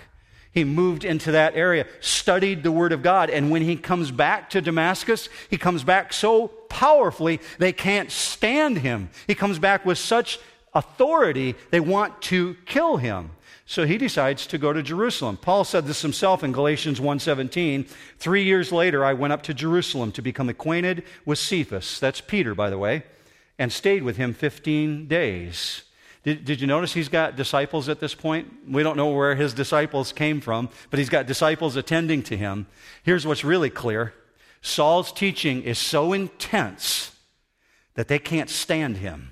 He 0.58 0.64
moved 0.64 1.06
into 1.06 1.34
that 1.34 1.56
area, 1.56 1.86
studied 2.00 2.64
the 2.64 2.72
Word 2.72 2.92
of 2.92 3.04
God, 3.04 3.30
and 3.30 3.52
when 3.52 3.62
he 3.62 3.76
comes 3.76 4.10
back 4.10 4.50
to 4.50 4.60
Damascus, 4.60 5.30
he 5.52 5.58
comes 5.60 5.84
back 5.84 6.12
so 6.12 6.48
powerfully 6.48 7.40
they 7.60 7.72
can't 7.72 8.10
stand 8.10 8.80
him. 8.80 9.12
He 9.28 9.36
comes 9.36 9.60
back 9.60 9.86
with 9.86 10.00
such 10.00 10.40
authority, 10.74 11.54
they 11.70 11.80
want 11.80 12.24
to 12.24 12.56
kill 12.66 12.98
him. 12.98 13.30
So 13.68 13.86
he 13.86 14.00
decides 14.00 14.48
to 14.48 14.58
go 14.58 14.74
to 14.74 14.82
Jerusalem. 14.82 15.38
Paul 15.38 15.64
said 15.64 15.86
this 15.86 16.02
himself 16.02 16.44
in 16.44 16.54
Galatians 16.54 17.00
1:17, 17.00 17.88
3 18.18 18.44
years 18.44 18.72
later 18.72 19.06
I 19.06 19.14
went 19.14 19.34
up 19.34 19.44
to 19.44 19.54
Jerusalem 19.54 20.12
to 20.14 20.24
become 20.24 20.50
acquainted 20.50 21.04
with 21.24 21.38
Cephas, 21.38 22.00
that's 22.00 22.20
Peter 22.20 22.56
by 22.56 22.72
the 22.72 22.80
way, 22.80 23.04
and 23.60 23.72
stayed 23.72 24.02
with 24.02 24.18
him 24.18 24.34
15 24.34 25.08
days. 25.08 25.84
Did, 26.28 26.44
did 26.44 26.60
you 26.60 26.68
notice 26.68 26.92
he's 26.92 27.08
got 27.08 27.38
disciples 27.38 27.88
at 27.88 28.02
this 28.02 28.14
point? 28.14 28.52
We 28.68 28.84
don't 28.84 28.98
know 28.98 29.12
where 29.12 29.34
his 29.34 29.54
disciples 29.54 30.12
came 30.12 30.42
from, 30.42 30.68
but 30.90 31.00
he's 31.00 31.08
got 31.08 31.26
disciples 31.26 31.78
attending 31.78 32.22
to 32.24 32.36
him. 32.36 32.68
Here's 33.02 33.26
what's 33.26 33.46
really 33.46 33.70
clear. 33.70 34.14
Saul's 34.62 35.14
teaching 35.14 35.64
is 35.64 35.80
so 35.80 36.12
intense 36.12 37.16
that 37.94 38.10
they 38.10 38.20
can't 38.20 38.50
stand 38.50 38.98
him. 38.98 39.32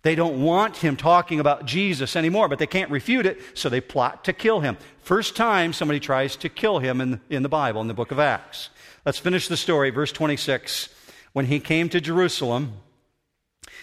They 0.00 0.14
don't 0.14 0.42
want 0.42 0.78
him 0.78 0.96
talking 0.96 1.38
about 1.38 1.66
Jesus 1.66 2.16
anymore, 2.16 2.48
but 2.48 2.58
they 2.58 2.66
can't 2.66 2.90
refute 2.90 3.26
it, 3.26 3.38
so 3.52 3.68
they 3.68 3.82
plot 3.82 4.24
to 4.24 4.32
kill 4.32 4.60
him. 4.60 4.78
First 5.02 5.36
time 5.36 5.74
somebody 5.74 6.00
tries 6.00 6.34
to 6.36 6.48
kill 6.48 6.78
him 6.78 7.02
in, 7.02 7.20
in 7.28 7.42
the 7.42 7.50
Bible, 7.50 7.82
in 7.82 7.88
the 7.88 7.92
book 7.92 8.10
of 8.10 8.18
Acts. 8.18 8.70
Let's 9.04 9.18
finish 9.18 9.48
the 9.48 9.56
story, 9.58 9.90
verse 9.90 10.12
26. 10.12 10.88
When 11.34 11.44
he 11.44 11.60
came 11.60 11.90
to 11.90 12.00
Jerusalem, 12.00 12.72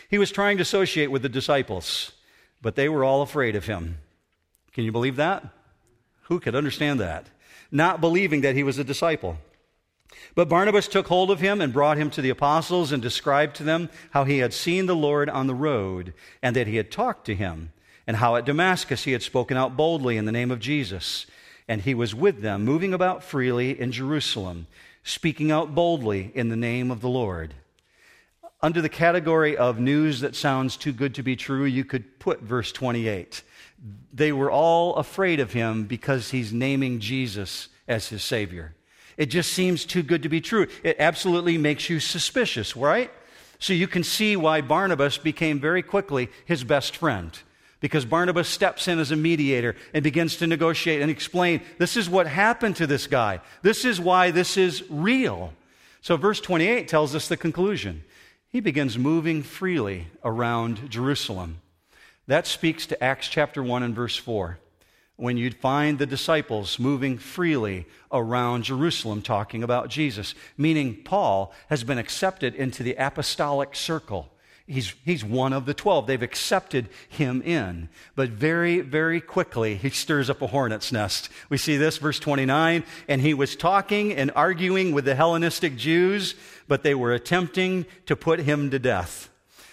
he 0.09 0.17
was 0.17 0.31
trying 0.31 0.57
to 0.57 0.63
associate 0.63 1.11
with 1.11 1.21
the 1.21 1.29
disciples, 1.29 2.11
but 2.63 2.75
they 2.75 2.89
were 2.89 3.03
all 3.03 3.21
afraid 3.21 3.55
of 3.55 3.65
him. 3.65 3.99
Can 4.71 4.85
you 4.85 4.91
believe 4.91 5.17
that? 5.17 5.45
Who 6.23 6.39
could 6.39 6.55
understand 6.55 6.99
that? 6.99 7.27
Not 7.71 8.01
believing 8.01 8.41
that 8.41 8.55
he 8.55 8.63
was 8.63 8.79
a 8.79 8.83
disciple. 8.83 9.37
But 10.33 10.49
Barnabas 10.49 10.87
took 10.87 11.07
hold 11.07 11.29
of 11.29 11.41
him 11.41 11.59
and 11.59 11.73
brought 11.73 11.97
him 11.97 12.09
to 12.11 12.21
the 12.21 12.29
apostles 12.29 12.91
and 12.91 13.01
described 13.01 13.55
to 13.57 13.63
them 13.63 13.89
how 14.11 14.23
he 14.23 14.39
had 14.39 14.53
seen 14.53 14.85
the 14.85 14.95
Lord 14.95 15.29
on 15.29 15.47
the 15.47 15.53
road 15.53 16.13
and 16.41 16.55
that 16.55 16.67
he 16.67 16.77
had 16.77 16.89
talked 16.89 17.25
to 17.25 17.35
him, 17.35 17.73
and 18.07 18.17
how 18.17 18.35
at 18.35 18.45
Damascus 18.45 19.03
he 19.03 19.11
had 19.11 19.23
spoken 19.23 19.57
out 19.57 19.75
boldly 19.75 20.17
in 20.17 20.25
the 20.25 20.31
name 20.31 20.51
of 20.51 20.59
Jesus. 20.59 21.25
And 21.67 21.81
he 21.81 21.93
was 21.93 22.15
with 22.15 22.41
them, 22.41 22.63
moving 22.63 22.93
about 22.93 23.23
freely 23.23 23.79
in 23.79 23.91
Jerusalem, 23.91 24.67
speaking 25.03 25.51
out 25.51 25.75
boldly 25.75 26.31
in 26.33 26.49
the 26.49 26.55
name 26.55 26.91
of 26.91 27.01
the 27.01 27.09
Lord. 27.09 27.53
Under 28.63 28.81
the 28.81 28.87
category 28.87 29.57
of 29.57 29.77
news 29.77 30.21
that 30.21 30.37
sounds 30.37 30.77
too 30.77 30.93
good 30.93 31.15
to 31.15 31.21
be 31.21 31.35
true, 31.35 31.65
you 31.65 31.83
could 31.83 32.17
put 32.17 32.39
verse 32.41 32.71
28. 32.71 33.43
They 34.13 34.31
were 34.31 34.49
all 34.49 34.95
afraid 34.95 35.41
of 35.41 35.51
him 35.51 35.83
because 35.83 36.31
he's 36.31 36.53
naming 36.53 37.01
Jesus 37.01 37.67
as 37.89 38.07
his 38.07 38.23
Savior. 38.23 38.73
It 39.17 39.25
just 39.25 39.51
seems 39.51 39.83
too 39.83 40.01
good 40.01 40.23
to 40.23 40.29
be 40.29 40.39
true. 40.39 40.67
It 40.81 40.95
absolutely 40.97 41.57
makes 41.57 41.89
you 41.89 41.99
suspicious, 41.99 42.77
right? 42.77 43.11
So 43.59 43.73
you 43.73 43.85
can 43.85 44.01
see 44.01 44.37
why 44.37 44.61
Barnabas 44.61 45.17
became 45.17 45.59
very 45.59 45.83
quickly 45.83 46.29
his 46.45 46.63
best 46.63 46.95
friend. 46.95 47.37
Because 47.81 48.05
Barnabas 48.05 48.47
steps 48.47 48.87
in 48.87 48.97
as 48.97 49.11
a 49.11 49.17
mediator 49.17 49.75
and 49.93 50.05
begins 50.05 50.37
to 50.37 50.47
negotiate 50.47 51.01
and 51.01 51.11
explain 51.11 51.59
this 51.79 51.97
is 51.97 52.09
what 52.09 52.27
happened 52.27 52.77
to 52.77 52.87
this 52.87 53.07
guy. 53.07 53.41
This 53.61 53.83
is 53.83 53.99
why 53.99 54.31
this 54.31 54.55
is 54.55 54.85
real. 54.89 55.51
So, 56.01 56.15
verse 56.15 56.39
28 56.39 56.87
tells 56.87 57.13
us 57.13 57.27
the 57.27 57.35
conclusion. 57.35 58.05
He 58.53 58.59
begins 58.59 58.99
moving 58.99 59.41
freely 59.41 60.09
around 60.23 60.91
Jerusalem. 60.91 61.61
That 62.27 62.45
speaks 62.45 62.85
to 62.85 63.03
Acts 63.03 63.27
chapter 63.27 63.63
1 63.63 63.81
and 63.81 63.95
verse 63.95 64.15
4 64.15 64.59
when 65.15 65.37
you'd 65.37 65.55
find 65.55 65.97
the 65.97 66.05
disciples 66.05 66.77
moving 66.77 67.17
freely 67.17 67.87
around 68.11 68.63
Jerusalem 68.65 69.23
talking 69.23 69.63
about 69.63 69.89
Jesus, 69.89 70.35
meaning 70.55 71.01
Paul 71.03 71.51
has 71.69 71.83
been 71.83 71.97
accepted 71.97 72.53
into 72.53 72.83
the 72.83 72.93
apostolic 72.95 73.75
circle. 73.75 74.31
He's, 74.65 74.93
he's 75.03 75.25
one 75.25 75.51
of 75.51 75.65
the 75.65 75.73
12. 75.73 76.07
They've 76.07 76.21
accepted 76.21 76.87
him 77.09 77.41
in. 77.41 77.89
But 78.15 78.29
very, 78.29 78.79
very 78.79 79.19
quickly, 79.19 79.75
he 79.75 79.89
stirs 79.89 80.29
up 80.29 80.41
a 80.41 80.47
hornet's 80.47 80.91
nest. 80.91 81.29
We 81.49 81.57
see 81.57 81.75
this, 81.75 81.97
verse 81.97 82.17
29. 82.19 82.85
And 83.09 83.21
he 83.21 83.33
was 83.33 83.57
talking 83.57 84.13
and 84.13 84.31
arguing 84.35 84.93
with 84.93 85.03
the 85.03 85.15
Hellenistic 85.15 85.75
Jews, 85.75 86.35
but 86.67 86.83
they 86.83 86.95
were 86.95 87.13
attempting 87.13 87.85
to 88.05 88.15
put 88.15 88.39
him 88.39 88.71
to 88.71 88.79
death. 88.79 89.29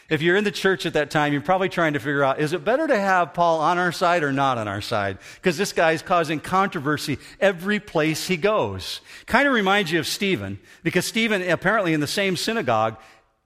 If 0.08 0.22
you're 0.22 0.34
in 0.34 0.42
the 0.42 0.50
church 0.50 0.86
at 0.86 0.94
that 0.94 1.12
time, 1.12 1.32
you're 1.32 1.40
probably 1.40 1.68
trying 1.68 1.92
to 1.92 2.00
figure 2.00 2.24
out 2.24 2.40
is 2.40 2.52
it 2.52 2.64
better 2.64 2.88
to 2.88 2.98
have 2.98 3.32
Paul 3.32 3.60
on 3.60 3.78
our 3.78 3.92
side 3.92 4.24
or 4.24 4.32
not 4.32 4.58
on 4.58 4.66
our 4.66 4.80
side? 4.80 5.18
Because 5.36 5.56
this 5.56 5.72
guy's 5.72 6.02
causing 6.02 6.40
controversy 6.40 7.18
every 7.38 7.78
place 7.78 8.26
he 8.26 8.36
goes. 8.36 9.02
Kind 9.26 9.46
of 9.46 9.54
reminds 9.54 9.92
you 9.92 10.00
of 10.00 10.08
Stephen, 10.08 10.58
because 10.82 11.06
Stephen, 11.06 11.48
apparently 11.48 11.94
in 11.94 12.00
the 12.00 12.08
same 12.08 12.36
synagogue, 12.36 12.96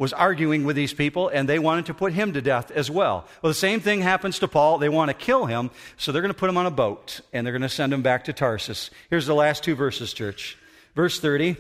was 0.05 0.13
arguing 0.13 0.65
with 0.65 0.77
these 0.77 0.93
people 0.93 1.31
and 1.31 1.49
they 1.49 1.59
wanted 1.59 1.87
to 1.87 1.95
put 1.95 2.13
him 2.13 2.35
to 2.35 2.43
death 2.43 2.71
as 2.71 2.91
well. 2.91 3.27
Well, 3.41 3.49
the 3.49 3.55
same 3.55 3.81
thing 3.81 4.03
happens 4.03 4.39
to 4.41 4.49
Paul. 4.49 4.77
They 4.77 4.91
want 4.91 5.09
to 5.09 5.15
kill 5.15 5.47
him, 5.47 5.71
so 5.97 6.13
they're 6.13 6.21
going 6.21 6.35
to 6.35 6.39
put 6.39 6.51
him 6.51 6.59
on 6.59 6.67
a 6.67 6.71
boat 6.71 7.23
and 7.33 7.47
they're 7.47 7.55
going 7.55 7.63
to 7.63 7.71
send 7.71 7.91
him 7.91 8.03
back 8.03 8.25
to 8.25 8.35
Tarsus. 8.35 8.91
Here's 9.09 9.25
the 9.25 9.35
last 9.35 9.65
two 9.65 9.75
verses, 9.75 10.13
church. 10.13 10.59
Verse 10.95 11.19
30 11.19 11.57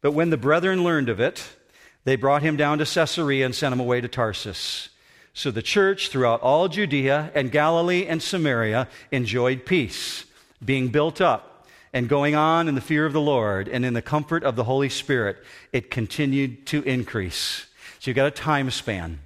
But 0.00 0.10
when 0.10 0.30
the 0.30 0.36
brethren 0.36 0.82
learned 0.82 1.08
of 1.08 1.20
it, 1.20 1.48
they 2.02 2.16
brought 2.16 2.42
him 2.42 2.56
down 2.56 2.78
to 2.78 2.84
Caesarea 2.84 3.44
and 3.46 3.54
sent 3.54 3.72
him 3.72 3.78
away 3.78 4.00
to 4.00 4.08
Tarsus. 4.08 4.88
So 5.34 5.52
the 5.52 5.62
church 5.62 6.08
throughout 6.08 6.40
all 6.40 6.66
Judea 6.66 7.30
and 7.32 7.52
Galilee 7.52 8.06
and 8.08 8.20
Samaria 8.20 8.88
enjoyed 9.12 9.64
peace, 9.64 10.24
being 10.64 10.88
built 10.88 11.20
up 11.20 11.48
and 11.92 12.08
going 12.08 12.34
on 12.34 12.66
in 12.66 12.74
the 12.74 12.80
fear 12.80 13.06
of 13.06 13.12
the 13.12 13.20
Lord 13.20 13.68
and 13.68 13.84
in 13.84 13.94
the 13.94 14.02
comfort 14.02 14.42
of 14.42 14.56
the 14.56 14.64
Holy 14.64 14.88
Spirit. 14.88 15.36
It 15.72 15.92
continued 15.92 16.66
to 16.66 16.82
increase. 16.82 17.67
So 17.98 18.10
you've 18.10 18.16
got 18.16 18.26
a 18.26 18.30
time 18.30 18.70
span 18.70 19.20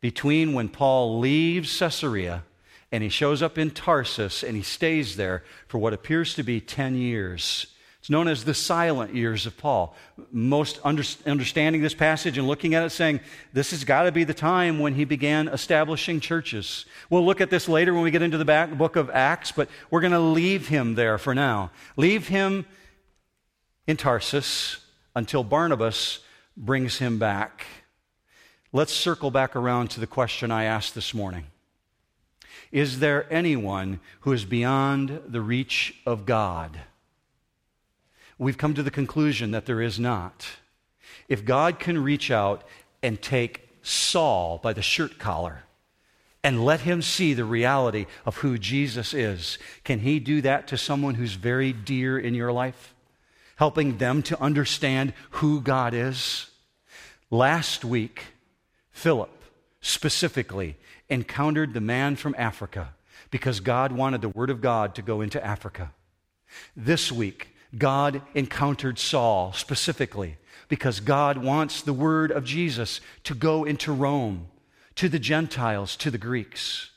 between 0.00 0.52
when 0.52 0.68
Paul 0.68 1.18
leaves 1.18 1.78
Caesarea 1.78 2.44
and 2.92 3.02
he 3.02 3.08
shows 3.08 3.42
up 3.42 3.58
in 3.58 3.70
Tarsus 3.70 4.42
and 4.42 4.56
he 4.56 4.62
stays 4.62 5.16
there 5.16 5.42
for 5.68 5.78
what 5.78 5.92
appears 5.92 6.34
to 6.34 6.42
be 6.42 6.60
10 6.60 6.96
years. 6.96 7.66
It's 8.00 8.10
known 8.10 8.28
as 8.28 8.44
the 8.44 8.54
silent 8.54 9.16
years 9.16 9.46
of 9.46 9.58
Paul. 9.58 9.96
Most 10.30 10.78
under, 10.84 11.02
understanding 11.24 11.82
this 11.82 11.94
passage 11.94 12.38
and 12.38 12.46
looking 12.46 12.74
at 12.74 12.84
it 12.84 12.90
saying, 12.90 13.18
this 13.52 13.72
has 13.72 13.82
got 13.82 14.04
to 14.04 14.12
be 14.12 14.22
the 14.22 14.32
time 14.32 14.78
when 14.78 14.94
he 14.94 15.04
began 15.04 15.48
establishing 15.48 16.20
churches. 16.20 16.84
We'll 17.10 17.26
look 17.26 17.40
at 17.40 17.50
this 17.50 17.68
later 17.68 17.92
when 17.92 18.04
we 18.04 18.12
get 18.12 18.22
into 18.22 18.38
the 18.38 18.44
back, 18.44 18.70
book 18.78 18.94
of 18.94 19.10
Acts, 19.10 19.50
but 19.50 19.68
we're 19.90 20.02
going 20.02 20.12
to 20.12 20.20
leave 20.20 20.68
him 20.68 20.94
there 20.94 21.18
for 21.18 21.34
now. 21.34 21.72
Leave 21.96 22.28
him 22.28 22.64
in 23.88 23.96
Tarsus 23.96 24.78
until 25.16 25.42
Barnabas 25.42 26.20
brings 26.56 26.98
him 26.98 27.18
back. 27.18 27.66
Let's 28.76 28.92
circle 28.92 29.30
back 29.30 29.56
around 29.56 29.88
to 29.92 30.00
the 30.00 30.06
question 30.06 30.50
I 30.50 30.64
asked 30.64 30.94
this 30.94 31.14
morning. 31.14 31.46
Is 32.70 32.98
there 32.98 33.26
anyone 33.32 34.00
who 34.20 34.34
is 34.34 34.44
beyond 34.44 35.22
the 35.26 35.40
reach 35.40 35.94
of 36.04 36.26
God? 36.26 36.80
We've 38.36 38.58
come 38.58 38.74
to 38.74 38.82
the 38.82 38.90
conclusion 38.90 39.52
that 39.52 39.64
there 39.64 39.80
is 39.80 39.98
not. 39.98 40.46
If 41.26 41.46
God 41.46 41.78
can 41.78 42.04
reach 42.04 42.30
out 42.30 42.64
and 43.02 43.22
take 43.22 43.66
Saul 43.80 44.60
by 44.62 44.74
the 44.74 44.82
shirt 44.82 45.18
collar 45.18 45.62
and 46.44 46.62
let 46.62 46.80
him 46.80 47.00
see 47.00 47.32
the 47.32 47.46
reality 47.46 48.04
of 48.26 48.36
who 48.36 48.58
Jesus 48.58 49.14
is, 49.14 49.56
can 49.84 50.00
he 50.00 50.20
do 50.20 50.42
that 50.42 50.68
to 50.68 50.76
someone 50.76 51.14
who's 51.14 51.32
very 51.32 51.72
dear 51.72 52.18
in 52.18 52.34
your 52.34 52.52
life? 52.52 52.94
Helping 53.56 53.96
them 53.96 54.22
to 54.24 54.38
understand 54.38 55.14
who 55.30 55.62
God 55.62 55.94
is? 55.94 56.50
Last 57.30 57.82
week, 57.82 58.35
Philip 58.96 59.44
specifically 59.82 60.74
encountered 61.10 61.74
the 61.74 61.82
man 61.82 62.16
from 62.16 62.34
Africa 62.38 62.94
because 63.30 63.60
God 63.60 63.92
wanted 63.92 64.22
the 64.22 64.30
Word 64.30 64.48
of 64.48 64.62
God 64.62 64.94
to 64.94 65.02
go 65.02 65.20
into 65.20 65.44
Africa. 65.44 65.92
This 66.74 67.12
week, 67.12 67.54
God 67.76 68.22
encountered 68.32 68.98
Saul 68.98 69.52
specifically 69.52 70.38
because 70.68 71.00
God 71.00 71.36
wants 71.36 71.82
the 71.82 71.92
word 71.92 72.30
of 72.30 72.44
Jesus 72.44 73.02
to 73.24 73.34
go 73.34 73.64
into 73.64 73.92
Rome, 73.92 74.46
to 74.94 75.10
the 75.10 75.18
Gentiles, 75.18 75.94
to 75.96 76.10
the 76.10 76.16
Greeks. 76.16 76.88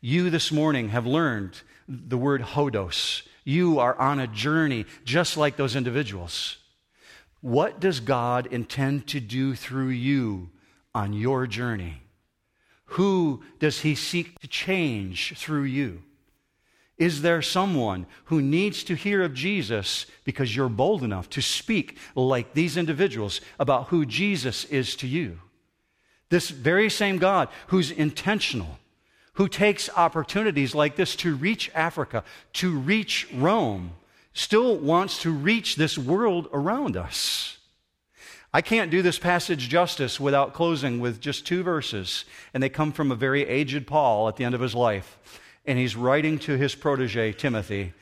You 0.00 0.30
this 0.30 0.50
morning 0.52 0.88
have 0.88 1.06
learned 1.06 1.60
the 1.86 2.16
word 2.16 2.40
hodos. 2.40 3.26
You 3.44 3.78
are 3.78 3.98
on 3.98 4.20
a 4.20 4.26
journey 4.26 4.86
just 5.04 5.36
like 5.36 5.56
those 5.56 5.76
individuals. 5.76 6.56
What 7.42 7.78
does 7.78 8.00
God 8.00 8.46
intend 8.46 9.06
to 9.08 9.20
do 9.20 9.54
through 9.54 9.88
you 9.88 10.48
on 10.94 11.12
your 11.12 11.46
journey? 11.46 12.02
Who 12.86 13.42
does 13.58 13.80
He 13.80 13.94
seek 13.94 14.38
to 14.40 14.48
change 14.48 15.34
through 15.36 15.64
you? 15.64 16.02
Is 16.98 17.22
there 17.22 17.42
someone 17.42 18.06
who 18.26 18.40
needs 18.42 18.84
to 18.84 18.94
hear 18.94 19.22
of 19.22 19.34
Jesus 19.34 20.06
because 20.24 20.54
you're 20.54 20.68
bold 20.68 21.02
enough 21.02 21.28
to 21.30 21.40
speak 21.40 21.96
like 22.14 22.52
these 22.54 22.76
individuals 22.76 23.40
about 23.58 23.88
who 23.88 24.06
Jesus 24.06 24.64
is 24.66 24.94
to 24.96 25.08
you? 25.08 25.40
This 26.28 26.50
very 26.50 26.88
same 26.88 27.18
God 27.18 27.48
who's 27.68 27.90
intentional, 27.90 28.78
who 29.34 29.48
takes 29.48 29.90
opportunities 29.96 30.74
like 30.74 30.96
this 30.96 31.16
to 31.16 31.34
reach 31.34 31.70
Africa, 31.74 32.24
to 32.54 32.78
reach 32.78 33.26
Rome, 33.34 33.92
still 34.32 34.76
wants 34.76 35.22
to 35.22 35.30
reach 35.30 35.76
this 35.76 35.98
world 35.98 36.48
around 36.52 36.96
us. 36.96 37.58
I 38.54 38.60
can't 38.60 38.90
do 38.90 39.02
this 39.02 39.18
passage 39.18 39.68
justice 39.68 40.20
without 40.20 40.52
closing 40.52 41.00
with 41.00 41.20
just 41.20 41.46
two 41.46 41.62
verses, 41.62 42.24
and 42.52 42.62
they 42.62 42.68
come 42.68 42.92
from 42.92 43.10
a 43.10 43.16
very 43.16 43.46
aged 43.46 43.86
Paul 43.86 44.28
at 44.28 44.36
the 44.36 44.44
end 44.44 44.54
of 44.54 44.60
his 44.60 44.74
life 44.74 45.18
and 45.64 45.78
he's 45.78 45.96
writing 45.96 46.38
to 46.40 46.56
his 46.56 46.74
protege, 46.74 47.32
Timothy, 47.32 47.92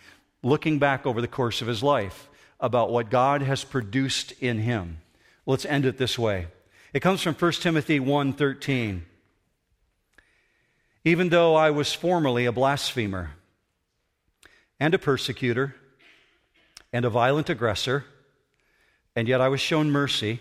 looking 0.42 0.78
back 0.78 1.06
over 1.06 1.20
the 1.20 1.28
course 1.28 1.60
of 1.60 1.68
his 1.68 1.82
life 1.82 2.28
about 2.58 2.90
what 2.90 3.10
God 3.10 3.42
has 3.42 3.64
produced 3.64 4.32
in 4.40 4.58
him. 4.58 4.98
Let's 5.46 5.64
end 5.64 5.84
it 5.84 5.98
this 5.98 6.18
way. 6.18 6.48
It 6.92 7.00
comes 7.00 7.22
from 7.22 7.34
1 7.34 7.52
Timothy 7.62 8.00
1:13. 8.00 9.04
Even 11.04 11.30
though 11.30 11.54
I 11.54 11.70
was 11.70 11.92
formerly 11.94 12.44
a 12.44 12.52
blasphemer 12.52 13.32
and 14.78 14.94
a 14.94 14.98
persecutor 14.98 15.74
and 16.92 17.04
a 17.04 17.10
violent 17.10 17.48
aggressor, 17.48 18.04
and 19.20 19.28
yet 19.28 19.42
I 19.42 19.48
was 19.48 19.60
shown 19.60 19.90
mercy. 19.90 20.40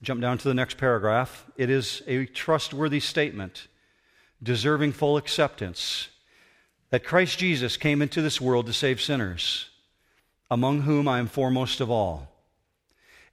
Jump 0.00 0.22
down 0.22 0.38
to 0.38 0.48
the 0.48 0.54
next 0.54 0.78
paragraph. 0.78 1.44
It 1.58 1.68
is 1.68 2.02
a 2.06 2.24
trustworthy 2.24 3.00
statement 3.00 3.68
deserving 4.42 4.92
full 4.92 5.18
acceptance, 5.18 6.08
that 6.88 7.04
Christ 7.04 7.38
Jesus 7.38 7.76
came 7.76 8.00
into 8.00 8.22
this 8.22 8.40
world 8.40 8.64
to 8.64 8.72
save 8.72 9.02
sinners, 9.02 9.68
among 10.50 10.80
whom 10.80 11.06
I 11.06 11.18
am 11.18 11.26
foremost 11.26 11.82
of 11.82 11.90
all. 11.90 12.32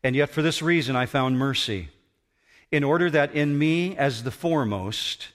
And 0.04 0.14
yet, 0.14 0.30
for 0.30 0.42
this 0.42 0.62
reason, 0.62 0.94
I 0.94 1.06
found 1.06 1.40
mercy, 1.40 1.88
in 2.70 2.84
order 2.84 3.10
that 3.12 3.34
in 3.34 3.58
me, 3.58 3.96
as 3.96 4.24
the 4.24 4.30
foremost, 4.30 5.30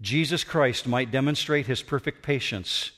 Jesus 0.00 0.42
Christ 0.42 0.88
might 0.88 1.12
demonstrate 1.12 1.68
his 1.68 1.82
perfect 1.82 2.20
patience 2.20 2.90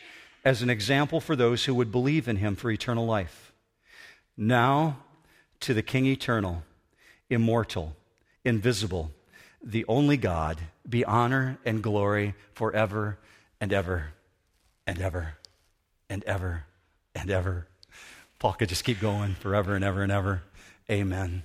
as 0.46 0.62
an 0.62 0.70
example 0.70 1.20
for 1.20 1.36
those 1.36 1.66
who 1.66 1.74
would 1.74 1.92
believe 1.92 2.26
in 2.26 2.36
him 2.36 2.56
for 2.56 2.70
eternal 2.70 3.04
life. 3.04 3.52
Now, 4.34 4.96
to 5.62 5.74
the 5.74 5.82
King 5.82 6.06
eternal, 6.06 6.62
immortal, 7.28 7.96
invisible, 8.44 9.10
the 9.62 9.84
only 9.86 10.16
God, 10.16 10.58
be 10.88 11.04
honor 11.04 11.58
and 11.64 11.82
glory 11.82 12.34
forever 12.54 13.18
and 13.60 13.72
ever 13.72 14.12
and 14.86 15.00
ever 15.00 15.34
and 16.10 16.24
ever 16.24 16.64
and 17.14 17.30
ever. 17.30 17.66
Paul 18.38 18.54
could 18.54 18.68
just 18.68 18.84
keep 18.84 19.00
going 19.00 19.34
forever 19.34 19.74
and 19.74 19.84
ever 19.84 20.02
and 20.02 20.10
ever. 20.10 20.42
Amen. 20.90 21.44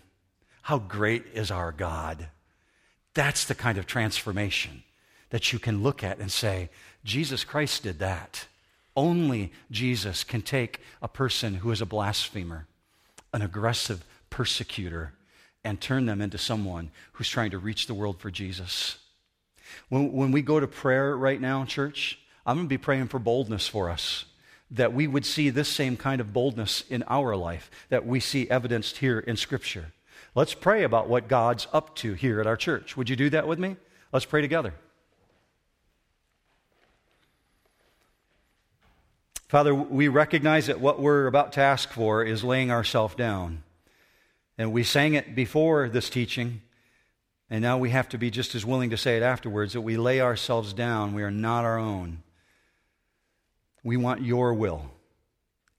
How 0.64 0.80
great 0.80 1.26
is 1.34 1.52
our 1.52 1.72
God? 1.72 2.28
That's 3.14 3.46
the 3.46 3.56
kind 3.56 3.78
of 3.78 3.86
transformation 3.86 4.84
that 5.30 5.54
you 5.54 5.60
can 5.60 5.84
look 5.84 6.04
at 6.04 6.20
and 6.20 6.32
say, 6.32 6.70
Jesus 7.04 7.44
Christ 7.44 7.84
did 7.84 8.00
that. 8.00 8.48
Only 8.96 9.52
Jesus 9.70 10.24
can 10.24 10.42
take 10.42 10.82
a 11.02 11.08
person 11.08 11.56
who 11.56 11.72
is 11.72 11.82
a 11.82 11.86
blasphemer, 11.86 12.66
an 13.38 13.44
aggressive 13.44 14.04
persecutor, 14.32 15.14
and 15.64 15.80
turn 15.80 16.08
them 16.08 16.22
into 16.22 16.40
someone 16.40 16.90
who's 17.12 17.30
trying 17.30 17.52
to 17.52 17.60
reach 17.60 17.86
the 17.86 17.94
world 17.94 18.20
for 18.20 18.32
Jesus. 18.32 18.98
When, 19.90 20.12
when 20.12 20.32
we 20.32 20.42
go 20.42 20.60
to 20.60 20.66
prayer 20.66 21.16
right 21.16 21.40
now, 21.40 21.64
church, 21.64 22.18
I'm 22.48 22.56
going 22.56 22.66
to 22.66 22.70
be 22.70 22.80
praying 22.80 23.10
for 23.10 23.20
boldness 23.20 23.68
for 23.68 23.92
us, 23.92 24.26
that 24.72 24.92
we 24.92 25.06
would 25.06 25.24
see 25.24 25.52
this 25.52 25.70
same 25.70 25.98
kind 25.98 26.20
of 26.20 26.34
boldness 26.34 26.84
in 26.90 27.04
our 27.08 27.36
life 27.36 27.70
that 27.90 28.08
we 28.08 28.20
see 28.20 28.50
evidenced 28.50 28.98
here 28.98 29.20
in 29.20 29.38
Scripture. 29.38 29.94
Let's 30.34 30.56
pray 30.56 30.82
about 30.82 31.08
what 31.08 31.28
God's 31.28 31.68
up 31.72 31.96
to 31.98 32.14
here 32.14 32.42
at 32.42 32.48
our 32.48 32.58
church. 32.58 32.98
Would 32.98 33.08
you 33.08 33.16
do 33.16 33.30
that 33.30 33.48
with 33.48 33.60
me? 33.60 33.76
Let's 34.12 34.26
pray 34.26 34.42
together. 34.42 34.74
Father, 39.48 39.74
we 39.74 40.10
recognize 40.10 40.68
that 40.68 40.82
what 40.82 41.00
we're 41.00 41.28
about 41.28 41.54
to 41.54 41.62
ask 41.62 41.90
for 41.90 42.24
is 42.24 42.44
laying 42.44 42.70
ourselves 42.70 43.16
down. 43.16 43.64
And 44.58 44.74
we 44.74 44.84
sang 44.84 45.14
it 45.14 45.36
before 45.36 45.88
this 45.88 46.10
teaching 46.10 46.62
And 47.50 47.62
now 47.62 47.78
we 47.78 47.92
have 47.92 48.10
to 48.10 48.18
be 48.18 48.30
just 48.30 48.56
as 48.56 48.66
willing 48.66 48.90
to 48.90 48.98
say 48.98 49.18
it 49.18 49.24
afterwards 49.24 49.74
that 49.74 49.82
we 49.82 49.96
lay 49.98 50.20
ourselves 50.20 50.74
down. 50.74 51.14
We 51.14 51.24
are 51.24 51.32
not 51.32 51.64
our 51.64 51.78
own. 51.78 52.24
We 53.84 53.96
want 53.96 54.22
your 54.22 54.54
will, 54.54 54.92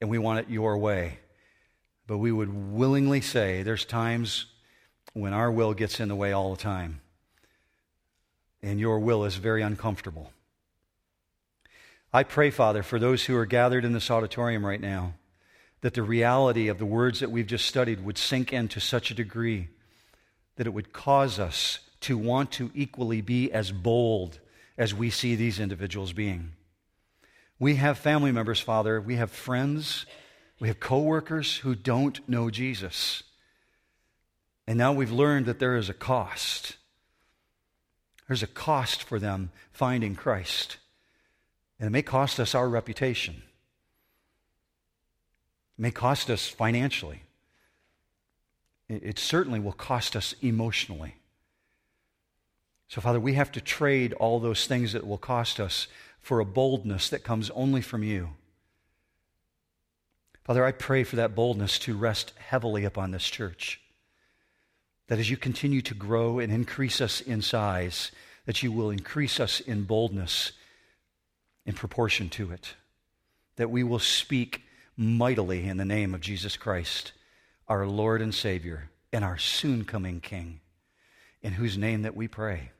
and 0.01 0.09
we 0.09 0.17
want 0.17 0.39
it 0.39 0.49
your 0.49 0.77
way. 0.77 1.19
But 2.07 2.17
we 2.17 2.31
would 2.31 2.71
willingly 2.71 3.21
say 3.21 3.61
there's 3.61 3.85
times 3.85 4.47
when 5.13 5.33
our 5.33 5.51
will 5.51 5.75
gets 5.75 5.99
in 5.99 6.07
the 6.07 6.15
way 6.15 6.31
all 6.31 6.55
the 6.55 6.61
time, 6.61 7.01
and 8.63 8.79
your 8.79 8.99
will 8.99 9.25
is 9.25 9.35
very 9.35 9.61
uncomfortable. 9.61 10.31
I 12.11 12.23
pray, 12.23 12.49
Father, 12.49 12.81
for 12.81 12.97
those 12.97 13.25
who 13.25 13.35
are 13.35 13.45
gathered 13.45 13.85
in 13.85 13.93
this 13.93 14.09
auditorium 14.09 14.65
right 14.65 14.81
now, 14.81 15.13
that 15.81 15.93
the 15.93 16.03
reality 16.03 16.67
of 16.67 16.79
the 16.79 16.85
words 16.85 17.19
that 17.19 17.31
we've 17.31 17.47
just 17.47 17.65
studied 17.65 18.03
would 18.03 18.17
sink 18.17 18.51
in 18.51 18.67
to 18.69 18.79
such 18.79 19.11
a 19.11 19.15
degree 19.15 19.69
that 20.55 20.67
it 20.67 20.73
would 20.73 20.91
cause 20.91 21.39
us 21.39 21.79
to 22.01 22.17
want 22.17 22.51
to 22.51 22.71
equally 22.73 23.21
be 23.21 23.51
as 23.51 23.71
bold 23.71 24.39
as 24.77 24.93
we 24.93 25.09
see 25.09 25.35
these 25.35 25.59
individuals 25.59 26.11
being. 26.11 26.53
We 27.59 27.75
have 27.75 27.97
family 27.97 28.31
members, 28.31 28.59
Father, 28.59 28.99
we 28.99 29.15
have 29.17 29.31
friends, 29.31 30.05
we 30.59 30.67
have 30.67 30.79
coworkers 30.79 31.57
who 31.57 31.75
don't 31.75 32.27
know 32.27 32.49
Jesus. 32.49 33.23
And 34.65 34.77
now 34.77 34.93
we've 34.93 35.11
learned 35.11 35.45
that 35.45 35.59
there 35.59 35.77
is 35.77 35.89
a 35.89 35.93
cost. 35.93 36.77
There's 38.27 38.43
a 38.43 38.47
cost 38.47 39.03
for 39.03 39.19
them 39.19 39.51
finding 39.71 40.15
Christ. 40.15 40.77
And 41.79 41.87
it 41.87 41.91
may 41.91 42.01
cost 42.01 42.39
us 42.39 42.53
our 42.53 42.67
reputation. 42.67 43.35
It 45.77 45.81
may 45.81 45.91
cost 45.91 46.29
us 46.29 46.47
financially 46.47 47.21
it 48.89 49.19
certainly 49.19 49.59
will 49.59 49.71
cost 49.71 50.15
us 50.15 50.33
emotionally. 50.41 51.15
So, 52.87 53.01
Father, 53.01 53.19
we 53.19 53.35
have 53.35 53.51
to 53.51 53.61
trade 53.61 54.13
all 54.13 54.39
those 54.39 54.65
things 54.65 54.93
that 54.93 55.05
will 55.05 55.19
cost 55.19 55.59
us 55.59 55.87
for 56.19 56.39
a 56.39 56.45
boldness 56.45 57.09
that 57.09 57.23
comes 57.23 57.51
only 57.51 57.81
from 57.81 58.03
you. 58.03 58.31
Father, 60.43 60.65
I 60.65 60.71
pray 60.71 61.03
for 61.03 61.17
that 61.17 61.35
boldness 61.35 61.77
to 61.79 61.95
rest 61.95 62.33
heavily 62.39 62.83
upon 62.83 63.11
this 63.11 63.29
church. 63.29 63.79
That 65.07 65.19
as 65.19 65.29
you 65.29 65.37
continue 65.37 65.83
to 65.83 65.93
grow 65.93 66.39
and 66.39 66.51
increase 66.51 66.99
us 66.99 67.21
in 67.21 67.43
size, 67.43 68.11
that 68.47 68.63
you 68.63 68.71
will 68.71 68.89
increase 68.89 69.39
us 69.39 69.59
in 69.59 69.83
boldness 69.83 70.53
in 71.69 71.75
proportion 71.75 72.29
to 72.29 72.51
it. 72.51 72.73
That 73.57 73.69
we 73.69 73.83
will 73.83 73.99
speak 73.99 74.63
mightily 74.97 75.67
in 75.67 75.77
the 75.77 75.85
name 75.85 76.15
of 76.15 76.19
Jesus 76.19 76.57
Christ 76.57 77.13
our 77.67 77.85
Lord 77.85 78.23
and 78.23 78.33
Savior 78.33 78.89
and 79.13 79.23
our 79.23 79.37
soon 79.37 79.85
coming 79.85 80.19
King, 80.19 80.61
in 81.43 81.53
whose 81.53 81.77
name 81.77 82.01
that 82.01 82.15
we 82.15 82.27
pray. 82.27 82.71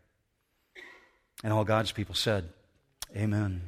And 1.44 1.54
all 1.54 1.64
God's 1.64 1.92
people 1.92 2.16
said, 2.16 2.50
Amen. 3.16 3.62